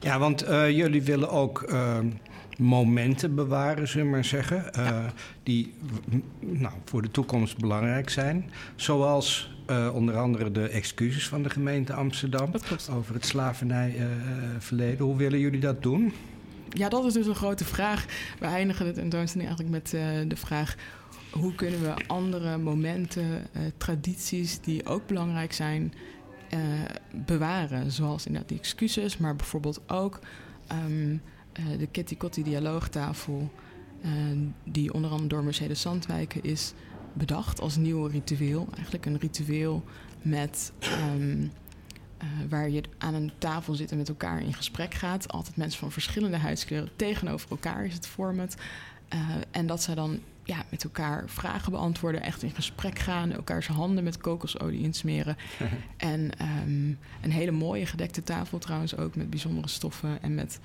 Ja, 0.01 0.18
want 0.18 0.49
uh, 0.49 0.71
jullie 0.71 1.03
willen 1.03 1.31
ook 1.31 1.66
uh, 1.71 1.99
momenten 2.59 3.35
bewaren, 3.35 3.88
zullen 3.88 4.07
we 4.07 4.12
maar 4.12 4.25
zeggen, 4.25 4.64
ja. 4.73 5.12
die 5.42 5.75
nou, 6.40 6.75
voor 6.85 7.03
de 7.03 7.11
toekomst 7.11 7.59
belangrijk 7.59 8.11
zijn. 8.11 8.51
Zoals 8.77 9.51
onder 9.92 10.16
andere 10.16 10.51
de 10.51 10.68
excuses 10.68 11.29
van 11.29 11.42
de 11.42 11.51
gemeente 11.51 11.92
Amsterdam 11.92 12.51
over 12.90 13.14
het 13.14 13.27
slavernijverleden. 13.27 15.05
Hoe 15.05 15.16
willen 15.16 15.38
jullie 15.38 15.61
dat 15.61 15.83
doen? 15.83 16.12
Ja, 16.73 16.89
dat 16.89 17.05
is 17.05 17.13
dus 17.13 17.27
een 17.27 17.35
grote 17.35 17.65
vraag. 17.65 18.07
We 18.39 18.47
eindigen 18.47 18.87
de 18.87 18.93
tentoonstelling 18.93 19.49
eigenlijk 19.49 19.83
met 19.83 19.91
de 20.31 20.37
vraag 20.37 20.77
hoe 21.33 21.55
kunnen 21.55 21.83
we 21.83 22.07
andere 22.07 22.59
momenten, 22.59 23.25
uh, 23.25 23.63
tradities 23.77 24.61
die 24.61 24.87
ook 24.87 25.07
belangrijk 25.07 25.53
zijn, 25.53 25.95
uh, 26.55 26.61
bewaren. 27.27 27.91
Zoals 27.91 28.27
inderdaad 28.27 28.49
die 28.49 28.59
excuses, 28.59 29.17
maar 29.17 29.37
bijvoorbeeld 29.37 29.81
ook 29.91 30.19
uh, 30.73 31.79
de 31.79 31.87
Kitty 31.87 32.17
Kotti 32.17 32.43
dialoogtafel, 32.43 33.51
die 34.65 34.93
onder 34.93 35.11
andere 35.11 35.29
door 35.29 35.45
Mercedes 35.45 35.81
Zandwijken 35.81 36.43
is 36.43 36.73
bedacht 37.13 37.61
als 37.61 37.77
nieuw 37.77 38.07
ritueel. 38.07 38.69
Eigenlijk 38.75 39.07
een 39.07 39.19
ritueel 39.19 39.85
met. 40.23 40.73
Um, 41.15 41.51
uh, 42.23 42.29
waar 42.49 42.71
je 42.71 42.83
aan 42.99 43.15
een 43.15 43.33
tafel 43.39 43.75
zit 43.75 43.91
en 43.91 43.97
met 43.97 44.09
elkaar 44.09 44.43
in 44.43 44.55
gesprek 44.55 44.95
gaat. 44.95 45.33
Altijd 45.33 45.57
mensen 45.57 45.79
van 45.79 45.93
verschillende 45.93 46.37
huidskleuren 46.37 46.91
tegenover 46.97 47.51
elkaar 47.51 47.85
is 47.85 47.95
het 47.95 48.07
format. 48.07 48.57
Uh, 49.15 49.21
en 49.51 49.67
dat 49.67 49.83
zij 49.83 49.95
dan 49.95 50.21
ja, 50.45 50.65
met 50.69 50.85
elkaar 50.85 51.25
vragen 51.27 51.73
beantwoorden, 51.73 52.23
echt 52.23 52.43
in 52.43 52.51
gesprek 52.51 52.99
gaan, 52.99 53.33
elkaars 53.33 53.67
handen 53.67 54.05
met 54.05 54.19
kokosolie 54.19 54.81
insmeren. 54.81 55.37
en 55.97 56.31
um, 56.67 56.99
een 57.21 57.33
hele 57.33 57.51
mooie 57.51 57.87
gedekte 57.87 58.23
tafel 58.23 58.59
trouwens 58.59 58.97
ook 58.97 59.17
met 59.17 59.31
bijzondere 59.31 59.69
stoffen 59.69 60.23
en 60.23 60.35
met 60.35 60.61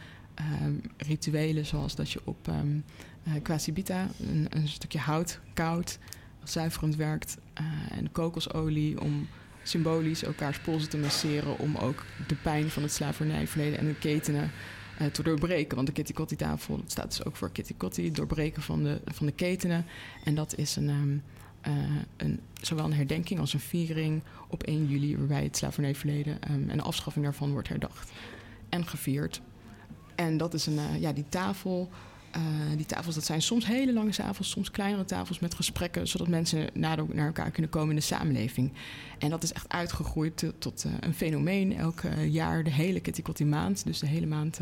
um, 0.62 0.82
rituelen 0.98 1.66
zoals 1.66 1.96
dat 1.96 2.12
je 2.12 2.22
op 2.24 2.48
um, 2.48 2.84
uh, 3.28 3.34
quasibita, 3.42 4.08
een, 4.20 4.48
een, 4.50 4.68
stukje 4.68 5.00
hout, 5.00 5.40
koud, 5.54 6.00
zuiverend 6.44 6.96
werkt 6.96 7.38
uh, 7.62 7.98
en 7.98 8.12
kokosolie 8.12 9.02
om 9.02 9.28
symbolisch 9.68 10.24
elkaars 10.24 10.60
polsen 10.60 10.90
te 10.90 10.98
masseren 10.98 11.60
om 11.60 11.76
ook 11.76 12.06
de 12.28 12.36
pijn 12.36 12.70
van 12.70 12.84
het 12.84 12.92
slavernijverleden 12.92 13.80
en 13.80 13.86
de 13.86 13.96
ketenen 13.96 14.52
uh, 15.02 15.08
te 15.08 15.24
doorbreken. 15.24 15.76
Want 15.76 15.88
de 15.88 15.94
Kitty 15.94 16.14
Kotti 16.14 16.36
tafel 16.36 16.82
staat 16.86 17.10
dus 17.10 17.26
ook 17.26 17.36
voor 17.36 17.52
Kitty 17.52 17.74
Kotti, 17.78 18.06
het 18.06 18.16
doorbreken 18.16 18.62
van 18.62 18.84
de, 18.84 19.02
van 19.06 19.26
de 19.26 19.32
ketenen. 19.32 19.86
En 20.24 20.36
dat 20.36 20.58
is 20.58 20.76
een, 20.76 20.90
um, 20.90 21.24
uh, 21.68 21.74
een, 22.18 22.40
zowel 22.62 22.86
een 22.86 22.94
herdenking 22.94 23.40
als 23.40 23.54
een 23.54 23.60
viering 23.60 24.22
op 24.48 24.64
1 24.64 24.88
juli, 24.88 25.18
waarbij 25.18 25.44
het 25.44 25.58
slavernijverleden 25.58 26.40
um, 26.52 26.70
en 26.70 26.78
de 26.78 26.84
afschaffing 26.84 27.26
daarvan 27.26 27.52
wordt 27.52 27.68
herdacht 27.70 28.12
en 28.70 28.88
gevierd. 28.88 29.42
En 30.16 30.38
dat 30.38 30.54
is 30.54 30.66
een, 30.66 30.78
uh, 30.78 31.02
ja, 31.02 31.14
die 31.14 31.30
tafel. 31.30 31.90
Uh, 32.38 32.44
die 32.76 32.86
tafels, 32.86 33.16
dat 33.16 33.26
zijn 33.26 33.42
soms 33.42 33.66
hele 33.66 33.94
lange 33.94 34.12
tafels, 34.12 34.50
soms 34.50 34.72
kleinere 34.72 35.06
tafels 35.06 35.40
met 35.40 35.54
gesprekken, 35.54 36.08
zodat 36.08 36.28
mensen 36.28 36.70
naar, 36.74 36.98
naar 37.14 37.26
elkaar 37.26 37.52
kunnen 37.52 37.72
komen 37.72 37.90
in 37.90 37.96
de 37.96 38.02
samenleving. 38.02 38.72
En 39.20 39.30
dat 39.30 39.44
is 39.44 39.54
echt 39.54 39.70
uitgegroeid 39.70 40.46
tot, 40.58 40.86
uh, 40.86 40.94
een 41.00 41.14
fenomeen. 41.14 41.78
Elk 41.78 42.02
uh, 42.02 42.34
jaar, 42.34 42.64
de 42.64 42.72
hele 42.72 43.00
Kitty 43.00 43.44
maand, 43.44 43.86
dus 43.86 44.00
de 44.00 44.08
hele 44.08 44.26
maand 44.26 44.60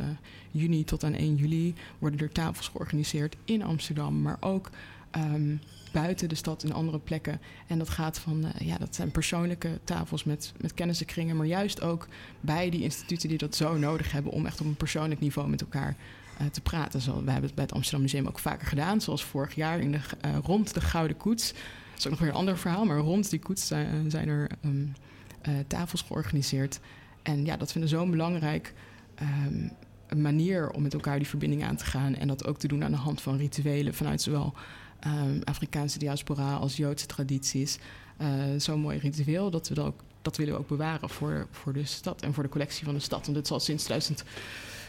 juni 0.51 0.83
tot 0.83 1.03
aan 1.03 1.13
1 1.13 1.35
juli, 1.35 1.73
worden 1.99 2.19
er 2.19 2.31
tafels 2.31 2.67
georganiseerd 2.67 3.35
in 3.45 3.63
Amsterdam, 3.63 4.21
maar 4.21 4.37
ook 4.39 4.69
um, 5.17 5.59
buiten 5.91 6.29
de 6.29 6.35
stad 6.35 6.63
in 6.63 6.73
andere 6.73 6.99
plekken. 6.99 7.41
En 7.67 7.77
dat 7.77 7.89
gaat 7.89 8.19
van, 8.19 8.45
ja, 8.59 8.77
dat 8.77 8.95
zijn 8.95 9.11
persoonlijke 9.11 9.79
tafels 9.83 10.23
met, 10.23 10.53
met 10.57 10.73
kennissenkringen, 10.73 11.37
maar 11.37 11.45
juist 11.45 11.81
ook 11.81 12.07
bij 12.41 12.69
die 12.69 12.81
instituten 12.81 13.29
die 13.29 13.37
dat 13.37 13.55
zo 13.55 13.77
nodig 13.77 14.11
hebben 14.11 14.31
om 14.31 14.45
echt 14.45 14.61
op 14.61 14.65
een 14.65 14.75
persoonlijk 14.75 15.21
niveau 15.21 15.49
met 15.49 15.61
elkaar 15.61 15.95
te 16.51 16.61
praten. 16.61 17.01
Zo, 17.01 17.11
we 17.11 17.31
hebben 17.31 17.45
het 17.45 17.55
bij 17.55 17.63
het 17.63 17.73
Amsterdam 17.73 18.01
Museum 18.01 18.27
ook 18.27 18.39
vaker 18.39 18.67
gedaan, 18.67 19.01
zoals 19.01 19.23
vorig 19.23 19.55
jaar 19.55 19.79
in 19.79 19.91
de, 19.91 19.99
uh, 20.25 20.37
rond 20.43 20.73
de 20.73 20.81
Gouden 20.81 21.17
Koets. 21.17 21.51
Dat 21.51 21.97
is 21.97 22.05
ook 22.05 22.11
nog 22.11 22.19
weer 22.19 22.29
een 22.29 22.35
ander 22.35 22.57
verhaal, 22.57 22.85
maar 22.85 22.97
rond 22.97 23.29
die 23.29 23.39
koets 23.39 23.67
zijn, 23.67 24.11
zijn 24.11 24.27
er 24.27 24.49
uh, 24.61 24.71
tafels 25.67 26.01
georganiseerd. 26.01 26.79
En 27.21 27.45
ja, 27.45 27.57
dat 27.57 27.71
vinden 27.71 27.89
we 27.89 27.97
zo'n 27.97 28.11
belangrijk 28.11 28.73
een 30.07 30.21
manier 30.21 30.71
om 30.71 30.81
met 30.81 30.93
elkaar 30.93 31.17
die 31.17 31.27
verbinding 31.27 31.63
aan 31.63 31.75
te 31.75 31.85
gaan. 31.85 32.15
En 32.15 32.27
dat 32.27 32.45
ook 32.45 32.57
te 32.57 32.67
doen 32.67 32.83
aan 32.83 32.91
de 32.91 32.97
hand 32.97 33.21
van 33.21 33.37
rituelen 33.37 33.93
vanuit 33.93 34.21
zowel 34.21 34.53
um, 35.07 35.41
Afrikaanse 35.43 35.99
diaspora 35.99 36.55
als 36.55 36.77
Joodse 36.77 37.05
tradities. 37.05 37.77
Zo'n 38.57 38.79
mooi 38.79 38.97
ritueel 38.97 39.49
dat 39.49 39.67
we 39.67 39.73
dat 39.73 39.85
ook 39.85 40.03
dat 40.25 40.37
willen 40.37 40.53
we 40.53 40.59
ook 40.59 40.67
bewaren 40.67 41.09
voor, 41.09 41.47
voor 41.51 41.73
de 41.73 41.85
stad 41.85 42.21
en 42.21 42.33
voor 42.33 42.43
de 42.43 42.49
collectie 42.49 42.85
van 42.85 42.93
de 42.93 42.99
stad. 42.99 43.25
Want 43.25 43.37
dit 43.37 43.47
zal 43.47 43.59
sinds 43.59 43.83
2000 43.83 44.23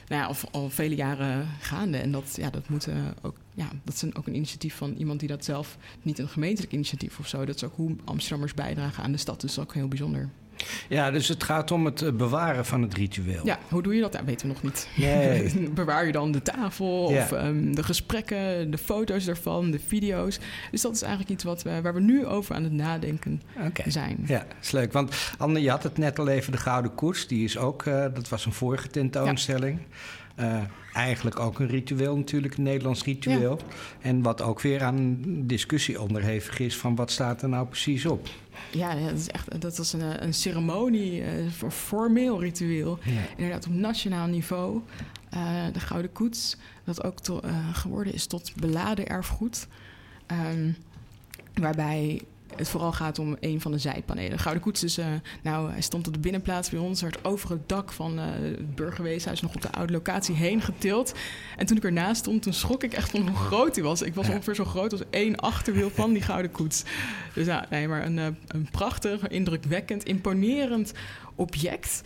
nou 0.08 0.22
ja, 0.22 0.26
al, 0.26 0.34
al 0.50 0.70
vele 0.70 0.94
jaren 0.94 1.46
gaande. 1.60 1.98
En 1.98 2.12
dat, 2.12 2.36
ja, 2.36 2.50
dat, 2.50 2.68
moet, 2.68 2.88
ook, 3.22 3.36
ja, 3.54 3.68
dat 3.84 3.94
is 3.94 4.02
een, 4.02 4.16
ook 4.16 4.26
een 4.26 4.34
initiatief 4.34 4.74
van 4.74 4.94
iemand 4.94 5.20
die 5.20 5.28
dat 5.28 5.44
zelf, 5.44 5.78
niet 6.02 6.18
een 6.18 6.28
gemeentelijk 6.28 6.72
initiatief 6.72 7.18
of 7.18 7.28
zo. 7.28 7.44
Dat 7.44 7.54
is 7.54 7.64
ook 7.64 7.76
hoe 7.76 7.96
Amsterdammers 8.04 8.54
bijdragen 8.54 9.02
aan 9.02 9.12
de 9.12 9.18
stad. 9.18 9.40
Dus 9.40 9.54
dat 9.54 9.64
is 9.64 9.70
ook 9.70 9.74
heel 9.74 9.88
bijzonder. 9.88 10.30
Ja, 10.88 11.10
dus 11.10 11.28
het 11.28 11.42
gaat 11.44 11.70
om 11.70 11.84
het 11.84 12.16
bewaren 12.16 12.66
van 12.66 12.82
het 12.82 12.94
ritueel. 12.94 13.46
Ja, 13.46 13.58
hoe 13.68 13.82
doe 13.82 13.94
je 13.94 14.00
dat? 14.00 14.12
Dat 14.12 14.24
weten 14.24 14.46
we 14.46 14.52
nog 14.52 14.62
niet. 14.62 14.88
Nee. 14.96 15.52
Bewaar 15.74 16.06
je 16.06 16.12
dan 16.12 16.32
de 16.32 16.42
tafel 16.42 17.10
ja. 17.10 17.22
of 17.22 17.32
um, 17.32 17.74
de 17.74 17.82
gesprekken, 17.82 18.70
de 18.70 18.78
foto's 18.78 19.24
daarvan, 19.24 19.70
de 19.70 19.80
video's. 19.86 20.38
Dus 20.70 20.82
dat 20.82 20.94
is 20.94 21.02
eigenlijk 21.02 21.32
iets 21.32 21.44
wat 21.44 21.62
we, 21.62 21.80
waar 21.80 21.94
we 21.94 22.00
nu 22.00 22.26
over 22.26 22.54
aan 22.54 22.62
het 22.62 22.72
nadenken 22.72 23.42
okay. 23.66 23.90
zijn. 23.90 24.24
Ja, 24.26 24.46
is 24.60 24.70
leuk. 24.70 24.92
Want 24.92 25.14
Anne, 25.38 25.62
je 25.62 25.70
had 25.70 25.82
het 25.82 25.98
net 25.98 26.18
al 26.18 26.28
even, 26.28 26.52
de 26.52 26.58
Gouden 26.58 26.94
Koers. 26.94 27.26
Die 27.26 27.44
is 27.44 27.58
ook, 27.58 27.84
uh, 27.84 28.04
dat 28.14 28.28
was 28.28 28.46
een 28.46 28.52
vorige 28.52 28.88
tentoonstelling. 28.88 29.78
Ja. 29.78 29.96
Uh, 30.40 30.62
eigenlijk 30.92 31.38
ook 31.38 31.58
een 31.58 31.66
ritueel 31.66 32.16
natuurlijk, 32.16 32.56
een 32.56 32.62
Nederlands 32.62 33.04
ritueel. 33.04 33.58
Ja. 33.58 33.74
En 34.00 34.22
wat 34.22 34.42
ook 34.42 34.60
weer 34.60 34.82
aan 34.82 35.18
discussie 35.46 36.00
onderhevig 36.00 36.58
is 36.58 36.76
van 36.76 36.94
wat 36.94 37.10
staat 37.10 37.42
er 37.42 37.48
nou 37.48 37.66
precies 37.66 38.06
op. 38.06 38.28
Ja, 38.70 38.94
dat 38.94 39.18
is 39.18 39.28
echt 39.28 39.60
dat 39.60 39.76
was 39.76 39.92
een, 39.92 40.24
een 40.24 40.34
ceremonie, 40.34 41.22
een 41.24 41.70
formeel 41.70 42.40
ritueel. 42.40 42.98
Ja. 43.02 43.20
Inderdaad 43.36 43.66
op 43.66 43.72
nationaal 43.72 44.26
niveau. 44.26 44.80
Uh, 45.34 45.64
de 45.72 45.80
Gouden 45.80 46.12
Koets, 46.12 46.56
dat 46.84 47.04
ook 47.04 47.20
to, 47.20 47.40
uh, 47.44 47.74
geworden 47.74 48.12
is 48.12 48.26
tot 48.26 48.52
beladen 48.56 49.06
erfgoed. 49.06 49.66
Um, 50.52 50.76
waarbij 51.54 52.22
het 52.56 52.68
vooral 52.68 52.92
gaat 52.92 53.18
om 53.18 53.36
een 53.40 53.60
van 53.60 53.72
de 53.72 53.78
zijpanelen. 53.78 54.38
Gouden 54.38 54.62
Koets 54.62 54.84
is, 54.84 54.98
uh, 54.98 55.06
nou, 55.42 55.70
hij 55.70 55.80
stond 55.80 56.06
op 56.06 56.12
de 56.12 56.18
binnenplaats 56.18 56.70
bij 56.70 56.78
ons, 56.80 57.02
werd 57.02 57.24
over 57.24 57.50
het 57.50 57.68
dak 57.68 57.92
van 57.92 58.18
uh, 58.18 58.24
het 58.24 58.74
burgerweeshuis 58.74 59.40
nog 59.40 59.54
op 59.54 59.62
de 59.62 59.72
oude 59.72 59.92
locatie 59.92 60.34
heen 60.34 60.60
getild. 60.60 61.14
En 61.56 61.66
toen 61.66 61.76
ik 61.76 61.84
ernaast 61.84 62.20
stond, 62.20 62.42
toen 62.42 62.52
schrok 62.52 62.82
ik 62.82 62.92
echt 62.92 63.10
van 63.10 63.28
hoe 63.28 63.36
groot 63.36 63.74
hij 63.74 63.84
was. 63.84 64.02
Ik 64.02 64.14
was 64.14 64.28
ongeveer 64.28 64.54
zo 64.54 64.64
groot 64.64 64.92
als 64.92 65.02
één 65.10 65.36
achterwiel 65.36 65.90
van 65.90 66.12
die 66.12 66.22
Gouden 66.22 66.50
Koets. 66.50 66.84
Dus 67.34 67.46
ja, 67.46 67.66
nee, 67.70 67.88
maar 67.88 68.04
een, 68.04 68.16
uh, 68.16 68.26
een 68.46 68.68
prachtig, 68.70 69.28
indrukwekkend, 69.28 70.04
imponerend 70.04 70.92
object. 71.34 72.02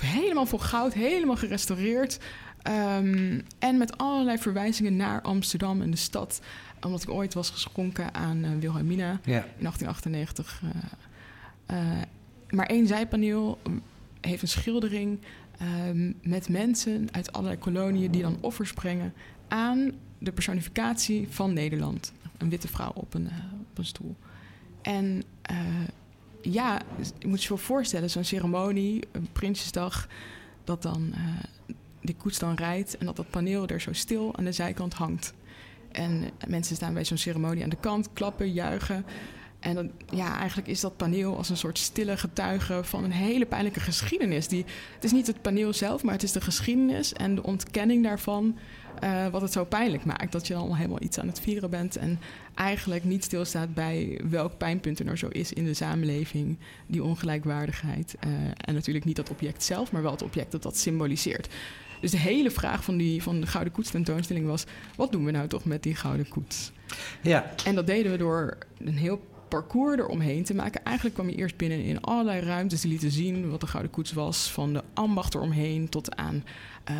Helemaal 0.00 0.46
vol 0.46 0.58
goud, 0.58 0.92
helemaal 0.92 1.36
gerestaureerd. 1.36 2.18
Ehm, 2.66 3.40
en 3.58 3.78
met 3.78 3.98
allerlei 3.98 4.38
verwijzingen 4.38 4.96
naar 4.96 5.22
Amsterdam 5.22 5.82
en 5.82 5.90
de 5.90 5.96
stad. 5.96 6.40
Omdat 6.80 7.02
ik 7.02 7.10
ooit 7.10 7.34
was 7.34 7.50
geschonken 7.50 8.14
aan 8.14 8.44
uh, 8.44 8.50
Wilhelmina 8.58 9.10
in 9.10 9.32
1898. 9.32 10.62
eh, 10.62 11.92
eh, 11.96 12.02
maar 12.50 12.66
één 12.66 12.86
zijpaneel 12.86 13.58
heeft 14.20 14.42
een 14.42 14.48
schildering 14.48 15.18
ehm, 15.58 16.12
met 16.22 16.48
mensen 16.48 17.08
uit 17.12 17.32
allerlei 17.32 17.58
koloniën 17.58 18.10
die 18.10 18.22
dan 18.22 18.38
offers 18.40 18.72
brengen 18.72 19.12
aan 19.48 19.92
de 20.18 20.32
personificatie 20.32 21.26
van 21.30 21.52
Nederland. 21.52 22.12
Een 22.38 22.48
witte 22.48 22.68
vrouw 22.68 22.92
op 22.94 23.14
een, 23.14 23.28
eh, 23.30 23.36
op 23.70 23.78
een 23.78 23.84
stoel. 23.84 24.16
En 24.82 25.22
eh, 25.42 25.56
ja, 26.42 26.80
je 27.18 27.26
moet 27.28 27.42
je 27.42 27.48
wel 27.48 27.58
voorstellen, 27.58 28.10
zo'n 28.10 28.24
ceremonie, 28.24 29.02
een 29.12 29.28
Prinsjesdag, 29.32 30.08
dat 30.64 30.82
dan 30.82 31.12
eh, 31.14 31.74
die 32.00 32.16
koets 32.16 32.38
dan 32.38 32.54
rijdt 32.54 32.98
en 32.98 33.06
dat 33.06 33.16
dat 33.16 33.30
paneel 33.30 33.66
er 33.66 33.80
zo 33.80 33.92
stil 33.92 34.36
aan 34.36 34.44
de 34.44 34.52
zijkant 34.52 34.94
hangt. 34.94 35.34
En 35.96 36.30
mensen 36.48 36.76
staan 36.76 36.94
bij 36.94 37.04
zo'n 37.04 37.16
ceremonie 37.18 37.62
aan 37.62 37.68
de 37.70 37.76
kant, 37.80 38.12
klappen, 38.12 38.52
juichen. 38.52 39.04
En 39.60 39.92
ja, 40.12 40.38
eigenlijk 40.38 40.68
is 40.68 40.80
dat 40.80 40.96
paneel 40.96 41.36
als 41.36 41.48
een 41.48 41.56
soort 41.56 41.78
stille 41.78 42.16
getuige 42.16 42.80
van 42.84 43.04
een 43.04 43.12
hele 43.12 43.46
pijnlijke 43.46 43.80
geschiedenis. 43.80 44.48
Die, 44.48 44.64
het 44.94 45.04
is 45.04 45.12
niet 45.12 45.26
het 45.26 45.42
paneel 45.42 45.72
zelf, 45.72 46.02
maar 46.02 46.12
het 46.12 46.22
is 46.22 46.32
de 46.32 46.40
geschiedenis 46.40 47.12
en 47.12 47.34
de 47.34 47.42
ontkenning 47.42 48.02
daarvan. 48.02 48.56
eh, 49.00 49.26
wat 49.26 49.40
het 49.40 49.52
zo 49.52 49.64
pijnlijk 49.64 50.04
maakt. 50.04 50.32
Dat 50.32 50.46
je 50.46 50.54
dan 50.54 50.62
al 50.68 50.76
helemaal 50.76 51.02
iets 51.02 51.18
aan 51.18 51.26
het 51.26 51.40
vieren 51.40 51.70
bent. 51.70 51.96
En 51.96 52.20
eigenlijk 52.54 53.04
niet 53.04 53.24
stilstaat 53.24 53.74
bij 53.74 54.20
welk 54.30 54.58
pijnpunt 54.58 54.98
er 54.98 55.04
nou 55.04 55.16
zo 55.16 55.28
is 55.28 55.52
in 55.52 55.64
de 55.64 55.74
samenleving. 55.74 56.58
Die 56.86 57.04
ongelijkwaardigheid. 57.04 58.16
eh, 58.20 58.30
en 58.56 58.74
natuurlijk 58.74 59.04
niet 59.04 59.16
dat 59.16 59.30
object 59.30 59.62
zelf, 59.62 59.92
maar 59.92 60.02
wel 60.02 60.10
het 60.10 60.22
object 60.22 60.52
dat 60.52 60.62
dat 60.62 60.76
symboliseert. 60.76 61.48
Dus 62.00 62.10
de 62.10 62.18
hele 62.18 62.50
vraag 62.50 62.84
van, 62.84 62.96
die, 62.96 63.22
van 63.22 63.40
de 63.40 63.46
Gouden 63.46 63.72
Koets 63.72 63.90
tentoonstelling 63.90 64.46
was... 64.46 64.64
wat 64.96 65.12
doen 65.12 65.24
we 65.24 65.30
nou 65.30 65.48
toch 65.48 65.64
met 65.64 65.82
die 65.82 65.94
Gouden 65.94 66.28
Koets? 66.28 66.72
Ja, 67.22 67.52
En 67.64 67.74
dat 67.74 67.86
deden 67.86 68.12
we 68.12 68.18
door 68.18 68.58
een 68.78 68.96
heel 68.96 69.20
parcours 69.48 69.98
eromheen 69.98 70.44
te 70.44 70.54
maken. 70.54 70.84
Eigenlijk 70.84 71.16
kwam 71.16 71.28
je 71.28 71.36
eerst 71.36 71.56
binnen 71.56 71.82
in 71.82 72.00
allerlei 72.00 72.40
ruimtes 72.40 72.80
die 72.80 72.90
lieten 72.90 73.10
zien 73.10 73.50
wat 73.50 73.60
de 73.60 73.66
Gouden 73.66 73.92
Koets 73.92 74.12
was. 74.12 74.52
Van 74.52 74.72
de 74.72 74.82
ambacht 74.94 75.34
eromheen 75.34 75.88
tot 75.88 76.16
aan 76.16 76.44
eh, 76.84 76.96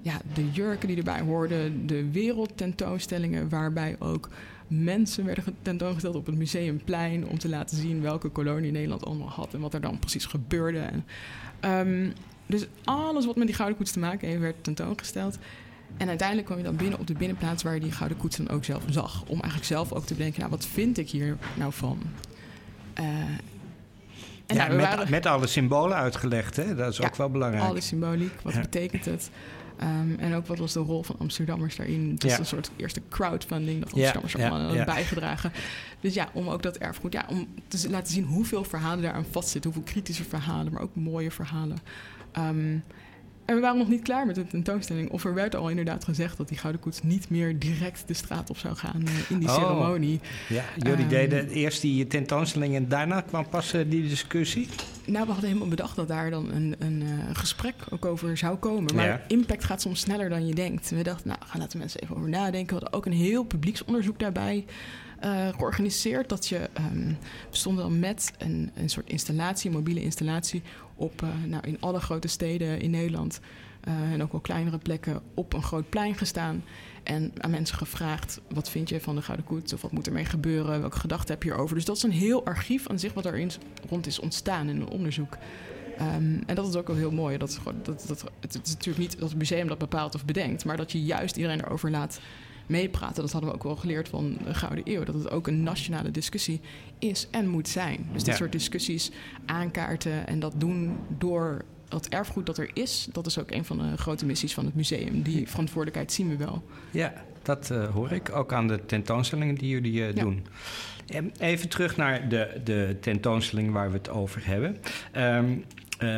ja, 0.00 0.20
de 0.34 0.50
jurken 0.50 0.88
die 0.88 0.96
erbij 0.96 1.20
hoorden. 1.20 1.86
De 1.86 2.10
wereldtentoonstellingen 2.10 3.48
waarbij 3.48 3.96
ook 3.98 4.28
mensen 4.66 5.24
werden 5.24 5.56
tentoongesteld 5.62 6.14
op 6.14 6.26
het 6.26 6.36
museumplein... 6.36 7.26
om 7.28 7.38
te 7.38 7.48
laten 7.48 7.76
zien 7.76 8.02
welke 8.02 8.28
kolonie 8.28 8.72
Nederland 8.72 9.04
allemaal 9.04 9.28
had 9.28 9.54
en 9.54 9.60
wat 9.60 9.74
er 9.74 9.80
dan 9.80 9.98
precies 9.98 10.24
gebeurde. 10.24 10.78
En, 10.78 11.04
ehm, 11.60 12.10
dus 12.50 12.66
alles 12.84 13.26
wat 13.26 13.36
met 13.36 13.46
die 13.46 13.56
Gouden 13.56 13.76
Koets 13.76 13.92
te 13.92 13.98
maken 13.98 14.28
heeft 14.28 14.40
werd 14.40 14.64
tentoongesteld. 14.64 15.38
En 15.96 16.08
uiteindelijk 16.08 16.46
kwam 16.46 16.58
je 16.58 16.64
dan 16.64 16.76
binnen 16.76 16.98
op 16.98 17.06
de 17.06 17.14
binnenplaats 17.14 17.62
waar 17.62 17.74
je 17.74 17.80
die 17.80 17.92
gouden 17.92 18.18
koets 18.18 18.36
dan 18.36 18.48
ook 18.48 18.64
zelf 18.64 18.82
zag. 18.90 19.22
Om 19.22 19.32
eigenlijk 19.32 19.64
zelf 19.64 19.92
ook 19.92 20.04
te 20.06 20.14
bedenken, 20.14 20.38
nou, 20.40 20.50
wat 20.50 20.66
vind 20.66 20.98
ik 20.98 21.10
hier 21.10 21.36
nou 21.54 21.72
van? 21.72 21.98
Eh, 22.94 23.04
en 24.46 24.56
ja 24.56 24.66
nou, 24.66 24.76
met, 24.76 24.86
waren 24.86 25.10
met 25.10 25.26
alle 25.26 25.46
symbolen 25.46 25.96
uitgelegd, 25.96 26.56
hè? 26.56 26.74
dat 26.74 26.92
is 26.92 26.98
Ja, 26.98 27.06
ook 27.06 27.16
wel 27.16 27.30
belangrijk. 27.30 27.64
al 27.64 27.72
die 27.72 27.82
symboliek, 27.82 28.40
wat 28.42 28.52
Ja. 28.52 28.60
betekent 28.60 29.04
het? 29.04 29.30
Ehm, 29.78 30.14
en 30.18 30.34
ook 30.34 30.46
wat 30.46 30.58
was 30.58 30.72
de 30.72 30.80
rol 30.80 31.02
van 31.02 31.16
Amsterdammers 31.18 31.76
daarin? 31.76 32.10
Het 32.10 32.22
was 32.22 32.32
Ja. 32.32 32.38
een 32.38 32.46
soort 32.46 32.70
eerste 32.76 33.00
crowdfunding 33.08 33.80
dat 33.82 33.92
Amsterdammers 33.92 34.32
ja, 34.32 34.38
allemaal 34.40 34.60
hadden 34.60 34.78
ja. 34.78 34.84
bijgedragen. 34.84 35.52
Dus 36.00 36.14
ja, 36.14 36.28
om 36.32 36.48
ook 36.48 36.62
dat 36.62 36.76
erfgoed, 36.76 37.12
ja, 37.12 37.24
om 37.28 37.48
te 37.68 37.90
laten 37.90 38.12
zien 38.12 38.24
hoeveel 38.24 38.64
verhalen 38.64 39.02
daaraan 39.02 39.24
vastzitten. 39.30 39.72
Hoeveel 39.72 39.92
kritische 39.92 40.24
verhalen, 40.24 40.72
maar 40.72 40.82
ook 40.82 40.94
mooie 40.94 41.30
verhalen. 41.30 41.78
Ehm, 42.32 42.76
en 43.44 43.56
we 43.56 43.62
waren 43.62 43.78
nog 43.78 43.88
niet 43.88 44.02
klaar 44.02 44.26
met 44.26 44.34
de 44.34 44.46
tentoonstelling. 44.46 45.10
Of 45.10 45.24
er 45.24 45.34
werd 45.34 45.56
al 45.56 45.68
inderdaad 45.68 46.04
gezegd 46.04 46.36
dat 46.36 46.48
die 46.48 46.58
Gouden 46.58 46.80
Koets 46.80 47.02
niet 47.02 47.30
meer 47.30 47.58
direct 47.58 48.02
de 48.06 48.14
straat 48.14 48.50
op 48.50 48.56
zou 48.58 48.74
gaan 48.76 49.02
eh, 49.06 49.12
in 49.30 49.38
die 49.38 49.48
Oh. 49.48 49.54
ceremonie. 49.54 50.20
Ja, 50.48 50.64
jullie 50.76 50.98
Ehm. 50.98 51.08
deden 51.08 51.48
eerst 51.48 51.80
die 51.80 52.06
tentoonstelling 52.06 52.74
en 52.74 52.88
daarna 52.88 53.20
kwam 53.20 53.48
pas 53.48 53.72
eh, 53.72 53.80
die 53.88 54.08
discussie. 54.08 54.68
Nou, 55.06 55.24
we 55.26 55.30
hadden 55.32 55.48
helemaal 55.48 55.68
bedacht 55.68 55.96
dat 55.96 56.08
daar 56.08 56.30
dan 56.30 56.50
een, 56.52 56.74
een 56.78 57.02
eh, 57.02 57.08
gesprek 57.36 57.74
ook 57.90 58.04
over 58.04 58.36
zou 58.36 58.56
komen. 58.56 58.94
Maar 58.94 59.06
Ja. 59.06 59.20
impact 59.28 59.64
gaat 59.64 59.80
soms 59.80 60.00
sneller 60.00 60.28
dan 60.28 60.46
je 60.46 60.54
denkt. 60.54 60.90
We 60.90 61.02
dachten, 61.02 61.28
nou, 61.28 61.40
gaan 61.46 61.60
laten 61.60 61.78
mensen 61.78 62.00
even 62.00 62.16
over 62.16 62.28
nadenken. 62.28 62.66
We 62.76 62.82
hadden 62.82 62.92
ook 62.92 63.06
een 63.06 63.12
heel 63.12 63.44
publieksonderzoek 63.44 64.18
daarbij 64.18 64.64
eh, 65.20 65.48
georganiseerd. 65.48 66.28
Dat 66.28 66.46
je, 66.46 66.68
ehm, 66.72 67.06
we 67.50 67.56
stonden 67.56 67.84
dan 67.84 67.98
met 67.98 68.32
een, 68.38 68.70
een 68.74 68.90
soort 68.90 69.08
installatie, 69.08 69.70
een 69.70 69.76
mobiele 69.76 70.02
installatie... 70.02 70.62
op, 70.94 71.22
eh, 71.22 71.28
nou, 71.46 71.66
in 71.66 71.80
alle 71.80 72.00
grote 72.00 72.28
steden 72.28 72.80
in 72.80 72.90
Nederland... 72.90 73.40
eh, 73.80 74.12
en 74.12 74.22
ook 74.22 74.32
wel 74.32 74.40
kleinere 74.40 74.78
plekken 74.78 75.20
op 75.34 75.52
een 75.52 75.62
groot 75.62 75.88
plein 75.88 76.14
gestaan. 76.14 76.64
En 77.02 77.32
aan 77.38 77.50
mensen 77.50 77.76
gevraagd: 77.76 78.40
wat 78.48 78.70
vind 78.70 78.88
je 78.88 79.00
van 79.00 79.14
de 79.14 79.22
Gouden 79.22 79.46
Koets? 79.46 79.72
Of 79.72 79.82
wat 79.82 79.92
moet 79.92 80.06
ermee 80.06 80.24
gebeuren? 80.24 80.80
Welke 80.80 80.98
gedachten 80.98 81.34
heb 81.34 81.42
je 81.42 81.50
erover? 81.50 81.74
Dus 81.74 81.84
dat 81.84 81.96
is 81.96 82.02
een 82.02 82.10
heel 82.10 82.44
archief 82.44 82.88
aan 82.88 82.98
zich 82.98 83.12
wat 83.12 83.24
erin 83.26 83.50
rond 83.88 84.06
is 84.06 84.18
ontstaan 84.18 84.68
in 84.68 84.80
een 84.80 84.88
onderzoek. 84.88 85.36
Ehm, 85.98 86.38
en 86.46 86.54
dat 86.54 86.68
is 86.68 86.76
ook 86.76 86.86
wel 86.86 86.96
heel 86.96 87.10
mooi. 87.10 87.38
Dat, 87.38 87.60
dat, 87.82 88.04
dat, 88.06 88.24
het 88.40 88.60
is 88.64 88.72
natuurlijk 88.72 88.98
niet 88.98 89.18
dat 89.18 89.28
het 89.28 89.38
museum 89.38 89.68
dat 89.68 89.78
bepaalt 89.78 90.14
of 90.14 90.24
bedenkt, 90.24 90.64
maar 90.64 90.76
dat 90.76 90.92
je 90.92 91.02
juist 91.02 91.36
iedereen 91.36 91.64
erover 91.64 91.90
laat 91.90 92.20
meepraten. 92.70 93.22
Dat 93.22 93.32
hadden 93.32 93.50
we 93.50 93.56
ook 93.56 93.62
wel 93.62 93.76
geleerd 93.76 94.08
van 94.08 94.36
de 94.44 94.54
Gouden 94.54 94.84
Eeuw. 94.94 95.04
Dat 95.04 95.14
het 95.14 95.30
ook 95.30 95.46
een 95.46 95.62
nationale 95.62 96.10
discussie 96.10 96.60
is 96.98 97.28
en 97.30 97.48
moet 97.48 97.68
zijn. 97.68 98.06
Dus 98.12 98.22
dit 98.22 98.32
Ja. 98.32 98.34
soort 98.38 98.52
discussies 98.52 99.10
aankaarten 99.46 100.26
en 100.26 100.40
dat 100.40 100.52
doen 100.56 100.96
door 101.18 101.64
dat 101.88 102.06
erfgoed 102.08 102.46
dat 102.46 102.58
er 102.58 102.70
is. 102.72 103.08
Dat 103.12 103.26
is 103.26 103.38
ook 103.38 103.50
een 103.50 103.64
van 103.64 103.78
de 103.78 103.96
grote 103.96 104.26
missies 104.26 104.54
van 104.54 104.64
het 104.64 104.74
museum. 104.74 105.22
Die 105.22 105.48
verantwoordelijkheid 105.48 106.12
zien 106.12 106.28
we 106.28 106.36
wel. 106.36 106.62
Ja, 106.90 107.12
dat 107.42 107.70
eh, 107.70 107.90
hoor 107.94 108.12
ik 108.12 108.32
ook 108.36 108.52
aan 108.52 108.68
de 108.68 108.86
tentoonstellingen 108.86 109.54
die 109.54 109.68
jullie 109.68 110.02
eh, 110.06 110.12
Ja. 110.14 110.22
doen. 110.22 110.46
En 111.06 111.32
Even 111.38 111.68
terug 111.68 111.96
naar 111.96 112.28
de, 112.28 112.60
de 112.64 112.96
tentoonstelling 113.00 113.72
waar 113.72 113.90
we 113.90 113.96
het 113.96 114.08
over 114.08 114.46
hebben. 114.46 114.76
Ehm 115.12 115.44
eh, 115.98 116.08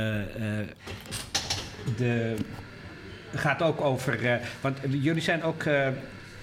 de 1.96 2.36
het 3.30 3.40
gaat 3.40 3.62
ook 3.62 3.80
over. 3.80 4.40
want 4.61 4.78
jullie 4.90 5.22
zijn 5.22 5.42
ook 5.42 5.64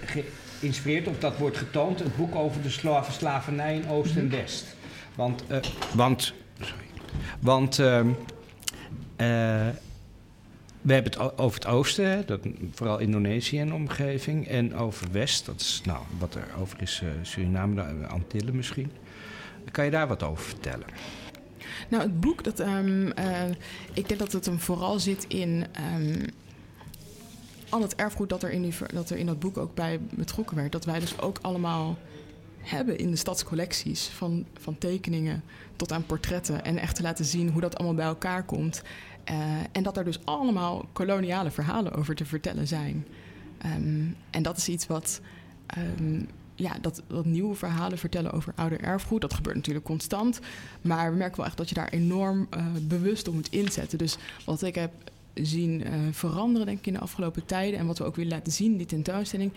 geïnspireerd, 0.04 1.06
of 1.08 1.18
dat 1.18 1.36
wordt 1.38 1.56
getoond, 1.56 1.98
het 1.98 2.16
boek 2.16 2.34
over 2.34 2.62
de 2.62 2.70
sla- 2.70 3.10
slavernij 3.10 3.74
in 3.76 3.88
Oost 3.88 4.16
en 4.16 4.30
West. 4.30 4.64
Want. 5.14 5.44
eh, 5.46 5.58
want. 5.94 6.32
Sorry. 6.60 6.84
Want. 7.40 7.78
ehm, 7.78 8.08
eh, 9.16 9.68
we 10.80 10.92
hebben 10.92 11.12
het 11.12 11.38
over 11.38 11.58
het 11.60 11.66
oosten, 11.68 12.04
hè, 12.10 12.24
dat, 12.24 12.40
vooral 12.72 12.98
Indonesië 12.98 13.58
en 13.58 13.72
omgeving. 13.74 14.48
En 14.48 14.74
over 14.76 15.06
west, 15.12 15.46
dat 15.46 15.60
is 15.60 15.80
nou, 15.84 15.98
wat 16.18 16.34
er 16.34 16.44
over 16.60 16.82
is, 16.82 17.00
eh, 17.02 17.08
Suriname, 17.22 17.74
de 18.00 18.06
Antillen 18.06 18.56
misschien. 18.56 18.90
Kan 19.70 19.84
je 19.84 19.90
daar 19.90 20.08
wat 20.08 20.22
over 20.22 20.44
vertellen? 20.44 20.86
Nou, 21.88 22.02
het 22.02 22.20
boek, 22.20 22.44
dat, 22.44 22.60
ehm, 22.60 23.06
eh, 23.10 23.42
ik 23.92 24.08
denk 24.08 24.20
dat 24.20 24.32
het 24.32 24.46
hem 24.46 24.58
vooral 24.60 24.98
zit 24.98 25.24
in 25.28 25.66
ehm, 25.72 26.26
al 27.70 27.82
het 27.82 27.94
erfgoed 27.94 28.28
dat 28.28 28.42
er, 28.42 28.50
in 28.50 28.72
dat 28.94 29.10
er 29.10 29.16
in 29.16 29.26
dat 29.26 29.38
boek 29.38 29.58
ook 29.58 29.74
bij 29.74 30.00
betrokken 30.10 30.56
werd. 30.56 30.72
Dat 30.72 30.84
wij 30.84 31.00
dus 31.00 31.20
ook 31.20 31.38
allemaal 31.40 31.98
hebben 32.58 32.98
in 32.98 33.10
de 33.10 33.16
stadscollecties. 33.16 34.06
Van, 34.06 34.44
van 34.60 34.78
tekeningen 34.78 35.42
tot 35.76 35.92
aan 35.92 36.06
portretten. 36.06 36.64
En 36.64 36.78
echt 36.78 36.96
te 36.96 37.02
laten 37.02 37.24
zien 37.24 37.50
hoe 37.50 37.60
dat 37.60 37.76
allemaal 37.76 37.96
bij 37.96 38.06
elkaar 38.06 38.44
komt. 38.44 38.82
Eh, 39.24 39.36
en 39.72 39.82
dat 39.82 39.96
er 39.96 40.04
dus 40.04 40.24
allemaal 40.24 40.88
koloniale 40.92 41.50
verhalen 41.50 41.92
over 41.92 42.14
te 42.14 42.24
vertellen 42.24 42.66
zijn. 42.66 43.06
Ehm, 43.58 44.04
en 44.30 44.42
dat 44.42 44.56
is 44.56 44.68
iets 44.68 44.86
wat. 44.86 45.20
ehm, 45.66 46.22
ja, 46.54 46.72
dat, 46.80 47.02
nieuwe 47.24 47.54
verhalen 47.54 47.98
vertellen 47.98 48.32
over 48.32 48.52
ouder 48.56 48.80
erfgoed. 48.80 49.20
Dat 49.20 49.34
gebeurt 49.34 49.56
natuurlijk 49.56 49.84
constant. 49.84 50.40
Maar 50.80 51.10
we 51.10 51.16
merken 51.16 51.36
wel 51.36 51.46
echt 51.46 51.56
dat 51.56 51.68
je 51.68 51.74
daar 51.74 51.88
enorm 51.88 52.46
eh, 52.50 52.66
bewust 52.82 53.28
op 53.28 53.34
moet 53.34 53.50
inzetten. 53.50 53.98
Dus 53.98 54.16
wat 54.44 54.62
ik 54.62 54.74
heb 54.74 54.92
zien 55.34 55.84
eh, 55.84 55.92
veranderen, 56.10 56.66
denk 56.66 56.78
ik, 56.78 56.86
in 56.86 56.92
de 56.92 56.98
afgelopen 56.98 57.46
tijden. 57.46 57.78
En 57.78 57.86
wat 57.86 57.98
we 57.98 58.04
ook 58.04 58.16
willen 58.16 58.32
laten 58.32 58.52
zien 58.52 58.76
die 58.76 58.86
tentoonstelling. 58.86 59.52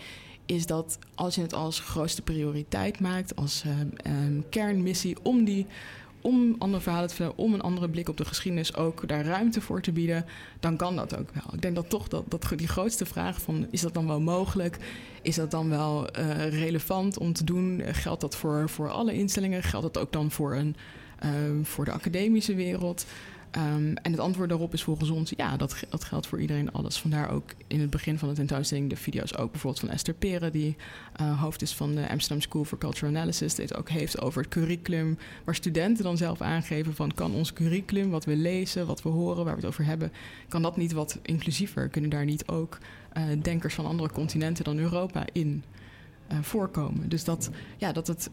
Is 0.46 0.66
dat 0.66 0.98
als 1.14 1.34
je 1.34 1.40
het 1.40 1.54
als 1.54 1.80
grootste 1.80 2.22
prioriteit 2.22 3.00
maakt, 3.00 3.36
als 3.36 3.62
eh, 3.64 3.80
ehm, 4.12 4.40
kernmissie 4.50 5.16
om 5.22 5.44
die. 5.44 5.66
Om 6.20 6.54
andere 6.58 6.82
verhalen 6.82 7.08
te 7.08 7.14
vertellen, 7.14 7.38
om 7.38 7.54
een 7.54 7.60
andere 7.60 7.88
blik 7.88 8.08
op 8.08 8.16
de 8.16 8.24
geschiedenis 8.24 8.76
ook 8.76 9.08
daar 9.08 9.24
ruimte 9.24 9.60
voor 9.60 9.80
te 9.80 9.92
bieden, 9.92 10.24
dan 10.60 10.76
kan 10.76 10.96
dat 10.96 11.16
ook 11.16 11.30
wel. 11.32 11.54
Ik 11.54 11.62
denk 11.62 11.74
dat 11.74 11.90
toch 11.90 12.08
dat, 12.08 12.24
dat 12.30 12.52
die 12.56 12.68
grootste 12.68 13.06
vraag 13.06 13.40
van 13.40 13.66
is 13.70 13.80
dat 13.80 13.94
dan 13.94 14.06
wel 14.06 14.20
mogelijk? 14.20 14.78
Is 15.22 15.34
dat 15.34 15.50
dan 15.50 15.68
wel 15.68 16.10
eh, 16.10 16.48
relevant 16.48 17.18
om 17.18 17.32
te 17.32 17.44
doen? 17.44 17.82
Geldt 17.84 18.20
dat 18.20 18.36
voor, 18.36 18.68
voor 18.68 18.90
alle 18.90 19.14
instellingen? 19.14 19.62
Geldt 19.62 19.94
dat 19.94 20.02
ook 20.02 20.12
dan 20.12 20.30
voor, 20.30 20.54
een, 20.54 20.76
eh, 21.18 21.30
voor 21.62 21.84
de 21.84 21.92
academische 21.92 22.54
wereld? 22.54 23.06
Ehm, 23.54 23.94
en 24.02 24.10
het 24.10 24.18
antwoord 24.18 24.48
daarop 24.48 24.72
is 24.72 24.82
volgens 24.82 25.10
ons, 25.10 25.32
ja, 25.36 25.56
dat, 25.56 25.76
dat 25.88 26.04
geldt 26.04 26.26
voor 26.26 26.40
iedereen 26.40 26.72
alles. 26.72 27.00
Vandaar 27.00 27.30
ook 27.30 27.54
in 27.66 27.80
het 27.80 27.90
begin 27.90 28.18
van 28.18 28.28
de 28.28 28.34
tentoonstelling 28.34 28.90
de 28.90 28.96
video's 28.96 29.36
ook 29.36 29.50
bijvoorbeeld 29.50 29.84
van 29.84 29.94
Esther 29.94 30.14
Peren, 30.14 30.52
die 30.52 30.76
uh, 31.20 31.40
hoofd 31.40 31.62
is 31.62 31.74
van 31.74 31.94
de 31.94 32.08
Amsterdam 32.08 32.40
School 32.40 32.64
for 32.64 32.78
Cultural 32.78 33.14
Analysis, 33.14 33.54
die 33.54 33.64
het 33.64 33.76
ook 33.76 33.88
heeft 33.88 34.20
over 34.20 34.42
het 34.42 34.50
curriculum, 34.50 35.18
waar 35.44 35.54
studenten 35.54 36.04
dan 36.04 36.16
zelf 36.16 36.40
aangeven 36.40 36.94
van 36.94 37.14
kan 37.14 37.34
ons 37.34 37.52
curriculum, 37.52 38.10
wat 38.10 38.24
we 38.24 38.36
lezen, 38.36 38.86
wat 38.86 39.02
we 39.02 39.08
horen, 39.08 39.44
waar 39.44 39.54
we 39.54 39.60
het 39.60 39.68
over 39.68 39.84
hebben, 39.84 40.12
kan 40.48 40.62
dat 40.62 40.76
niet 40.76 40.92
wat 40.92 41.18
inclusiever? 41.22 41.88
Kunnen 41.88 42.10
daar 42.10 42.24
niet 42.24 42.48
ook 42.48 42.78
uh, 43.16 43.22
denkers 43.42 43.74
van 43.74 43.86
andere 43.86 44.10
continenten 44.12 44.64
dan 44.64 44.78
Europa 44.78 45.24
in 45.32 45.64
uh, 46.32 46.38
voorkomen? 46.42 47.08
Dus 47.08 47.24
dat, 47.24 47.50
ja, 47.76 47.92
dat 47.92 48.06
het 48.06 48.30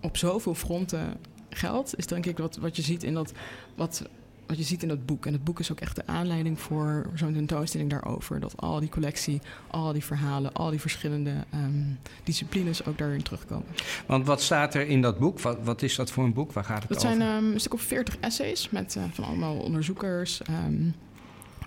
op 0.00 0.16
zoveel 0.16 0.54
fronten 0.54 1.16
geldt, 1.50 1.98
is 1.98 2.06
denk 2.06 2.26
ik 2.26 2.38
wat, 2.38 2.56
wat 2.56 2.76
je 2.76 2.82
ziet 2.82 3.02
in 3.02 3.14
dat 3.14 3.32
wat 3.74 4.08
wat 4.46 4.56
je 4.56 4.62
ziet 4.62 4.82
in 4.82 4.88
dat 4.88 5.06
boek. 5.06 5.26
En 5.26 5.32
het 5.32 5.44
boek 5.44 5.60
is 5.60 5.72
ook 5.72 5.80
echt 5.80 5.96
de 5.96 6.06
aanleiding 6.06 6.60
voor 6.60 7.10
zo'n 7.14 7.32
tentoonstelling 7.32 7.90
daarover. 7.90 8.40
Dat 8.40 8.56
al 8.56 8.80
die 8.80 8.88
collectie, 8.88 9.40
al 9.70 9.92
die 9.92 10.04
verhalen, 10.04 10.52
al 10.52 10.70
die 10.70 10.80
verschillende 10.80 11.34
um, 11.54 11.98
disciplines 12.24 12.84
ook 12.84 12.98
daarin 12.98 13.22
terugkomen. 13.22 13.66
Want 14.06 14.26
wat 14.26 14.42
staat 14.42 14.74
er 14.74 14.86
in 14.86 15.02
dat 15.02 15.18
boek? 15.18 15.40
Wat, 15.40 15.58
wat 15.62 15.82
is 15.82 15.96
dat 15.96 16.10
voor 16.10 16.24
een 16.24 16.32
boek? 16.32 16.52
Waar 16.52 16.64
gaat 16.64 16.82
het 16.82 16.88
dat 16.88 17.04
over? 17.04 17.18
Dat 17.18 17.26
zijn 17.26 17.44
um, 17.44 17.52
een 17.52 17.60
stuk 17.60 17.74
of 17.74 17.82
veertig 17.82 18.16
essays 18.20 18.70
met 18.70 18.94
uh, 18.94 19.04
van 19.12 19.24
allemaal 19.24 19.56
onderzoekers 19.56 20.40
um, 20.50 20.94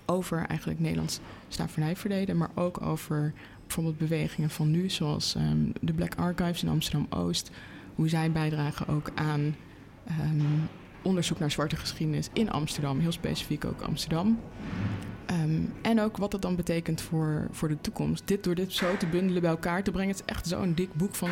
over 0.06 0.46
eigenlijk 0.46 0.80
Nederlands 0.80 1.20
slavernijverleden, 1.48 2.36
maar 2.36 2.50
ook 2.54 2.82
over 2.82 3.32
bijvoorbeeld 3.66 3.98
bewegingen 3.98 4.50
van 4.50 4.70
nu, 4.70 4.90
zoals 4.90 5.36
de 5.80 5.92
Black 5.92 6.14
Archives 6.14 6.62
in 6.62 6.68
Amsterdam 6.68 7.06
Oost. 7.10 7.50
Hoe 7.94 8.08
zij 8.08 8.32
bijdragen 8.32 8.88
ook 8.88 9.10
aan 9.14 9.56
onderzoek 11.06 11.38
naar 11.38 11.50
zwarte 11.50 11.76
geschiedenis 11.76 12.28
in 12.32 12.50
Amsterdam, 12.50 12.98
heel 12.98 13.12
specifiek 13.12 13.64
ook 13.64 13.80
Amsterdam. 13.80 14.40
Um, 15.30 15.72
en 15.82 16.00
ook 16.00 16.16
wat 16.16 16.30
dat 16.30 16.42
dan 16.42 16.56
betekent 16.56 17.00
voor, 17.00 17.46
voor 17.50 17.68
de 17.68 17.80
toekomst. 17.80 18.22
Dit 18.26 18.44
door 18.44 18.54
dit 18.54 18.72
zo 18.72 18.96
te 18.96 19.06
bundelen 19.06 19.42
bij 19.42 19.50
elkaar 19.50 19.82
te 19.82 19.90
brengen. 19.90 20.10
Het 20.10 20.22
is 20.26 20.34
echt 20.34 20.46
zo'n 20.46 20.74
dik 20.74 20.94
boek 20.94 21.14
van 21.14 21.30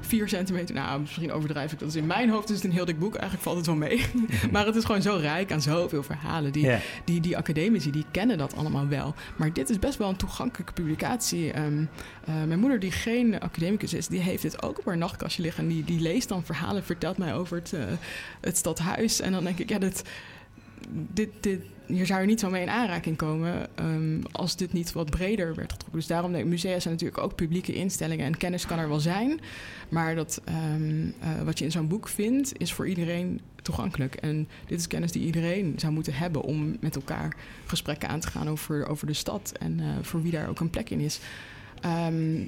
4 0.00 0.28
centimeter. 0.28 0.74
Nou, 0.74 1.00
misschien 1.00 1.32
overdrijf 1.32 1.72
ik 1.72 1.78
dat. 1.78 1.88
Dus 1.88 2.00
in 2.00 2.06
mijn 2.06 2.30
hoofd 2.30 2.50
is 2.50 2.56
het 2.56 2.64
een 2.64 2.72
heel 2.72 2.84
dik 2.84 2.98
boek. 2.98 3.14
Eigenlijk 3.14 3.42
valt 3.42 3.56
het 3.56 3.66
wel 3.66 3.74
mee. 3.74 4.04
maar 4.52 4.66
het 4.66 4.76
is 4.76 4.84
gewoon 4.84 5.02
zo 5.02 5.16
rijk 5.16 5.52
aan 5.52 5.62
zoveel 5.62 6.02
verhalen. 6.02 6.52
Die, 6.52 6.64
yeah. 6.64 6.80
die, 7.04 7.20
die 7.20 7.36
academici, 7.36 7.90
die 7.90 8.04
kennen 8.10 8.38
dat 8.38 8.56
allemaal 8.56 8.88
wel. 8.88 9.14
Maar 9.36 9.52
dit 9.52 9.70
is 9.70 9.78
best 9.78 9.98
wel 9.98 10.08
een 10.08 10.16
toegankelijke 10.16 10.72
publicatie. 10.72 11.58
Um, 11.58 11.88
uh, 12.28 12.34
mijn 12.44 12.60
moeder, 12.60 12.78
die 12.78 12.92
geen 12.92 13.40
academicus 13.40 13.94
is, 13.94 14.08
die 14.08 14.20
heeft 14.20 14.42
dit 14.42 14.62
ook 14.62 14.78
op 14.78 14.84
haar 14.84 14.96
nachtkastje 14.96 15.42
liggen. 15.42 15.62
En 15.62 15.68
die, 15.68 15.84
die 15.84 16.00
leest 16.00 16.28
dan 16.28 16.44
verhalen, 16.44 16.84
vertelt 16.84 17.18
mij 17.18 17.34
over 17.34 17.56
het, 17.56 17.72
uh, 17.72 17.80
het 18.40 18.56
stadhuis. 18.56 19.20
En 19.20 19.32
dan 19.32 19.44
denk 19.44 19.58
ik, 19.58 19.68
ja, 19.68 19.78
dit... 19.78 20.02
Hier 21.88 22.06
zou 22.06 22.20
je 22.20 22.26
niet 22.26 22.40
zo 22.40 22.50
mee 22.50 22.62
in 22.62 22.70
aanraking 22.70 23.16
komen 23.16 23.68
um, 23.80 24.22
als 24.32 24.56
dit 24.56 24.72
niet 24.72 24.92
wat 24.92 25.10
breder 25.10 25.54
werd 25.54 25.72
getrokken. 25.72 25.98
Dus 25.98 26.06
daarom, 26.06 26.32
de 26.32 26.44
musea 26.44 26.80
zijn 26.80 26.94
natuurlijk 26.94 27.22
ook 27.22 27.34
publieke 27.34 27.74
instellingen 27.74 28.26
en 28.26 28.36
kennis 28.36 28.66
kan 28.66 28.78
er 28.78 28.88
wel 28.88 29.00
zijn. 29.00 29.40
Maar 29.88 30.14
dat, 30.14 30.42
um, 30.74 31.14
uh, 31.22 31.42
wat 31.44 31.58
je 31.58 31.64
in 31.64 31.70
zo'n 31.70 31.88
boek 31.88 32.08
vindt, 32.08 32.60
is 32.60 32.72
voor 32.72 32.88
iedereen 32.88 33.40
toegankelijk. 33.62 34.14
En 34.14 34.48
dit 34.66 34.78
is 34.78 34.86
kennis 34.86 35.12
die 35.12 35.24
iedereen 35.24 35.74
zou 35.76 35.92
moeten 35.92 36.14
hebben 36.14 36.42
om 36.42 36.76
met 36.80 36.96
elkaar 36.96 37.36
gesprekken 37.66 38.08
aan 38.08 38.20
te 38.20 38.28
gaan 38.28 38.48
over, 38.48 38.86
over 38.86 39.06
de 39.06 39.12
stad 39.12 39.52
en 39.60 39.78
uh, 39.80 39.86
voor 40.02 40.22
wie 40.22 40.32
daar 40.32 40.48
ook 40.48 40.60
een 40.60 40.70
plek 40.70 40.90
in 40.90 41.00
is. 41.00 41.20
Um, 42.06 42.46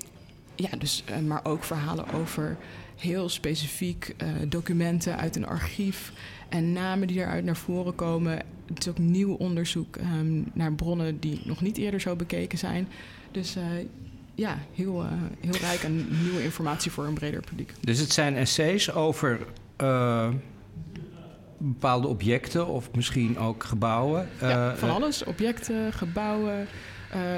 ja, 0.55 0.71
dus, 0.79 1.05
uh, 1.11 1.19
maar 1.19 1.45
ook 1.45 1.65
verhalen 1.65 2.13
over 2.13 2.57
heel 2.97 3.29
specifiek 3.29 4.15
documenten 4.49 5.17
uit 5.17 5.37
een 5.37 5.47
archief 5.47 6.13
en 6.51 6.73
namen 6.73 7.07
die 7.09 7.21
eruit 7.21 7.45
naar 7.45 7.57
voren 7.57 7.95
komen. 7.95 8.43
Het 8.67 8.79
is 8.79 8.89
ook 8.89 8.99
nieuw 8.99 9.33
onderzoek 9.35 9.97
um, 9.97 10.51
naar 10.53 10.73
bronnen 10.73 11.21
die 11.21 11.41
nog 11.45 11.61
niet 11.61 11.79
eerder 11.79 12.01
zo 12.01 12.17
bekeken 12.17 12.59
zijn. 12.59 12.89
Dus 13.31 13.57
uh, 13.57 13.63
ja, 14.35 14.59
heel, 14.75 15.03
uh, 15.03 15.11
heel 15.41 15.57
rijk 15.61 15.85
aan 15.85 16.07
nieuwe 16.23 16.43
informatie 16.43 16.91
voor 16.91 17.05
een 17.05 17.15
breder 17.15 17.41
publiek. 17.41 17.73
Dus 17.81 17.99
het 17.99 18.13
zijn 18.13 18.37
essays 18.37 18.93
over 18.93 19.41
uh, 19.83 20.29
bepaalde 21.59 22.09
objecten 22.09 22.67
of 22.67 22.95
misschien 22.95 23.39
ook 23.39 23.65
gebouwen? 23.65 24.29
ja, 24.41 24.77
van 24.77 24.91
alles. 24.91 25.25
Objecten, 25.25 25.93
gebouwen, 25.93 26.67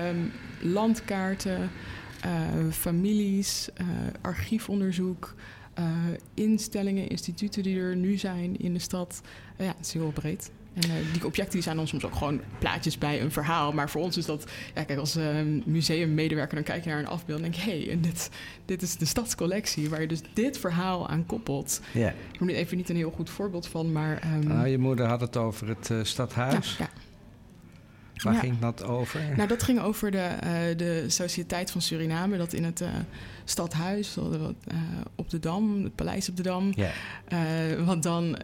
um, 0.09 0.33
landkaarten, 0.61 1.71
families, 2.71 3.69
archiefonderzoek. 4.21 5.35
Uh, 5.79 5.85
instellingen, 6.35 7.09
instituten 7.09 7.63
die 7.63 7.81
er 7.81 7.97
nu 7.97 8.17
zijn 8.17 8.57
in 8.57 8.73
de 8.73 8.79
stad. 8.79 9.21
Uh, 9.59 9.67
ja, 9.67 9.75
het 9.77 9.87
is 9.87 9.93
heel 9.93 10.11
breed. 10.11 10.51
En 10.75 10.89
uh, 10.89 11.13
die 11.13 11.27
objecten 11.27 11.53
die 11.53 11.63
zijn 11.63 11.77
dan 11.77 11.89
soms 11.89 12.05
ook 12.05 12.15
gewoon 12.15 12.41
plaatjes 12.59 12.99
bij 12.99 13.21
een 13.21 13.33
verhaal. 13.33 13.73
Maar 13.73 13.91
voor 13.91 14.01
ons 14.01 14.17
is 14.17 14.27
dat, 14.27 14.51
ja, 14.75 14.85
kijk, 14.85 14.99
als 14.99 15.19
museummedewerker 15.65 16.55
dan 16.55 16.65
kijk 16.65 16.85
je 16.85 16.91
naar 16.91 16.99
een 16.99 17.07
afbeeld 17.07 17.39
en 17.39 17.51
denk 17.51 17.55
je, 17.55 17.71
hé, 17.71 17.85
hey, 17.85 18.01
dit, 18.01 18.31
dit 18.65 18.83
is 18.83 18.97
de 18.97 19.05
stadscollectie 19.05 19.89
waar 19.89 20.01
je 20.01 20.07
dus 20.09 20.21
dit 20.33 20.59
verhaal 20.59 21.09
aan 21.09 21.27
koppelt. 21.27 21.81
Yeah. 21.93 22.13
Ik 22.33 22.39
noem 22.39 22.49
dit 22.49 22.57
even 22.57 22.77
niet 22.77 22.89
een 22.89 22.97
heel 22.97 23.11
goed 23.11 23.31
voorbeeld 23.31 23.67
van, 23.67 23.93
maar. 23.93 24.23
Um, 24.35 24.47
nou, 24.47 24.69
je 24.69 24.79
moeder 24.79 25.07
had 25.07 25.21
het 25.21 25.37
over 25.37 25.69
het 25.69 26.07
stadhuis. 26.07 26.77
Ja, 26.79 26.85
ja. 26.85 27.02
Waar 28.23 28.33
Ja. 28.35 28.41
ging 28.41 28.59
dat 28.59 28.85
over? 28.85 29.21
Nou, 29.37 29.49
dat 29.49 29.63
ging 29.63 29.81
over 29.81 30.11
de, 30.11 30.29
uh, 30.45 30.77
de 30.77 31.05
Sociëteit 31.09 31.71
van 31.71 31.81
Suriname, 31.83 32.37
dat 32.37 32.53
in 32.53 32.65
het 32.65 32.81
uh, 32.81 32.89
stadhuis 33.45 34.17
uh, 34.17 34.25
op 35.15 35.31
de 35.31 35.39
Dam, 35.39 35.83
het 35.85 35.95
paleis 35.95 36.29
op 36.29 36.37
de 36.37 36.43
Dam, 36.43 36.73
Ja. 36.75 36.91
uh, 37.33 37.87
wat 37.87 38.03
dan 38.03 38.37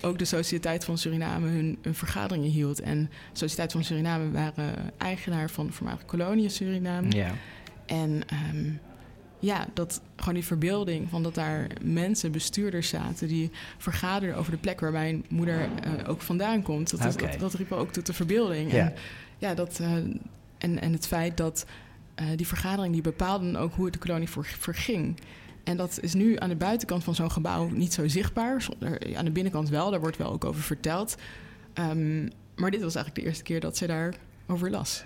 ook 0.00 0.18
de 0.18 0.24
Sociëteit 0.24 0.84
van 0.84 0.98
Suriname 0.98 1.48
hun, 1.48 1.78
hun 1.82 1.94
vergaderingen 1.94 2.50
hield. 2.50 2.80
En 2.80 3.00
de 3.32 3.38
Sociëteit 3.38 3.72
van 3.72 3.84
Suriname 3.84 4.30
waren 4.30 4.74
eigenaar 4.98 5.50
van 5.50 5.66
de 5.66 5.72
voormalige 5.72 6.04
koloniën 6.04 6.50
Suriname. 6.50 7.10
Ja. 7.10 7.30
En 7.86 8.20
um, 8.54 8.80
ja, 9.38 9.66
dat 9.74 10.00
gewoon 10.16 10.34
die 10.34 10.44
verbeelding 10.44 11.08
van 11.08 11.22
dat 11.22 11.34
daar 11.34 11.66
mensen, 11.82 12.32
bestuurders 12.32 12.88
zaten 12.88 13.28
die 13.28 13.50
vergaderden 13.78 14.36
over 14.36 14.52
de 14.52 14.58
plek 14.58 14.80
waar 14.80 14.92
mijn 14.92 15.24
moeder 15.28 15.60
uh, 15.60 16.08
ook 16.08 16.22
vandaan 16.22 16.62
komt. 16.62 16.90
Dat, 16.90 17.04
is, 17.04 17.16
dat, 17.16 17.38
dat 17.38 17.54
riep 17.54 17.72
ook 17.72 17.92
tot 17.92 18.06
de 18.06 18.12
verbeelding. 18.12 18.72
Ja. 18.72 18.78
En, 18.78 18.94
ja, 19.38 19.54
dat, 19.54 19.78
uh, 19.80 19.92
en, 20.58 20.80
en 20.80 20.92
het 20.92 21.06
feit 21.06 21.36
dat 21.36 21.66
uh, 22.20 22.26
die 22.36 22.46
vergadering 22.46 22.92
die 22.92 23.02
bepaalde 23.02 23.58
ook 23.58 23.74
hoe 23.74 23.84
het 23.84 23.94
de 23.94 24.00
kolonie 24.00 24.28
voor, 24.28 24.44
verging. 24.44 25.20
En 25.64 25.76
dat 25.76 25.98
is 26.02 26.14
nu 26.14 26.36
aan 26.38 26.48
de 26.48 26.56
buitenkant 26.56 27.04
van 27.04 27.14
zo'n 27.14 27.30
gebouw 27.30 27.68
niet 27.68 27.92
zo 27.92 28.08
zichtbaar. 28.08 28.62
Zonder, 28.62 29.16
aan 29.16 29.24
de 29.24 29.30
binnenkant 29.30 29.68
wel, 29.68 29.90
daar 29.90 30.00
wordt 30.00 30.16
wel 30.16 30.32
ook 30.32 30.44
over 30.44 30.62
verteld. 30.62 31.16
Um, 31.74 32.28
maar 32.56 32.70
dit 32.70 32.82
was 32.82 32.94
eigenlijk 32.94 33.14
de 33.14 33.30
eerste 33.30 33.42
keer 33.42 33.60
dat 33.60 33.76
ze 33.76 33.86
daarover 33.86 34.70
las. 34.70 35.04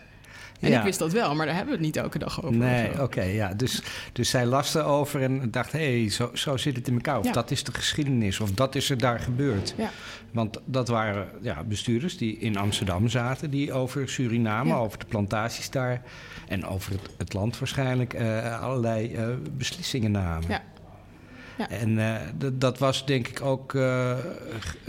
En 0.62 0.70
Ja. 0.70 0.78
ik 0.78 0.84
wist 0.84 0.98
dat 0.98 1.12
wel, 1.12 1.34
maar 1.34 1.46
daar 1.46 1.54
hebben 1.54 1.74
we 1.74 1.78
het 1.78 1.86
niet 1.94 1.96
elke 1.96 2.18
dag 2.18 2.44
over. 2.44 2.56
Nee, 2.56 3.02
oké, 3.02 3.22
ja. 3.22 3.54
Dus, 3.54 3.82
dus 4.12 4.30
zij 4.30 4.46
las 4.46 4.74
erover 4.74 5.22
en 5.22 5.50
dacht, 5.50 5.72
hé, 5.72 6.00
hey, 6.00 6.10
zo, 6.10 6.30
zo 6.34 6.56
zit 6.56 6.76
het 6.76 6.88
in 6.88 6.94
elkaar. 6.94 7.18
Of 7.18 7.24
Ja. 7.24 7.32
dat 7.32 7.50
is 7.50 7.64
de 7.64 7.72
geschiedenis, 7.74 8.40
of 8.40 8.50
dat 8.52 8.74
is 8.74 8.90
er 8.90 8.98
daar 8.98 9.18
gebeurd. 9.20 9.74
Ja. 9.76 9.90
Want 10.32 10.58
dat 10.64 10.88
waren 10.88 11.28
ja, 11.40 11.64
bestuurders 11.64 12.16
die 12.16 12.38
in 12.38 12.56
Amsterdam 12.56 13.08
zaten, 13.08 13.50
die 13.50 13.72
over 13.72 14.08
Suriname, 14.08 14.74
over 14.74 14.98
de 14.98 15.04
plantaties 15.08 15.70
daar 15.70 16.02
en 16.48 16.66
over 16.66 16.92
het, 16.92 17.00
het 17.18 17.32
land 17.34 17.58
waarschijnlijk 17.58 18.14
eh, 18.14 18.60
allerlei 18.62 19.14
eh, 19.14 19.26
beslissingen 19.56 20.10
namen. 20.10 20.48
Ja. 20.48 20.62
Ja. 21.59 21.68
En 21.68 21.98
eh, 21.98 22.50
dat 22.53 22.78
was 22.78 23.07
denk 23.07 23.28
ik 23.28 23.40
ook 23.40 23.74
eh, 23.74 24.16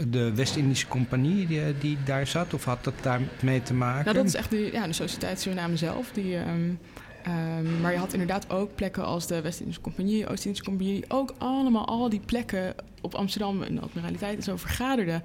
de 0.08 0.34
West-Indische 0.34 0.86
Compagnie 0.86 1.46
die, 1.46 1.78
die 1.78 1.98
daar 2.04 2.26
zat, 2.26 2.54
of 2.54 2.64
had 2.64 2.84
dat 2.84 2.94
daarmee 3.02 3.62
te 3.62 3.74
maken? 3.74 4.04
Nou, 4.04 4.16
dat 4.16 4.26
is 4.26 4.34
echt 4.34 4.50
de, 4.50 4.70
ja, 4.72 4.86
de 4.86 4.92
Sociëteit 4.92 5.40
Suriname 5.40 5.76
zelf. 5.76 6.10
Die, 6.12 6.36
um, 6.36 6.78
um, 7.26 7.80
maar 7.80 7.92
je 7.92 7.98
had 7.98 8.12
inderdaad 8.12 8.50
ook 8.50 8.74
plekken 8.74 9.04
als 9.04 9.26
de 9.26 9.40
West-Indische 9.40 9.80
Compagnie, 9.80 10.28
Oost-Indische 10.28 10.64
Compagnie, 10.64 10.94
die 10.94 11.10
ook 11.10 11.34
allemaal 11.38 11.86
al 11.86 12.08
die 12.08 12.20
plekken 12.26 12.74
op 13.00 13.14
Amsterdam 13.14 13.62
en 13.62 13.74
de 13.74 13.80
Admiraliteit 13.80 14.36
en 14.36 14.42
zo 14.42 14.56
vergaderden. 14.56 15.22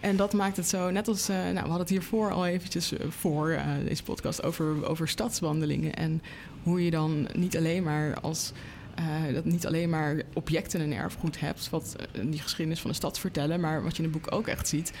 En 0.00 0.16
dat 0.16 0.32
maakt 0.32 0.56
het 0.56 0.68
zo, 0.68 0.90
net 0.90 1.08
als, 1.08 1.30
uh, 1.30 1.36
nou, 1.36 1.52
we 1.52 1.58
hadden 1.58 1.78
het 1.78 1.88
hiervoor 1.88 2.32
al 2.32 2.46
eventjes 2.46 2.92
uh, 2.92 2.98
voor 3.08 3.50
uh, 3.50 3.60
deze 3.84 4.02
podcast 4.02 4.42
over, 4.42 4.88
over 4.88 5.08
stadswandelingen. 5.08 5.94
En 5.94 6.22
hoe 6.62 6.84
je 6.84 6.90
dan 6.90 7.28
niet 7.32 7.56
alleen 7.56 7.82
maar 7.82 8.20
als 8.20 8.52
uh, 9.00 9.34
dat 9.34 9.44
niet 9.44 9.66
alleen 9.66 9.90
maar 9.90 10.22
objecten 10.32 10.80
en 10.80 10.92
erfgoed 10.92 11.40
hebt, 11.40 11.70
wat 11.70 11.96
uh, 12.16 12.30
die 12.30 12.40
geschiedenis 12.40 12.80
van 12.80 12.90
de 12.90 12.96
stad 12.96 13.18
vertellen, 13.18 13.60
maar 13.60 13.82
wat 13.82 13.96
je 13.96 14.02
in 14.02 14.08
het 14.12 14.22
boek 14.22 14.34
ook 14.34 14.46
echt 14.46 14.68
ziet, 14.68 14.92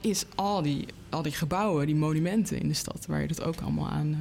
is 0.00 0.24
al 0.34 0.62
die, 0.62 0.86
al 1.08 1.22
die 1.22 1.32
gebouwen, 1.32 1.86
die 1.86 1.94
monumenten 1.94 2.60
in 2.60 2.68
de 2.68 2.74
stad, 2.74 3.06
waar 3.06 3.20
je 3.20 3.28
dat 3.28 3.42
ook 3.42 3.60
allemaal 3.60 3.88
aan, 3.88 4.08
uh, 4.08 4.18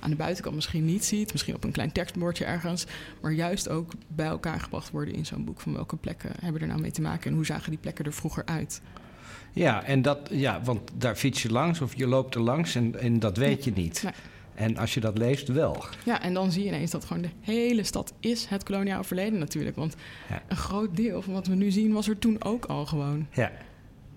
aan 0.00 0.10
de 0.10 0.16
buitenkant 0.16 0.54
misschien 0.54 0.84
niet 0.84 1.04
ziet, 1.04 1.32
misschien 1.32 1.54
op 1.54 1.64
een 1.64 1.72
klein 1.72 1.92
tekstbordje 1.92 2.44
ergens, 2.44 2.86
maar 3.20 3.32
juist 3.32 3.68
ook 3.68 3.92
bij 4.08 4.26
elkaar 4.26 4.60
gebracht 4.60 4.90
worden 4.90 5.14
in 5.14 5.26
zo'n 5.26 5.44
boek 5.44 5.60
van 5.60 5.72
welke 5.72 5.96
plekken 5.96 6.30
hebben 6.40 6.60
er 6.60 6.66
nou 6.68 6.80
mee 6.80 6.90
te 6.90 7.02
maken 7.02 7.30
en 7.30 7.36
hoe 7.36 7.46
zagen 7.46 7.70
die 7.70 7.80
plekken 7.80 8.04
er 8.04 8.12
vroeger 8.12 8.44
uit. 8.44 8.80
Ja, 9.52 9.84
en 9.84 10.02
dat, 10.02 10.28
ja, 10.30 10.62
want 10.62 10.90
daar 10.94 11.16
fiets 11.16 11.42
je 11.42 11.50
langs 11.50 11.80
of 11.80 11.94
je 11.94 12.06
loopt 12.06 12.34
er 12.34 12.40
langs 12.40 12.74
en, 12.74 13.00
en 13.00 13.18
dat 13.18 13.36
weet 13.36 13.64
je 13.64 13.72
niet. 13.72 14.02
Nee. 14.02 14.12
En 14.60 14.76
als 14.76 14.94
je 14.94 15.00
dat 15.00 15.18
leest, 15.18 15.48
wel. 15.48 15.84
Ja, 16.04 16.22
en 16.22 16.34
dan 16.34 16.52
zie 16.52 16.62
je 16.62 16.68
ineens 16.68 16.90
dat 16.90 17.04
gewoon 17.04 17.22
de 17.22 17.28
hele 17.40 17.82
stad 17.82 18.12
is 18.20 18.46
het 18.46 18.62
koloniaal 18.62 19.04
verleden 19.04 19.38
natuurlijk. 19.38 19.76
Want 19.76 19.94
Ja. 20.28 20.42
een 20.48 20.56
groot 20.56 20.96
deel 20.96 21.22
van 21.22 21.32
wat 21.32 21.46
we 21.46 21.54
nu 21.54 21.70
zien 21.70 21.92
was 21.92 22.08
er 22.08 22.18
toen 22.18 22.44
ook 22.44 22.64
al 22.64 22.86
gewoon. 22.86 23.26
Ja. 23.32 23.52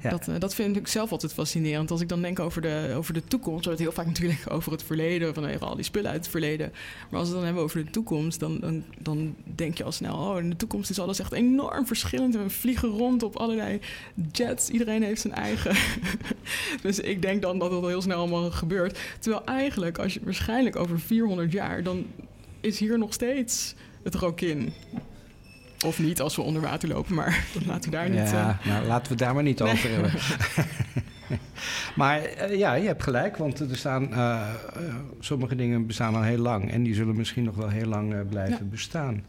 Dat, 0.09 0.27
uh, 0.27 0.35
dat 0.39 0.55
vind 0.55 0.75
ik 0.75 0.87
zelf 0.87 1.11
altijd 1.11 1.33
fascinerend. 1.33 1.91
Als 1.91 2.01
ik 2.01 2.09
dan 2.09 2.21
denk 2.21 2.39
over 2.39 2.61
de, 2.61 2.93
over 2.95 3.13
de 3.13 3.23
toekomst, 3.23 3.65
we 3.65 3.71
het 3.71 3.79
heel 3.79 3.91
vaak 3.91 4.05
natuurlijk 4.13 4.51
over 4.51 4.71
het 4.71 4.83
verleden, 4.83 5.33
van 5.33 5.59
al 5.59 5.75
die 5.75 5.83
spullen 5.83 6.11
uit 6.11 6.19
het 6.19 6.29
verleden. 6.29 6.71
Maar 7.09 7.19
als 7.19 7.29
we 7.29 7.35
het 7.35 7.35
dan 7.35 7.43
hebben 7.45 7.63
over 7.63 7.85
de 7.85 7.91
toekomst, 7.91 8.39
dan, 8.39 8.59
dan, 8.59 8.83
dan 8.99 9.35
denk 9.55 9.77
je 9.77 9.83
al 9.83 9.91
snel, 9.91 10.15
oh, 10.15 10.39
in 10.39 10.49
de 10.49 10.55
toekomst 10.55 10.89
is 10.89 10.99
alles 10.99 11.19
echt 11.19 11.31
enorm 11.31 11.87
verschillend. 11.87 12.35
We 12.35 12.49
vliegen 12.49 12.89
rond 12.89 13.23
op 13.23 13.35
allerlei 13.35 13.79
jets. 14.31 14.69
Iedereen 14.69 15.03
heeft 15.03 15.21
zijn 15.21 15.33
eigen. 15.33 15.75
dus 16.81 16.99
ik 16.99 17.21
denk 17.21 17.41
dan 17.41 17.59
dat 17.59 17.71
het 17.71 17.85
heel 17.85 18.01
snel 18.01 18.17
allemaal 18.17 18.51
gebeurt. 18.51 18.99
Terwijl 19.19 19.45
eigenlijk, 19.45 19.97
als 19.97 20.13
je 20.13 20.19
waarschijnlijk 20.23 20.75
over 20.75 20.99
400 20.99 21.51
jaar, 21.51 21.83
dan 21.83 22.05
is 22.61 22.79
hier 22.79 22.97
nog 22.97 23.13
steeds 23.13 23.75
het 24.03 24.15
rokin. 24.15 24.73
Of 25.83 25.99
niet 25.99 26.21
als 26.21 26.35
we 26.35 26.41
onder 26.41 26.61
water 26.61 26.89
lopen, 26.89 27.15
maar 27.15 27.45
laten 27.67 27.89
we 27.89 27.95
daar 27.95 28.09
niet... 28.09 28.29
Ja, 28.29 28.59
uh... 28.61 28.67
nou, 28.67 28.85
laten 28.85 29.11
we 29.11 29.17
daar 29.17 29.33
maar 29.33 29.43
niet 29.43 29.61
over 29.61 29.89
hebben. 29.89 30.11
maar 31.95 32.21
uh, 32.21 32.57
ja, 32.57 32.73
je 32.73 32.87
hebt 32.87 33.03
gelijk, 33.03 33.37
want 33.37 33.59
er 33.59 33.77
staan, 33.77 34.09
uh, 34.11 34.49
sommige 35.19 35.55
dingen 35.55 35.87
bestaan 35.87 36.15
al 36.15 36.21
heel 36.21 36.37
lang... 36.37 36.71
en 36.71 36.83
die 36.83 36.93
zullen 36.93 37.15
misschien 37.15 37.43
nog 37.43 37.55
wel 37.55 37.69
heel 37.69 37.87
lang 37.87 38.29
blijven 38.29 38.65
ja. 38.65 38.69
bestaan. 38.71 39.23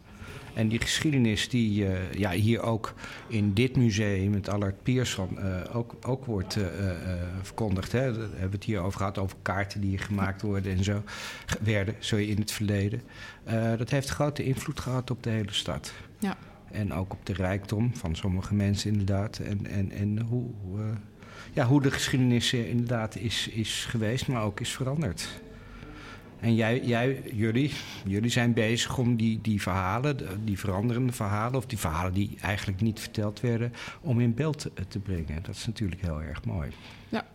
En 0.55 0.69
die 0.69 0.81
geschiedenis 0.81 1.49
die 1.49 1.87
ja, 2.17 2.31
hier 2.31 2.63
ook 2.63 2.95
in 3.29 3.53
dit 3.53 3.77
museum, 3.77 4.35
het 4.35 4.49
Allard 4.49 4.83
Pierson, 4.83 5.39
ook, 5.73 5.95
ook 6.07 6.25
wordt 6.25 6.59
verkondigd. 7.43 7.93
Hè. 7.93 8.13
Daar 8.13 8.21
hebben 8.21 8.51
we 8.51 8.57
het 8.57 8.65
hier 8.65 8.81
over 8.81 8.99
gehad, 8.99 9.19
over 9.19 9.37
kaarten 9.43 9.81
die 9.81 9.99
gemaakt 9.99 10.43
worden 10.43 10.73
en 10.73 10.85
zo, 10.85 11.03
werden, 11.63 11.95
zo 11.99 12.17
in 12.17 12.39
het 12.39 12.53
verleden. 12.53 13.03
dat 13.77 13.91
heeft 13.91 14.09
grote 14.09 14.45
invloed 14.45 14.81
gehad 14.81 15.11
op 15.11 15.23
de 15.23 15.31
hele 15.31 15.53
stad. 15.53 15.93
Ja. 16.19 16.37
En 16.71 16.93
ook 16.93 17.13
op 17.13 17.27
de 17.27 17.33
rijkdom 17.33 17.97
van 17.97 18.17
sommige 18.17 18.55
mensen 18.55 18.91
inderdaad. 18.91 19.39
En, 19.39 19.67
en, 19.67 19.91
en 19.91 20.21
hoe, 20.21 20.51
ja, 21.53 21.67
hoe 21.67 21.83
de 21.83 21.91
geschiedenis 21.91 22.53
inderdaad 22.53 23.17
is, 23.17 23.49
is 23.49 23.87
geweest, 23.89 24.29
maar 24.29 24.43
ook 24.43 24.61
is 24.61 24.71
veranderd. 24.71 25.29
En 26.45 26.55
jij, 26.55 26.81
jij, 26.81 27.23
jullie, 27.33 27.73
jullie 28.07 28.31
zijn 28.31 28.53
bezig 28.53 28.99
om 28.99 29.17
die, 29.17 29.41
die 29.43 29.63
verhalen, 29.63 30.17
die 30.45 30.59
veranderende 30.59 31.13
verhalen, 31.13 31.55
of 31.55 31.67
die 31.67 31.79
verhalen 31.79 32.13
die 32.13 32.37
eigenlijk 32.41 32.81
niet 32.81 33.01
verteld 33.01 33.41
werden, 33.41 33.73
om 34.01 34.21
in 34.21 34.35
beeld 34.35 34.71
te 34.89 34.99
brengen. 34.99 35.43
Dat 35.43 35.55
is 35.55 35.67
natuurlijk 35.67 36.01
heel 36.01 36.23
erg 36.23 36.45
mooi. 36.45 36.71
Ja. 37.09 37.27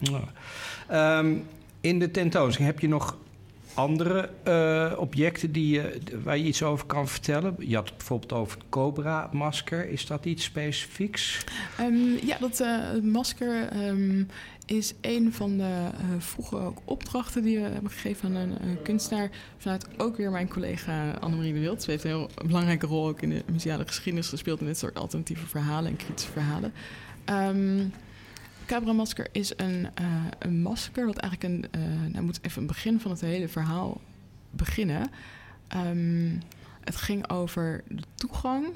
ja. 0.00 1.18
Um, 1.18 1.44
in 1.80 1.98
de 1.98 2.10
tentoonstelling 2.10 2.72
heb 2.72 2.80
je 2.80 2.88
nog 2.88 3.16
andere 3.74 4.30
uh, 4.48 4.98
objecten 4.98 5.52
die 5.52 5.74
je, 5.74 5.98
waar 6.22 6.38
je 6.38 6.44
iets 6.44 6.62
over 6.62 6.86
kan 6.86 7.08
vertellen? 7.08 7.54
Je 7.58 7.74
had 7.74 7.88
het 7.88 7.96
bijvoorbeeld 7.96 8.32
over 8.32 8.58
het 8.58 8.68
Cobra-masker. 8.68 9.88
Is 9.88 10.06
dat 10.06 10.24
iets 10.24 10.44
specifieks? 10.44 11.44
Um, 11.80 12.18
ja, 12.24 12.36
dat 12.40 12.60
uh, 12.60 13.02
masker 13.02 13.86
um, 13.86 14.28
is 14.66 14.94
een 15.00 15.32
van 15.32 15.56
de 15.56 15.62
uh, 15.62 15.90
vroege 16.18 16.72
opdrachten 16.84 17.42
die 17.42 17.58
we 17.58 17.68
hebben 17.68 17.90
gegeven 17.90 18.36
aan 18.36 18.36
een, 18.36 18.82
kunstenaar. 18.82 19.30
Vanuit 19.58 19.86
ook 19.96 20.16
weer 20.16 20.30
mijn 20.30 20.48
collega 20.48 21.10
Annemarie 21.10 21.52
de 21.52 21.60
Wild. 21.60 21.82
Ze 21.82 21.90
heeft 21.90 22.04
een 22.04 22.10
heel 22.10 22.30
belangrijke 22.46 22.86
rol 22.86 23.08
ook 23.08 23.22
in 23.22 23.30
de 23.30 23.42
museale 23.52 23.86
geschiedenis 23.86 24.28
gespeeld... 24.28 24.60
in 24.60 24.66
dit 24.66 24.78
soort 24.78 24.98
alternatieve 24.98 25.46
verhalen 25.46 25.90
en 25.90 25.96
kritische 25.96 26.32
verhalen. 26.32 26.72
Um, 27.30 27.92
Cabra-masker 28.66 29.28
is 29.32 29.52
een, 29.56 29.88
uh, 30.00 30.24
een 30.38 30.62
masker 30.62 31.06
dat 31.06 31.16
eigenlijk 31.16 31.52
een... 31.52 31.80
Uh, 31.80 32.12
nou 32.12 32.24
moet 32.24 32.38
even 32.42 32.60
een 32.60 32.66
begin 32.66 33.00
van 33.00 33.10
het 33.10 33.20
hele 33.20 33.48
verhaal 33.48 34.00
beginnen. 34.50 35.10
Um, 35.76 36.40
het 36.80 36.96
ging 36.96 37.30
over 37.30 37.84
de 37.88 38.02
toegang 38.14 38.66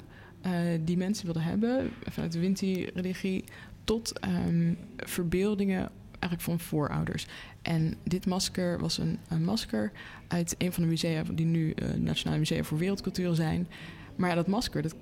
uh, 0.45 0.51
die 0.81 0.97
mensen 0.97 1.25
wilden 1.25 1.43
hebben 1.43 1.91
vanuit 2.09 2.31
de 2.31 2.39
Winti-religie 2.39 3.43
tot 3.83 4.13
um, 4.47 4.77
verbeeldingen 4.97 5.89
eigenlijk 6.09 6.41
van 6.41 6.59
voorouders. 6.59 7.27
En 7.61 7.93
dit 8.03 8.25
masker 8.25 8.79
was 8.79 8.97
een, 8.97 9.19
een 9.27 9.43
masker 9.43 9.91
uit 10.27 10.55
een 10.57 10.73
van 10.73 10.83
de 10.83 10.89
musea 10.89 11.23
die 11.31 11.45
nu 11.45 11.73
Nationale 11.97 12.39
Musea 12.39 12.63
voor 12.63 12.77
Wereldcultuur 12.77 13.35
zijn. 13.35 13.67
Maar 14.15 14.29
ja, 14.29 14.35
dat 14.35 14.47
masker, 14.47 14.81
dat 14.81 14.95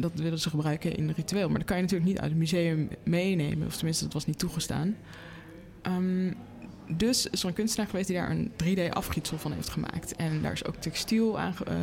dat 0.00 0.12
willen 0.14 0.38
ze 0.38 0.50
gebruiken 0.50 0.96
in 0.96 1.10
ritueel. 1.10 1.48
Maar 1.48 1.58
dat 1.58 1.66
kan 1.66 1.76
je 1.76 1.82
natuurlijk 1.82 2.10
niet 2.10 2.20
uit 2.20 2.30
het 2.30 2.38
museum 2.38 2.88
meenemen. 3.02 3.66
Of 3.66 3.76
tenminste, 3.76 4.04
dat 4.04 4.12
was 4.12 4.26
niet 4.26 4.38
toegestaan. 4.38 4.96
Um, 5.82 6.36
dus 6.96 7.26
is 7.26 7.42
er 7.42 7.48
een 7.48 7.54
kunstenaar 7.54 7.88
geweest 7.90 8.08
die 8.08 8.16
daar 8.16 8.30
een 8.30 8.50
3D-afgietsel 8.50 9.38
van 9.38 9.52
heeft 9.52 9.68
gemaakt. 9.68 10.16
En 10.16 10.42
daar 10.42 10.52
is 10.52 10.64
ook 10.64 10.76
textiel 10.76 11.38
aan 11.38 11.54
uh, 11.68 11.74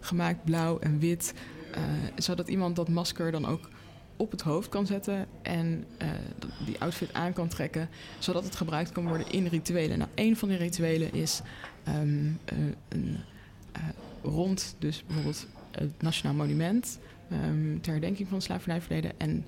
gemaakt, 0.00 0.44
blauw 0.44 0.78
en 0.78 0.98
wit. 0.98 1.34
Uh, 1.70 1.82
zodat 2.16 2.48
iemand 2.48 2.76
dat 2.76 2.88
masker 2.88 3.32
dan 3.32 3.46
ook 3.46 3.68
op 4.16 4.30
het 4.30 4.40
hoofd 4.40 4.68
kan 4.68 4.86
zetten 4.86 5.26
en 5.42 5.84
uh, 6.02 6.08
die 6.66 6.76
outfit 6.78 7.12
aan 7.12 7.32
kan 7.32 7.48
trekken, 7.48 7.88
zodat 8.18 8.44
het 8.44 8.56
gebruikt 8.56 8.92
kan 8.92 9.08
worden 9.08 9.30
in 9.30 9.46
rituelen. 9.46 9.98
Nou, 9.98 10.10
een 10.14 10.36
van 10.36 10.48
die 10.48 10.58
rituelen 10.58 11.12
is 11.12 11.40
um, 11.88 12.38
een 12.88 13.16
rond, 14.22 14.76
dus 14.78 15.04
bijvoorbeeld 15.06 15.46
het 15.70 16.02
Nationaal 16.02 16.34
Monument, 16.34 16.98
um, 17.32 17.80
ter 17.80 17.92
herdenking 17.92 18.28
van 18.28 18.36
het 18.36 18.46
slavernijverleden. 18.46 19.12
En 19.18 19.44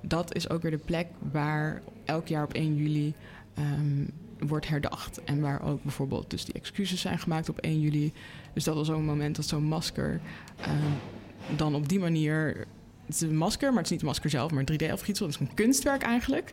dat 0.00 0.34
is 0.34 0.50
ook 0.50 0.62
weer 0.62 0.70
de 0.70 0.78
plek 0.78 1.06
waar 1.32 1.82
elk 2.04 2.26
jaar 2.26 2.44
op 2.44 2.52
1 2.52 2.76
juli 2.76 3.14
um, 3.58 4.10
wordt 4.38 4.68
herdacht. 4.68 5.24
En 5.24 5.40
waar 5.40 5.62
ook 5.62 5.82
bijvoorbeeld 5.82 6.30
dus 6.30 6.44
die 6.44 6.54
excuses 6.54 7.00
zijn 7.00 7.18
gemaakt 7.18 7.48
op 7.48 7.58
1 7.58 7.80
juli. 7.80 8.12
Dus 8.52 8.64
dat 8.64 8.74
was 8.74 8.86
zo'n 8.86 9.04
moment 9.04 9.36
dat 9.36 9.46
zo'n 9.46 9.64
masker 9.64 10.20
um, 10.68 11.56
dan 11.56 11.74
op 11.74 11.88
die 11.88 11.98
manier... 11.98 12.66
Het 13.06 13.14
is 13.14 13.20
een 13.20 13.36
masker, 13.36 13.68
maar 13.68 13.76
het 13.76 13.84
is 13.84 13.90
niet 13.90 14.00
een 14.00 14.06
masker 14.06 14.30
zelf, 14.30 14.50
maar 14.50 14.64
een 14.66 14.80
3D-afgietsel. 14.80 15.26
Het 15.26 15.34
is 15.34 15.40
een 15.40 15.54
kunstwerk 15.54 16.02
eigenlijk 16.02 16.52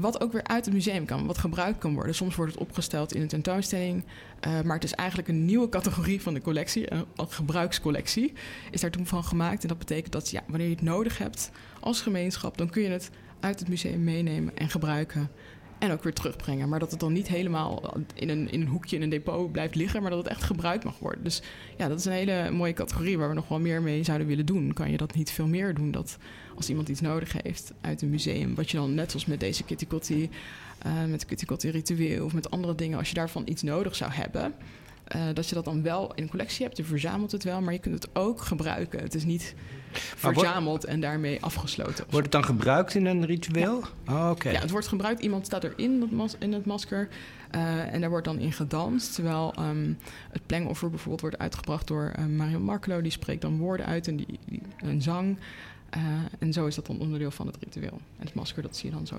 wat 0.00 0.20
ook 0.20 0.32
weer 0.32 0.44
uit 0.44 0.64
het 0.64 0.74
museum 0.74 1.04
kan, 1.04 1.26
wat 1.26 1.38
gebruikt 1.38 1.78
kan 1.78 1.94
worden. 1.94 2.14
Soms 2.14 2.36
wordt 2.36 2.52
het 2.52 2.60
opgesteld 2.60 3.14
in 3.14 3.22
een 3.22 3.28
tentoonstelling, 3.28 4.04
uh, 4.46 4.60
maar 4.60 4.74
het 4.74 4.84
is 4.84 4.94
eigenlijk 4.94 5.28
een 5.28 5.44
nieuwe 5.44 5.68
categorie 5.68 6.22
van 6.22 6.34
de 6.34 6.40
collectie, 6.40 6.92
een 6.92 7.06
gebruikscollectie, 7.16 8.32
is 8.70 8.80
daar 8.80 8.90
toen 8.90 9.06
van 9.06 9.24
gemaakt. 9.24 9.62
En 9.62 9.68
dat 9.68 9.78
betekent 9.78 10.12
dat 10.12 10.30
ja, 10.30 10.42
wanneer 10.46 10.68
je 10.68 10.74
het 10.74 10.84
nodig 10.84 11.18
hebt 11.18 11.50
als 11.80 12.00
gemeenschap, 12.00 12.58
dan 12.58 12.70
kun 12.70 12.82
je 12.82 12.88
het 12.88 13.10
uit 13.40 13.58
het 13.58 13.68
museum 13.68 14.04
meenemen 14.04 14.56
en 14.56 14.68
gebruiken. 14.68 15.30
En 15.78 15.92
ook 15.92 16.02
weer 16.02 16.12
terugbrengen. 16.12 16.68
Maar 16.68 16.78
dat 16.78 16.90
het 16.90 17.00
dan 17.00 17.12
niet 17.12 17.28
helemaal 17.28 17.94
in 18.14 18.28
een, 18.28 18.50
in 18.50 18.60
een 18.60 18.66
hoekje 18.66 18.96
in 18.96 19.02
een 19.02 19.08
depot 19.08 19.52
blijft 19.52 19.74
liggen, 19.74 20.00
maar 20.00 20.10
dat 20.10 20.18
het 20.18 20.28
echt 20.28 20.42
gebruikt 20.42 20.84
mag 20.84 20.98
worden. 20.98 21.24
Dus 21.24 21.42
ja, 21.76 21.88
dat 21.88 21.98
is 21.98 22.04
een 22.04 22.12
hele 22.12 22.50
mooie 22.50 22.72
categorie 22.72 23.18
waar 23.18 23.28
we 23.28 23.34
nog 23.34 23.48
wel 23.48 23.60
meer 23.60 23.82
mee 23.82 24.04
zouden 24.04 24.26
willen 24.26 24.46
doen. 24.46 24.72
Kan 24.72 24.90
je 24.90 24.96
dat 24.96 25.14
niet 25.14 25.30
veel 25.30 25.46
meer 25.46 25.74
doen? 25.74 25.90
Dat 25.90 26.18
als 26.56 26.68
iemand 26.68 26.88
iets 26.88 27.00
nodig 27.00 27.42
heeft 27.42 27.72
uit 27.80 28.02
een 28.02 28.10
museum, 28.10 28.54
wat 28.54 28.70
je 28.70 28.76
dan 28.76 28.94
net 28.94 29.14
als 29.14 29.26
met 29.26 29.40
deze 29.40 29.64
Kitty 29.64 29.86
Kotti, 29.86 30.30
uh, 30.86 31.04
met 31.04 31.24
Kitty 31.24 31.44
Kotti 31.44 31.70
ritueel 31.70 32.24
of 32.24 32.34
met 32.34 32.50
andere 32.50 32.74
dingen, 32.74 32.98
als 32.98 33.08
je 33.08 33.14
daarvan 33.14 33.42
iets 33.46 33.62
nodig 33.62 33.96
zou 33.96 34.12
hebben, 34.12 34.54
uh, 35.16 35.22
dat 35.34 35.48
je 35.48 35.54
dat 35.54 35.64
dan 35.64 35.82
wel 35.82 36.14
in 36.14 36.22
een 36.22 36.28
collectie 36.28 36.64
hebt. 36.64 36.76
Je 36.76 36.84
verzamelt 36.84 37.32
het 37.32 37.44
wel, 37.44 37.60
maar 37.60 37.72
je 37.72 37.78
kunt 37.78 37.94
het 37.94 38.16
ook 38.16 38.40
gebruiken. 38.40 39.00
Het 39.00 39.14
is 39.14 39.24
niet 39.24 39.54
verzameld 39.98 40.64
wordt, 40.64 40.84
en 40.84 41.00
daarmee 41.00 41.42
afgesloten. 41.42 42.04
Wordt 42.10 42.24
het 42.26 42.32
dan 42.32 42.44
gebruikt 42.44 42.94
in 42.94 43.06
een 43.06 43.26
ritueel? 43.26 43.82
Ja. 44.06 44.12
Oh, 44.12 44.30
okay. 44.30 44.52
ja, 44.52 44.60
het 44.60 44.70
wordt 44.70 44.88
gebruikt. 44.88 45.22
Iemand 45.22 45.46
staat 45.46 45.64
erin 45.64 46.00
dat 46.00 46.10
mas 46.10 46.36
in 46.38 46.52
het 46.52 46.66
masker. 46.66 47.08
Uh, 47.54 47.92
en 47.92 48.00
daar 48.00 48.10
wordt 48.10 48.24
dan 48.24 48.38
in 48.38 48.52
gedanst. 48.52 49.14
Terwijl 49.14 49.54
um, 49.58 49.98
het 50.30 50.46
plengoffer 50.46 50.90
bijvoorbeeld 50.90 51.20
wordt 51.20 51.38
uitgebracht 51.38 51.86
door 51.86 52.12
uh, 52.18 52.24
Mario 52.24 52.58
Markelo. 52.58 53.00
Die 53.00 53.12
spreekt 53.12 53.42
dan 53.42 53.58
woorden 53.58 53.86
uit 53.86 54.08
en 54.08 54.16
die, 54.16 54.38
die 54.44 54.62
een 54.78 55.02
zang. 55.02 55.36
Uh, 55.96 56.02
en 56.38 56.52
zo 56.52 56.66
is 56.66 56.74
dat 56.74 56.86
dan 56.86 56.98
onderdeel 56.98 57.30
van 57.30 57.46
het 57.46 57.56
ritueel. 57.60 58.00
En 58.18 58.26
het 58.26 58.34
masker, 58.34 58.62
dat 58.62 58.76
zie 58.76 58.90
je 58.90 58.96
dan 58.96 59.06
zo 59.06 59.16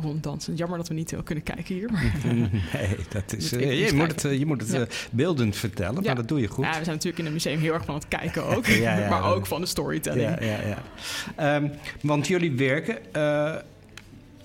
ronddansen. 0.00 0.54
Jammer 0.54 0.78
dat 0.78 0.88
we 0.88 0.94
niet 0.94 1.10
heel 1.10 1.22
kunnen 1.22 1.44
kijken 1.44 1.74
hier. 1.74 1.90
Maar, 1.92 2.12
nee, 2.72 2.96
dat 3.08 3.32
is, 3.32 3.52
uh, 3.52 3.86
je, 3.86 3.94
moet 3.94 4.12
het, 4.12 4.24
uh, 4.24 4.38
je 4.38 4.46
moet 4.46 4.60
het 4.60 4.70
ja. 4.70 4.86
beeldend 5.10 5.56
vertellen, 5.56 5.94
ja. 5.94 6.06
maar 6.06 6.14
dat 6.14 6.28
doe 6.28 6.40
je 6.40 6.46
goed. 6.46 6.64
Ja, 6.64 6.70
we 6.70 6.84
zijn 6.84 6.96
natuurlijk 6.96 7.18
in 7.18 7.24
het 7.24 7.34
museum 7.34 7.58
heel 7.58 7.74
erg 7.74 7.84
van 7.84 7.94
het 7.94 8.08
kijken 8.08 8.44
ook. 8.56 8.66
ja, 8.66 9.08
maar 9.08 9.34
ook 9.34 9.46
van 9.46 9.60
de 9.60 9.66
storytelling. 9.66 10.40
Ja, 10.40 10.42
ja, 10.42 10.78
ja. 11.36 11.56
Um, 11.56 11.70
want 12.00 12.26
jullie 12.26 12.52
werken, 12.56 12.98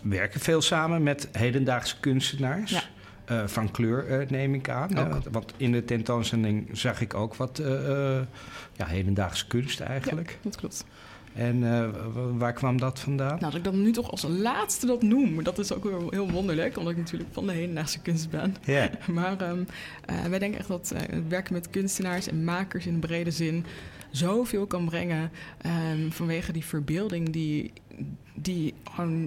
werken 0.01 0.39
veel 0.39 0.61
samen 0.61 1.03
met 1.03 1.29
hedendaagse 1.31 1.99
kunstenaars. 1.99 2.89
Uh, 3.31 3.47
van 3.47 3.71
kleur 3.71 4.21
uh, 4.21 4.29
neem 4.29 4.53
ik 4.53 4.69
aan. 4.69 4.97
Uh, 4.97 5.15
want 5.31 5.53
in 5.57 5.71
de 5.71 5.85
tentoonstelling 5.85 6.69
zag 6.71 7.01
ik 7.01 7.13
ook 7.13 7.35
wat 7.35 7.61
ja, 8.73 8.85
hedendaagse 8.85 9.47
kunst 9.47 9.79
eigenlijk. 9.79 10.29
Ja, 10.29 10.37
dat 10.41 10.55
klopt. 10.55 10.85
En 11.33 11.55
uh, 11.55 11.89
waar 12.37 12.53
kwam 12.53 12.79
dat 12.79 12.99
vandaan? 12.99 13.39
Nou, 13.39 13.39
dat 13.39 13.55
ik 13.55 13.63
dan 13.63 13.81
nu 13.81 13.91
toch 13.91 14.11
als 14.11 14.25
laatste 14.27 14.85
dat 14.85 15.01
noem. 15.01 15.43
Dat 15.43 15.59
is 15.59 15.73
ook 15.73 15.83
weer 15.83 15.97
heel 16.09 16.31
wonderlijk, 16.31 16.77
omdat 16.77 16.91
ik 16.91 16.99
natuurlijk 16.99 17.29
van 17.33 17.45
de 17.45 17.53
hedendaagse 17.53 18.01
kunst 18.01 18.29
ben. 18.29 18.55
Yeah. 18.65 18.89
maar 19.07 19.49
um, 19.49 19.67
uh, 20.09 20.23
wij 20.23 20.39
denken 20.39 20.59
echt 20.59 20.67
dat 20.67 20.91
uh, 20.93 20.99
het 20.99 21.27
werken 21.27 21.53
met 21.53 21.69
kunstenaars 21.69 22.27
en 22.27 22.43
makers 22.43 22.85
in 22.85 22.99
brede 22.99 23.31
zin 23.31 23.65
zoveel 24.09 24.65
kan 24.65 24.85
brengen. 24.85 25.31
Um, 25.91 26.11
vanwege 26.11 26.51
die 26.51 26.65
verbeelding 26.65 27.29
die, 27.29 27.73
die 28.33 28.73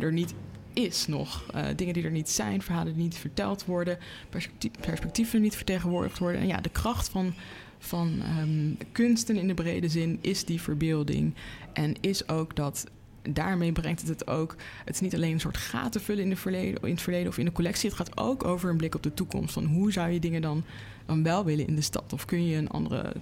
er 0.01 0.13
niet 0.13 0.35
is 0.73 1.07
nog. 1.07 1.45
Uh, 1.55 1.67
dingen 1.77 1.95
die 1.95 2.05
er 2.05 2.11
niet 2.11 2.31
zijn, 2.31 2.63
verhalen 2.63 2.95
die 2.95 3.03
niet 3.03 3.17
verteld 3.17 3.65
worden, 3.65 3.99
perspectief, 4.29 4.71
perspectieven 4.81 5.41
niet 5.41 5.57
vertegenwoordigd 5.57 6.19
worden. 6.19 6.41
En 6.41 6.47
ja, 6.47 6.61
de 6.61 6.69
kracht 6.69 7.09
van 7.09 7.35
van 7.85 8.23
um, 8.41 8.79
kunsten 8.93 9.37
in 9.37 9.49
de 9.49 9.55
brede 9.55 9.89
zin 9.89 10.19
is 10.21 10.45
die 10.45 10.61
verbeelding. 10.61 11.35
En 11.73 11.95
is 12.01 12.29
ook 12.29 12.57
dat 12.57 12.87
daarmee 13.23 13.73
brengt 13.73 14.01
het 14.01 14.09
het 14.09 14.27
ook. 14.27 14.57
Het 14.85 14.95
is 14.95 15.01
niet 15.01 15.15
alleen 15.15 15.33
een 15.33 15.41
soort 15.41 15.57
gaten 15.57 16.01
vullen 16.01 16.23
in, 16.23 16.31
de 16.31 16.37
verleden, 16.37 16.83
in 16.83 16.91
het 16.91 17.03
verleden 17.03 17.29
of 17.29 17.39
in 17.39 17.45
de 17.45 17.53
collectie. 17.53 17.89
Het 17.89 17.99
gaat 17.99 18.19
ook 18.19 18.45
over 18.45 18.71
een 18.71 18.77
blik 18.77 18.95
op 18.95 19.03
de 19.03 19.15
toekomst. 19.15 19.53
Van 19.53 19.65
hoe 19.65 19.93
zou 19.93 20.11
je 20.11 20.21
dingen 20.21 20.43
dan, 20.43 20.65
dan 21.07 21.23
wel 21.23 21.45
willen 21.45 21.67
in 21.67 21.75
de 21.75 21.81
stad? 21.81 22.13
Of 22.13 22.25
kun 22.25 22.47
je 22.47 22.57
een 22.57 22.71
andere 22.71 23.13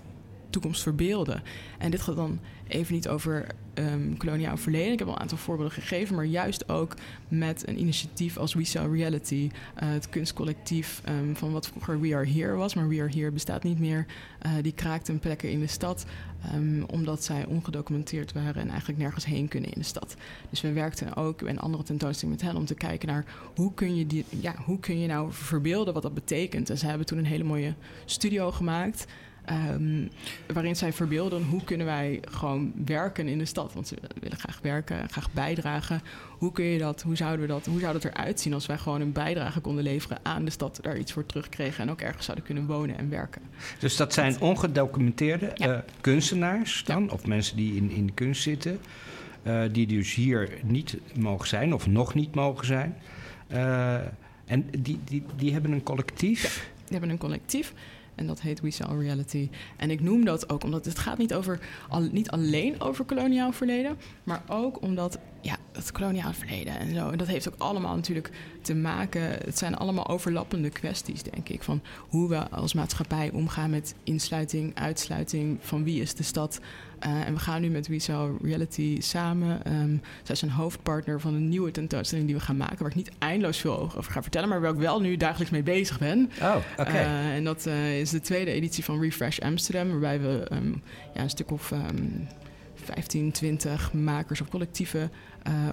toekomst 0.53 0.82
verbeelden. 0.82 1.42
En 1.78 1.90
dit 1.90 2.00
gaat 2.00 2.16
dan 2.16 2.40
even 2.68 2.94
niet 2.94 3.09
over 3.09 3.46
um, 3.74 4.16
koloniaal 4.16 4.57
verleden. 4.57 4.92
Ik 4.92 4.98
heb 4.98 5.09
al 5.09 5.14
een 5.14 5.20
aantal 5.20 5.38
voorbeelden 5.38 5.74
gegeven, 5.74 6.16
maar 6.16 6.24
juist 6.24 6.68
ook 6.68 6.94
met 7.28 7.68
een 7.68 7.78
initiatief 7.78 8.36
als 8.36 8.55
We 8.55 8.64
Sell 8.64 8.86
Reality, 8.86 9.50
uh, 9.53 9.88
het 9.90 10.09
kunstcollectief 10.09 11.03
um, 11.09 11.36
van 11.36 11.53
wat 11.53 11.66
vroeger 11.66 12.00
We 12.00 12.14
Are 12.14 12.26
Here 12.26 12.55
was, 12.55 12.74
maar 12.74 12.88
We 12.88 13.00
Are 13.00 13.12
Here 13.12 13.30
bestaat 13.30 13.62
niet 13.62 13.78
meer. 13.78 14.07
Uh, 14.46 14.53
die 14.62 14.72
kraakten 14.72 15.18
plekken 15.18 15.50
in 15.50 15.61
de 15.61 15.66
stad 15.66 16.07
um, 16.55 16.84
omdat 16.86 17.24
zij 17.24 17.46
ongedocumenteerd 17.46 18.32
waren 18.32 18.62
en 18.62 18.68
eigenlijk 18.68 18.98
nergens 18.98 19.24
heen 19.24 19.48
kunnen 19.48 19.72
in 19.72 19.80
de 19.80 19.86
stad. 19.86 20.14
Dus 20.50 20.61
we 20.61 20.72
werkten 20.72 21.16
ook 21.16 21.42
in 21.42 21.59
andere 21.59 21.82
tentoonstellingen 21.82 22.40
met 22.40 22.50
hen 22.50 22.61
om 22.61 22.66
te 22.66 22.74
kijken 22.74 23.09
naar 23.09 23.24
hoe 23.55 23.74
kun 23.74 23.96
je, 23.96 24.07
die, 24.07 24.24
ja, 24.28 24.55
hoe 24.64 24.80
kun 24.80 24.98
je 24.98 25.07
nou 25.07 25.32
verbeelden 25.32 25.94
wat 25.94 26.03
dat 26.03 26.14
betekent. 26.14 26.70
En 26.70 26.78
ze 26.78 26.86
hebben 26.86 27.07
toen 27.07 27.18
een 27.18 27.26
hele 27.26 27.44
mooie 27.44 27.74
studio 28.05 28.50
gemaakt. 28.50 29.07
Um, 29.51 30.11
waarin 30.53 30.76
zij 30.76 30.93
verbeelden 30.93 31.43
hoe 31.45 31.64
kunnen 31.64 31.86
wij 31.86 32.22
gewoon 32.30 32.72
werken 32.84 33.28
in 33.28 33.38
de 33.38 33.45
stad. 33.45 33.72
Want 33.72 33.88
ze 33.88 33.97
willen 34.20 34.38
graag 34.38 34.59
werken, 34.62 35.09
graag 35.09 35.32
bijdragen. 35.32 36.03
Hoe 36.38 36.53
kun 36.53 36.64
je 36.64 36.78
dat, 36.78 37.03
hoe 37.03 37.16
zouden 37.16 37.40
we 37.40 37.47
dat, 37.47 37.66
hoe 37.66 37.80
zou 37.80 37.93
dat 37.93 38.05
eruit 38.05 38.40
zien 38.40 38.55
als 38.55 38.66
wij 38.66 38.78
gewoon 38.78 39.01
een 39.01 39.12
bijdrage 39.12 39.61
konden 39.61 39.84
leveren 39.84 40.18
aan 40.22 40.45
de 40.45 40.51
stad, 40.51 40.78
daar 40.82 40.99
iets 40.99 41.12
voor 41.12 41.26
terugkregen 41.26 41.84
en 41.84 41.90
ook 41.90 42.01
ergens 42.01 42.24
zouden 42.24 42.47
kunnen 42.47 42.66
wonen 42.66 42.99
en 42.99 43.11
werken. 43.11 43.43
Dus 43.78 43.97
dat 43.97 44.12
zijn 44.12 44.40
ongedocumenteerde 44.40 45.51
ja. 45.55 45.68
uh, 45.68 45.78
kunstenaars 46.01 46.84
dan, 46.84 47.05
ja. 47.05 47.12
of 47.12 47.26
mensen 47.26 47.57
die 47.57 47.76
in, 47.76 47.90
in 47.90 48.14
kunst 48.14 48.43
zitten, 48.43 48.78
uh, 49.43 49.62
die 49.72 49.86
dus 49.86 50.14
hier 50.14 50.51
niet 50.62 50.97
mogen 51.18 51.49
zijn 51.49 51.74
of 51.74 51.86
nog 51.86 52.14
niet 52.14 52.34
mogen 52.34 52.66
zijn. 52.66 52.97
Uh, 53.53 53.95
en 54.47 54.70
die, 54.78 54.99
die, 55.05 55.22
die 55.36 55.53
hebben 55.53 55.72
een 55.72 55.82
collectief. 55.82 56.43
Ja, 56.43 56.49
die 56.84 56.90
hebben 56.90 57.11
een 57.11 57.18
collectief. 57.18 57.72
En 58.15 58.27
dat 58.27 58.41
heet 58.41 58.61
We 58.61 58.71
Sell 58.71 58.97
Reality. 58.99 59.49
En 59.77 59.91
ik 59.91 60.01
noem 60.01 60.25
dat 60.25 60.51
ook 60.53 60.65
omdat 60.65 60.85
het 60.85 60.99
gaat 60.99 61.19
niet, 61.19 61.35
over, 61.35 61.61
niet 62.11 62.31
alleen 62.31 62.81
over 62.81 63.05
koloniaal 63.05 63.53
verleden, 63.53 63.97
maar 64.25 64.43
ook 64.49 64.83
omdat 64.83 65.19
ja, 65.41 65.57
het 65.73 65.93
koloniaal 65.93 66.33
verleden 66.33 66.79
en 66.79 66.95
zo. 66.95 67.11
En 67.11 67.19
dat 67.19 67.27
heeft 67.27 67.49
ook 67.49 67.59
allemaal 67.59 67.95
natuurlijk 67.95 68.31
te 68.63 68.75
maken. 68.75 69.23
Het 69.23 69.59
zijn 69.59 69.77
allemaal 69.77 70.09
overlappende 70.09 70.71
kwesties, 70.71 71.23
denk 71.23 71.49
ik. 71.49 71.63
Van 71.63 71.83
hoe 71.99 72.29
we 72.29 72.49
als 72.49 72.75
maatschappij 72.75 73.31
omgaan 73.31 73.71
met 73.71 73.95
insluiting, 74.05 74.75
uitsluiting. 74.75 75.59
Van 75.61 75.85
wie 75.85 76.01
is 76.01 76.15
de 76.15 76.23
stad? 76.23 76.61
Uh, 77.07 77.26
en 77.26 77.34
we 77.34 77.40
gaan 77.40 77.61
nu 77.61 77.68
met 77.68 77.88
We 77.88 77.98
Sell 77.98 78.30
Reality 78.42 79.00
samen. 79.00 79.72
Um, 79.72 80.00
zij 80.22 80.34
is 80.34 80.42
een 80.42 80.50
hoofdpartner 80.50 81.20
van 81.20 81.34
een 81.34 81.48
nieuwe 81.48 81.70
tentoonstelling 81.70 82.26
die 82.26 82.36
we 82.36 82.42
gaan 82.42 82.57
maken. 82.57 82.78
Waar 82.78 82.88
ik 82.88 82.94
niet 82.94 83.11
eindeloos 83.18 83.59
veel 83.59 83.92
over 83.96 84.12
ga 84.12 84.22
vertellen. 84.22 84.48
Maar 84.48 84.61
waar 84.61 84.72
ik 84.72 84.78
wel 84.78 85.00
nu 85.00 85.16
dagelijks 85.16 85.53
mee 85.53 85.62
bezig 85.62 85.98
ben. 85.98 86.30
Oh, 86.42 86.57
oké. 86.78 86.80
Okay. 86.80 87.05
Uh, 87.05 87.34
en 87.34 87.44
dat 87.44 87.66
uh, 87.66 88.00
is 88.00 88.11
de 88.11 88.20
tweede 88.20 88.50
editie 88.50 88.84
van 88.84 89.00
Refresh 89.00 89.38
Amsterdam. 89.38 89.90
Waarbij 89.90 90.20
we 90.20 90.46
um, 90.53 90.82
ja, 91.14 91.22
een 91.22 91.30
stuk 91.30 91.50
of. 91.50 91.70
Um, 91.70 92.26
15, 92.84 93.32
20 93.32 93.92
makers 93.92 94.40
of 94.40 94.48
collectieven 94.48 95.11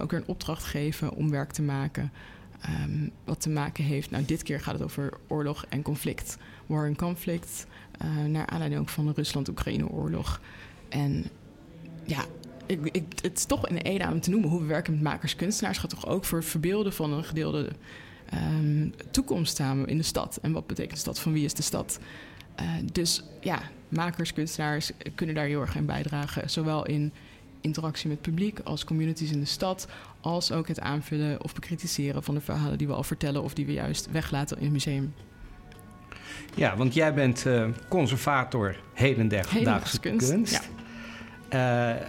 ook 0.00 0.10
weer 0.10 0.20
een 0.20 0.26
opdracht 0.26 0.64
geven 0.64 1.12
om 1.12 1.30
werk 1.30 1.52
te 1.52 1.62
maken. 1.62 2.12
Um, 2.68 3.10
wat 3.24 3.40
te 3.40 3.50
maken 3.50 3.84
heeft. 3.84 4.10
Nou, 4.10 4.24
dit 4.24 4.42
keer 4.42 4.60
gaat 4.60 4.74
het 4.74 4.82
over 4.82 5.12
oorlog 5.28 5.64
en 5.68 5.82
conflict. 5.82 6.36
War 6.66 6.86
en 6.86 6.96
conflict. 6.96 7.66
Uh, 8.04 8.24
naar 8.24 8.46
aanleiding 8.46 8.80
ook 8.80 8.88
van 8.88 9.06
de 9.06 9.12
Rusland-Oekraïne-oorlog. 9.14 10.40
En 10.90 11.24
ja, 12.04 12.24
ik, 12.66 12.88
ik, 12.92 13.04
het 13.22 13.38
is 13.38 13.44
toch 13.44 13.68
in 13.68 13.82
één 13.82 14.02
adem 14.02 14.20
te 14.20 14.30
noemen 14.30 14.50
hoe 14.50 14.60
we 14.60 14.66
werken 14.66 14.92
met 14.92 15.02
makers 15.02 15.36
kunstenaars. 15.36 15.78
gaat 15.78 15.90
toch 15.90 16.06
ook 16.06 16.24
voor 16.24 16.38
het 16.38 16.48
verbeelden 16.48 16.92
van 16.92 17.12
een 17.12 17.24
gedeelde 17.24 17.68
um, 18.34 18.94
toekomst 19.10 19.56
samen 19.56 19.86
in 19.86 19.96
de 19.96 20.02
stad. 20.02 20.38
En 20.42 20.52
wat 20.52 20.66
betekent 20.66 20.94
de 20.94 21.00
stad? 21.00 21.20
Van 21.20 21.32
wie 21.32 21.44
is 21.44 21.54
de 21.54 21.62
stad? 21.62 22.00
Uh, 22.60 22.66
dus 22.92 23.22
ja, 23.40 23.62
makers, 23.88 24.32
kunstenaars 24.32 24.90
kunnen 25.14 25.34
daar 25.34 25.46
heel 25.46 25.60
erg 25.60 25.76
in 25.76 25.86
bijdragen. 25.86 26.50
Zowel 26.50 26.86
in 26.86 27.12
interactie 27.60 28.08
met 28.08 28.20
publiek 28.20 28.60
als 28.60 28.84
communities 28.84 29.30
in 29.30 29.40
de 29.40 29.46
stad, 29.46 29.88
als 30.20 30.52
ook 30.52 30.68
het 30.68 30.80
aanvullen 30.80 31.44
of 31.44 31.54
bekritiseren 31.54 32.22
van 32.22 32.34
de 32.34 32.40
verhalen 32.40 32.78
die 32.78 32.86
we 32.86 32.92
al 32.92 33.02
vertellen 33.02 33.42
of 33.42 33.54
die 33.54 33.66
we 33.66 33.72
juist 33.72 34.10
weglaten 34.10 34.56
in 34.56 34.62
het 34.62 34.72
museum. 34.72 35.14
Ja, 36.54 36.76
want 36.76 36.94
jij 36.94 37.14
bent 37.14 37.46
uh, 37.46 37.64
conservator 37.88 38.76
hedendaagse, 38.92 40.00
kunst. 40.00 40.30
kunst. 40.30 40.70
Ja. 41.50 41.94
Uh, 41.96 42.06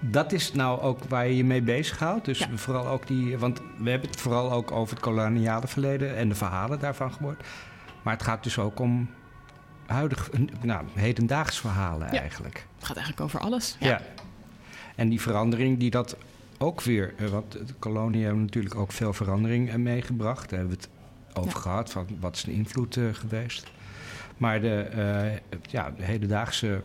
dat 0.00 0.32
is 0.32 0.52
nou 0.52 0.80
ook 0.80 1.04
waar 1.04 1.26
je 1.26 1.36
je 1.36 1.44
mee 1.44 1.62
bezighoudt. 1.62 2.24
Dus 2.24 2.38
ja. 2.38 2.48
vooral 2.54 2.86
ook 2.86 3.06
die. 3.06 3.38
Want 3.38 3.60
we 3.78 3.90
hebben 3.90 4.10
het 4.10 4.20
vooral 4.20 4.52
ook 4.52 4.70
over 4.70 4.94
het 4.94 5.04
koloniale 5.04 5.66
verleden 5.66 6.16
en 6.16 6.28
de 6.28 6.34
verhalen 6.34 6.78
daarvan 6.78 7.12
gehoord. 7.12 7.44
Maar 8.02 8.14
het 8.14 8.22
gaat 8.22 8.42
dus 8.42 8.58
ook 8.58 8.80
om 8.80 9.10
huidig, 9.86 10.30
nou, 10.62 10.84
hedendaags 10.94 11.60
verhalen 11.60 12.12
ja. 12.12 12.20
eigenlijk. 12.20 12.66
Het 12.76 12.86
gaat 12.86 12.96
eigenlijk 12.96 13.26
over 13.26 13.40
alles. 13.40 13.76
Ja. 13.80 13.88
ja. 13.88 14.00
En 14.96 15.08
die 15.08 15.20
verandering 15.20 15.78
die 15.78 15.90
dat 15.90 16.16
ook 16.58 16.82
weer... 16.82 17.14
Want 17.30 17.52
de 17.52 17.74
koloniën 17.78 18.22
hebben 18.22 18.42
natuurlijk 18.42 18.74
ook 18.74 18.92
veel 18.92 19.12
verandering 19.12 19.76
meegebracht. 19.76 20.50
Daar 20.50 20.58
hebben 20.58 20.76
we 20.76 20.82
het 20.82 20.90
over 21.34 21.52
ja. 21.54 21.60
gehad, 21.60 21.90
van 21.90 22.06
wat 22.20 22.36
is 22.36 22.44
de 22.44 22.52
invloed 22.52 22.96
uh, 22.96 23.14
geweest. 23.14 23.70
Maar 24.36 24.60
de, 24.60 24.88
uh, 24.94 25.58
ja, 25.70 25.90
de 25.90 26.04
hedendaagse 26.04 26.82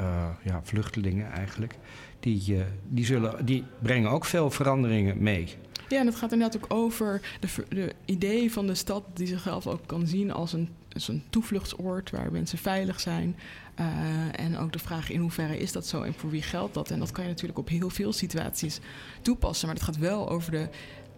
uh, 0.00 0.26
ja, 0.42 0.60
vluchtelingen 0.62 1.32
eigenlijk... 1.32 1.74
Die, 2.20 2.64
die, 2.88 3.04
zullen, 3.04 3.46
die 3.46 3.64
brengen 3.78 4.10
ook 4.10 4.24
veel 4.24 4.50
veranderingen 4.50 5.22
mee. 5.22 5.56
Ja, 5.88 5.98
en 5.98 6.06
het 6.06 6.14
gaat 6.14 6.32
inderdaad 6.32 6.62
ook 6.62 6.72
over 6.72 7.20
de, 7.40 7.48
de 7.68 7.92
idee 8.04 8.52
van 8.52 8.66
de 8.66 8.74
stad... 8.74 9.04
die 9.14 9.26
zichzelf 9.26 9.66
ook 9.66 9.86
kan 9.86 10.06
zien 10.06 10.32
als 10.32 10.52
een 10.52 10.68
een 11.06 11.22
toevluchtsoord 11.30 12.10
waar 12.10 12.32
mensen 12.32 12.58
veilig 12.58 13.00
zijn. 13.00 13.36
Uh, 13.80 13.86
en 14.40 14.58
ook 14.58 14.72
de 14.72 14.78
vraag 14.78 15.10
in 15.10 15.20
hoeverre 15.20 15.58
is 15.58 15.72
dat 15.72 15.86
zo 15.86 16.02
en 16.02 16.14
voor 16.14 16.30
wie 16.30 16.42
geldt 16.42 16.74
dat? 16.74 16.90
En 16.90 16.98
dat 16.98 17.10
kan 17.10 17.24
je 17.24 17.30
natuurlijk 17.30 17.58
op 17.58 17.68
heel 17.68 17.90
veel 17.90 18.12
situaties 18.12 18.80
toepassen. 19.22 19.66
Maar 19.66 19.76
het 19.76 19.84
gaat 19.84 19.98
wel 19.98 20.28
over 20.28 20.50
de, 20.50 20.68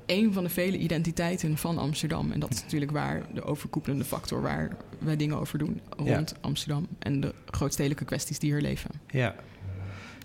een 0.06 0.32
van 0.32 0.44
de 0.44 0.50
vele 0.50 0.78
identiteiten 0.78 1.56
van 1.56 1.78
Amsterdam. 1.78 2.32
En 2.32 2.40
dat 2.40 2.50
is 2.50 2.62
natuurlijk 2.62 2.90
waar 2.90 3.22
de 3.34 3.42
overkoepelende 3.42 4.04
factor 4.04 4.42
waar 4.42 4.76
wij 4.98 5.16
dingen 5.16 5.38
over 5.38 5.58
doen 5.58 5.80
rond 5.96 6.30
ja. 6.30 6.36
Amsterdam. 6.40 6.86
En 6.98 7.20
de 7.20 7.34
grootstedelijke 7.50 8.04
kwesties 8.04 8.38
die 8.38 8.52
hier 8.52 8.60
leven. 8.60 8.90
Ja, 9.10 9.34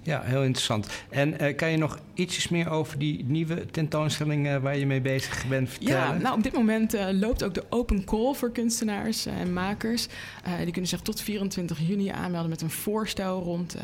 ja, 0.01 0.21
heel 0.21 0.43
interessant. 0.43 0.87
En 1.09 1.43
uh, 1.43 1.55
kan 1.55 1.71
je 1.71 1.77
nog 1.77 1.99
ietsjes 2.13 2.49
meer 2.49 2.69
over 2.69 2.99
die 2.99 3.25
nieuwe 3.27 3.65
tentoonstelling 3.65 4.47
uh, 4.47 4.57
waar 4.57 4.77
je 4.77 4.85
mee 4.85 5.01
bezig 5.01 5.47
bent 5.47 5.69
vertellen? 5.69 5.97
Ja, 5.97 6.13
nou 6.13 6.37
op 6.37 6.43
dit 6.43 6.53
moment 6.53 6.95
uh, 6.95 7.07
loopt 7.11 7.43
ook 7.43 7.53
de 7.53 7.63
open 7.69 8.03
call 8.03 8.33
voor 8.33 8.51
kunstenaars 8.51 9.25
en 9.25 9.53
makers. 9.53 10.07
die 10.63 10.71
kunnen 10.71 10.89
zich 10.89 11.01
tot 11.01 11.21
24 11.21 11.79
juni 11.87 12.07
aanmelden 12.07 12.49
met 12.49 12.61
een 12.61 12.69
voorstel 12.69 13.41
rond 13.41 13.75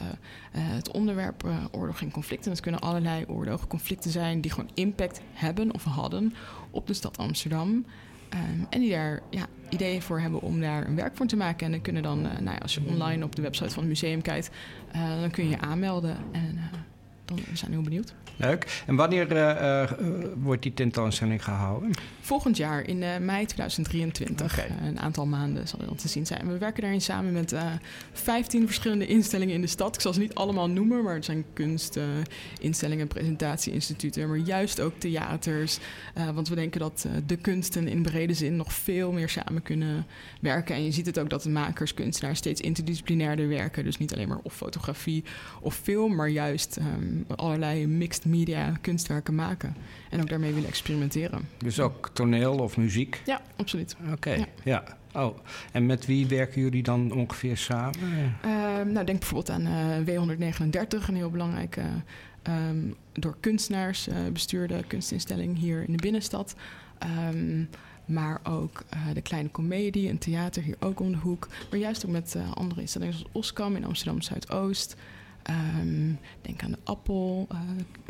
het 0.51 0.91
onderwerp 0.91 1.43
oorlog 1.71 2.01
en 2.01 2.11
conflicten. 2.11 2.51
Dat 2.51 2.59
kunnen 2.59 2.81
allerlei 2.81 3.25
oorlogen, 3.27 3.67
conflicten 3.67 4.11
zijn 4.11 4.41
die 4.41 4.51
gewoon 4.51 4.69
impact 4.73 5.21
hebben 5.33 5.73
of 5.73 5.83
hadden 5.83 6.33
op 6.71 6.87
de 6.87 6.93
stad 6.93 7.17
Amsterdam. 7.17 7.85
Um, 8.33 8.67
en 8.69 8.79
die 8.79 8.91
daar 8.91 9.21
ja, 9.29 9.45
ideeën 9.69 10.01
voor 10.01 10.19
hebben 10.19 10.41
om 10.41 10.61
daar 10.61 10.87
een 10.87 10.95
werk 10.95 11.15
voor 11.15 11.25
te 11.25 11.35
maken. 11.35 11.65
En 11.65 11.71
dan 11.71 11.81
kunnen 11.81 12.03
dan, 12.03 12.19
uh, 12.19 12.31
nou 12.31 12.43
ja, 12.43 12.57
als 12.57 12.73
je 12.73 12.81
online 12.87 13.25
op 13.25 13.35
de 13.35 13.41
website 13.41 13.69
van 13.69 13.79
het 13.79 13.89
museum 13.89 14.21
kijkt, 14.21 14.49
uh, 14.95 15.19
dan 15.19 15.31
kun 15.31 15.43
je 15.43 15.49
je 15.49 15.59
aanmelden. 15.59 16.17
En 16.31 16.59
dan 17.25 17.37
we 17.49 17.57
zijn 17.57 17.71
heel 17.71 17.81
benieuwd. 17.81 18.13
Leuk. 18.37 18.83
En 18.85 18.95
wanneer 18.95 19.31
uh, 19.31 19.37
uh, 19.37 19.91
wordt 20.35 20.63
die 20.63 20.73
tentoonstelling 20.73 21.43
gehouden? 21.43 21.91
Volgend 22.21 22.57
jaar, 22.57 22.87
in 22.87 23.01
uh, 23.01 23.17
mei 23.17 23.45
2023. 23.45 24.53
Okay. 24.53 24.87
een 24.87 24.99
aantal 24.99 25.25
maanden 25.25 25.67
zal 25.67 25.79
het 25.79 25.87
dan 25.87 25.97
te 25.97 26.07
zien 26.07 26.25
zijn. 26.25 26.47
We 26.47 26.57
werken 26.57 26.81
daarin 26.81 27.01
samen 27.01 27.33
met 27.33 27.55
15 28.13 28.65
verschillende 28.65 29.07
instellingen 29.07 29.55
in 29.55 29.61
de 29.61 29.67
stad. 29.67 29.95
Ik 29.95 30.01
zal 30.01 30.13
ze 30.13 30.19
niet 30.19 30.35
allemaal 30.35 30.69
noemen, 30.69 31.03
maar 31.03 31.13
het 31.13 31.25
zijn 31.25 31.45
kunstinstellingen, 31.53 33.07
presentatieinstituten, 33.07 34.27
maar 34.27 34.37
juist 34.37 34.79
ook 34.79 34.93
theaters. 34.97 35.77
want 36.33 36.47
we 36.47 36.55
denken 36.55 36.79
dat 36.79 37.07
de 37.25 37.35
kunsten 37.35 37.87
in 37.87 38.01
brede 38.01 38.33
zin 38.33 38.55
nog 38.55 38.73
veel 38.73 39.11
meer 39.11 39.29
samen 39.29 39.61
kunnen 39.61 40.05
werken. 40.39 40.75
En 40.75 40.83
je 40.83 40.91
ziet 40.91 41.05
het 41.05 41.19
ook 41.19 41.29
dat 41.29 41.43
de 41.43 41.49
makers, 41.49 41.93
kunstenaars 41.93 42.37
steeds 42.37 42.61
interdisciplinairder 42.61 43.47
werken. 43.47 43.83
Dus 43.83 43.97
niet 43.97 44.13
alleen 44.13 44.27
maar 44.27 44.39
of 44.43 44.53
fotografie 44.53 45.23
of 45.61 45.75
film, 45.75 46.15
maar 46.15 46.29
juist 46.29 46.77
um, 46.77 47.14
allerlei 47.35 47.87
mixed 47.87 48.25
media 48.25 48.77
kunstwerken 48.81 49.35
maken. 49.35 49.75
En 50.09 50.21
ook 50.21 50.29
daarmee 50.29 50.53
willen 50.53 50.69
experimenteren. 50.69 51.47
Dus 51.57 51.79
ook 51.79 52.09
toneel 52.13 52.57
of 52.57 52.77
muziek? 52.77 53.21
Ja, 53.25 53.41
absoluut. 53.55 53.95
Oké, 54.01 54.11
okay, 54.11 54.37
ja. 54.37 54.45
ja. 54.63 54.83
Oh, 55.13 55.37
en 55.71 55.85
met 55.85 56.05
wie 56.05 56.27
werken 56.27 56.61
jullie 56.61 56.83
dan 56.83 57.11
ongeveer 57.11 57.57
samen? 57.57 58.35
Uh, 58.45 58.51
nou, 58.81 59.05
denk 59.05 59.19
bijvoorbeeld 59.19 59.49
aan 59.49 59.67
uh, 59.67 60.27
W139, 60.27 61.07
een 61.07 61.15
heel 61.15 61.29
belangrijke 61.29 61.81
um, 62.43 62.95
door 63.11 63.37
kunstenaars 63.39 64.07
bestuurde 64.33 64.83
kunstinstelling 64.87 65.57
hier 65.57 65.83
in 65.87 65.91
de 65.91 66.01
binnenstad. 66.01 66.55
Um, 67.33 67.69
maar 68.05 68.39
ook 68.43 68.83
uh, 68.93 69.13
de 69.13 69.21
Kleine 69.21 69.51
Comedie, 69.51 70.09
een 70.09 70.17
theater 70.17 70.63
hier 70.63 70.75
ook 70.79 70.99
om 70.99 71.11
de 71.11 71.17
hoek. 71.17 71.47
Maar 71.69 71.79
juist 71.79 72.05
ook 72.05 72.11
met 72.11 72.33
uh, 72.37 72.51
andere 72.51 72.81
instellingen 72.81 73.13
zoals 73.13 73.29
Oskam 73.31 73.75
in 73.75 73.85
Amsterdam 73.85 74.21
Zuidoost. 74.21 74.95
Ehm, 75.45 76.13
denk 76.41 76.63
aan 76.63 76.71
de 76.71 76.77
Appel, 76.83 77.47
uh, 77.51 77.59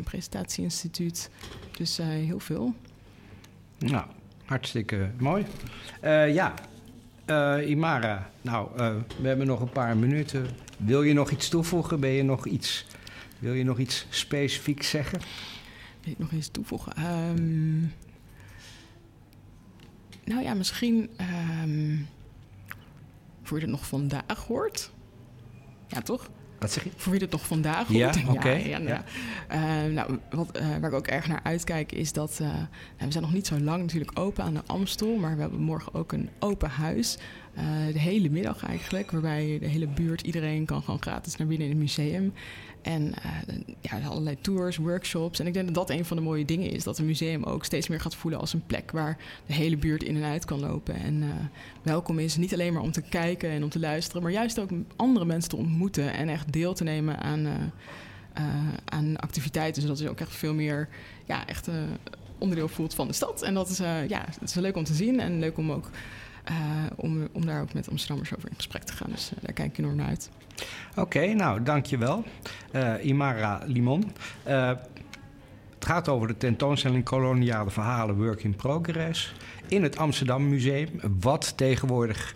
presentatieinstituut. 0.04 1.30
Dus 1.76 2.00
uh, 2.00 2.06
heel 2.06 2.40
veel. 2.40 2.74
Nou, 3.78 4.06
hartstikke 4.44 5.10
mooi. 5.18 5.44
ja, 6.32 6.54
Imara, 7.66 8.30
nou, 8.42 8.68
we 9.20 9.28
hebben 9.28 9.46
nog 9.46 9.60
een 9.60 9.70
paar 9.70 9.96
minuten. 9.96 10.46
Wil 10.78 11.02
je 11.02 11.12
nog 11.12 11.30
iets 11.30 11.48
toevoegen? 11.48 12.00
Ben 12.00 12.10
je 12.10 12.22
nog 12.22 12.46
iets, 12.46 12.86
wil 13.38 13.52
je 13.52 13.64
nog 13.64 13.78
iets 13.78 14.06
specifieks 14.10 14.90
zeggen? 14.90 15.20
Wil 16.02 16.12
ik 16.12 16.18
nog 16.18 16.32
iets 16.32 16.50
toevoegen? 16.50 16.92
Um, 17.04 17.92
nou 20.24 20.42
ja, 20.42 20.54
misschien 20.54 21.10
um, 21.62 22.06
voor 23.42 23.56
je 23.56 23.62
het 23.62 23.72
nog 23.72 23.86
vandaag 23.86 24.46
hoort. 24.46 24.90
Ja, 25.86 26.00
toch? 26.00 26.30
Wat 26.58 26.72
zeg 26.72 26.84
je? 26.84 26.90
Voor 26.96 27.12
wie 27.12 27.20
het 27.20 27.30
nog 27.30 27.46
vandaag 27.46 27.86
hoort. 27.86 28.16
Ja, 28.26 28.32
oké. 28.32 28.50
Ja, 28.50 28.78
ja, 28.78 29.04
uh, 29.52 29.92
nou, 29.94 30.18
wat, 30.30 30.60
uh, 30.60 30.76
waar 30.80 30.90
ik 30.90 30.96
ook 30.96 31.06
erg 31.06 31.28
naar 31.28 31.40
uitkijk 31.42 31.92
is 31.92 32.12
dat... 32.12 32.38
Uh, 32.42 32.48
nou, 32.48 32.66
we 32.98 33.10
zijn 33.10 33.24
nog 33.24 33.32
niet 33.32 33.46
zo 33.46 33.58
lang 33.58 33.82
natuurlijk 33.82 34.18
open 34.18 34.44
aan 34.44 34.54
de 34.54 34.62
Amstel... 34.66 35.16
maar 35.16 35.34
we 35.34 35.40
hebben 35.40 35.60
morgen 35.60 35.94
ook 35.94 36.12
een 36.12 36.28
open 36.38 36.70
huis. 36.70 37.18
de 37.92 37.98
hele 37.98 38.30
middag 38.30 38.64
eigenlijk, 38.64 39.10
waarbij 39.10 39.58
de 39.60 39.66
hele 39.66 39.86
buurt... 39.86 40.20
iedereen 40.20 40.64
kan 40.64 40.82
gewoon 40.82 41.02
gratis 41.02 41.36
naar 41.36 41.46
binnen 41.46 41.66
in 41.66 41.72
het 41.72 41.82
museum. 41.82 42.32
En 42.86 43.02
uh, 43.02 43.58
ja, 43.80 44.08
allerlei 44.08 44.36
tours, 44.40 44.76
workshops. 44.76 45.40
En 45.40 45.46
ik 45.46 45.54
denk 45.54 45.66
dat 45.66 45.74
dat 45.74 45.90
een 45.90 46.04
van 46.04 46.16
de 46.16 46.22
mooie 46.22 46.44
dingen 46.44 46.70
is. 46.70 46.84
Dat 46.84 46.98
een 46.98 47.06
museum 47.06 47.44
ook 47.44 47.64
steeds 47.64 47.88
meer 47.88 48.00
gaat 48.00 48.14
voelen 48.14 48.40
als 48.40 48.52
een 48.52 48.66
plek 48.66 48.90
waar 48.90 49.16
de 49.46 49.52
hele 49.52 49.76
buurt 49.76 50.02
in 50.02 50.16
en 50.16 50.24
uit 50.24 50.44
kan 50.44 50.60
lopen. 50.60 50.94
En 50.94 51.22
uh, 51.22 51.28
welkom 51.82 52.18
is 52.18 52.36
niet 52.36 52.52
alleen 52.52 52.72
maar 52.72 52.82
om 52.82 52.92
te 52.92 53.02
kijken 53.02 53.50
en 53.50 53.62
om 53.62 53.68
te 53.68 53.78
luisteren, 53.78 54.22
maar 54.22 54.32
juist 54.32 54.60
ook 54.60 54.70
andere 54.96 55.24
mensen 55.24 55.50
te 55.50 55.56
ontmoeten 55.56 56.12
en 56.12 56.28
echt 56.28 56.52
deel 56.52 56.74
te 56.74 56.84
nemen 56.84 57.18
aan, 57.18 57.46
uh, 57.46 57.52
aan 58.84 59.16
activiteiten. 59.16 59.82
Zodat 59.82 59.98
je 59.98 60.10
ook 60.10 60.20
echt 60.20 60.34
veel 60.34 60.54
meer 60.54 60.88
ja, 61.24 61.46
echt, 61.46 61.68
onderdeel 62.38 62.68
voelt 62.68 62.94
van 62.94 63.06
de 63.06 63.12
stad. 63.12 63.42
En 63.42 63.54
dat 63.54 63.68
is, 63.68 63.78
ja, 64.08 64.24
het 64.40 64.48
is 64.48 64.54
leuk 64.54 64.76
om 64.76 64.84
te 64.84 64.94
zien 64.94 65.20
en 65.20 65.38
leuk 65.38 65.58
om 65.58 65.72
ook. 65.72 65.90
om, 66.96 67.28
om 67.32 67.46
daar 67.46 67.62
ook 67.62 67.74
met 67.74 67.90
Amsterdammers 67.90 68.36
over 68.36 68.48
in 68.48 68.56
gesprek 68.56 68.82
te 68.82 68.92
gaan. 68.92 69.10
Dus 69.10 69.30
daar 69.40 69.52
kijk 69.52 69.68
ik 69.68 69.78
enorm 69.78 69.96
naar 69.96 70.06
uit. 70.06 70.30
Oké, 70.96 71.26
nou 71.34 71.62
dankjewel. 71.62 72.24
Uh, 72.72 73.04
Imara 73.04 73.62
Limon. 73.66 74.12
Uh, 74.48 74.68
het 75.74 75.84
gaat 75.84 76.08
over 76.08 76.28
de 76.28 76.36
tentoonstelling 76.36 77.04
Koloniale 77.04 77.70
Verhalen 77.70 78.16
Work 78.16 78.44
in 78.44 78.56
Progress 78.56 79.34
in 79.68 79.82
het 79.82 79.96
Amsterdam 79.96 80.48
Museum, 80.48 80.88
wat 81.20 81.56
tegenwoordig 81.56 82.34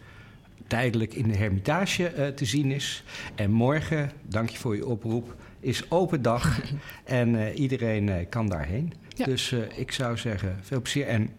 tijdelijk 0.67 1.15
in 1.15 1.29
de 1.29 1.37
Hermitage 1.37 2.13
uh, 2.17 2.27
te 2.27 2.45
zien 2.45 2.71
is. 2.71 3.05
En 3.35 3.51
morgen, 3.51 4.11
dank 4.23 4.49
je 4.49 4.59
voor 4.59 4.77
je 4.77 4.87
oproep, 4.87 5.35
is 5.61 5.91
open 5.91 6.23
dag 6.23 6.61
en 7.05 7.53
iedereen 7.55 8.29
kan 8.29 8.49
daarheen. 8.49 8.93
Ja. 9.17 9.25
Dus 9.25 9.55
ik 9.77 9.93
zou 9.93 10.17
zeggen, 10.17 10.59
veel 10.63 10.81
plezier 10.81 11.07
en 11.07 11.31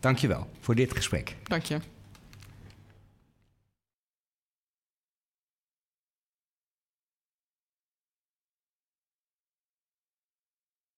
dank 0.00 0.18
je 0.18 0.28
wel 0.28 0.46
voor 0.60 0.74
dit 0.74 0.94
gesprek. 0.94 1.36
Dank 1.42 1.62
je. 1.62 1.78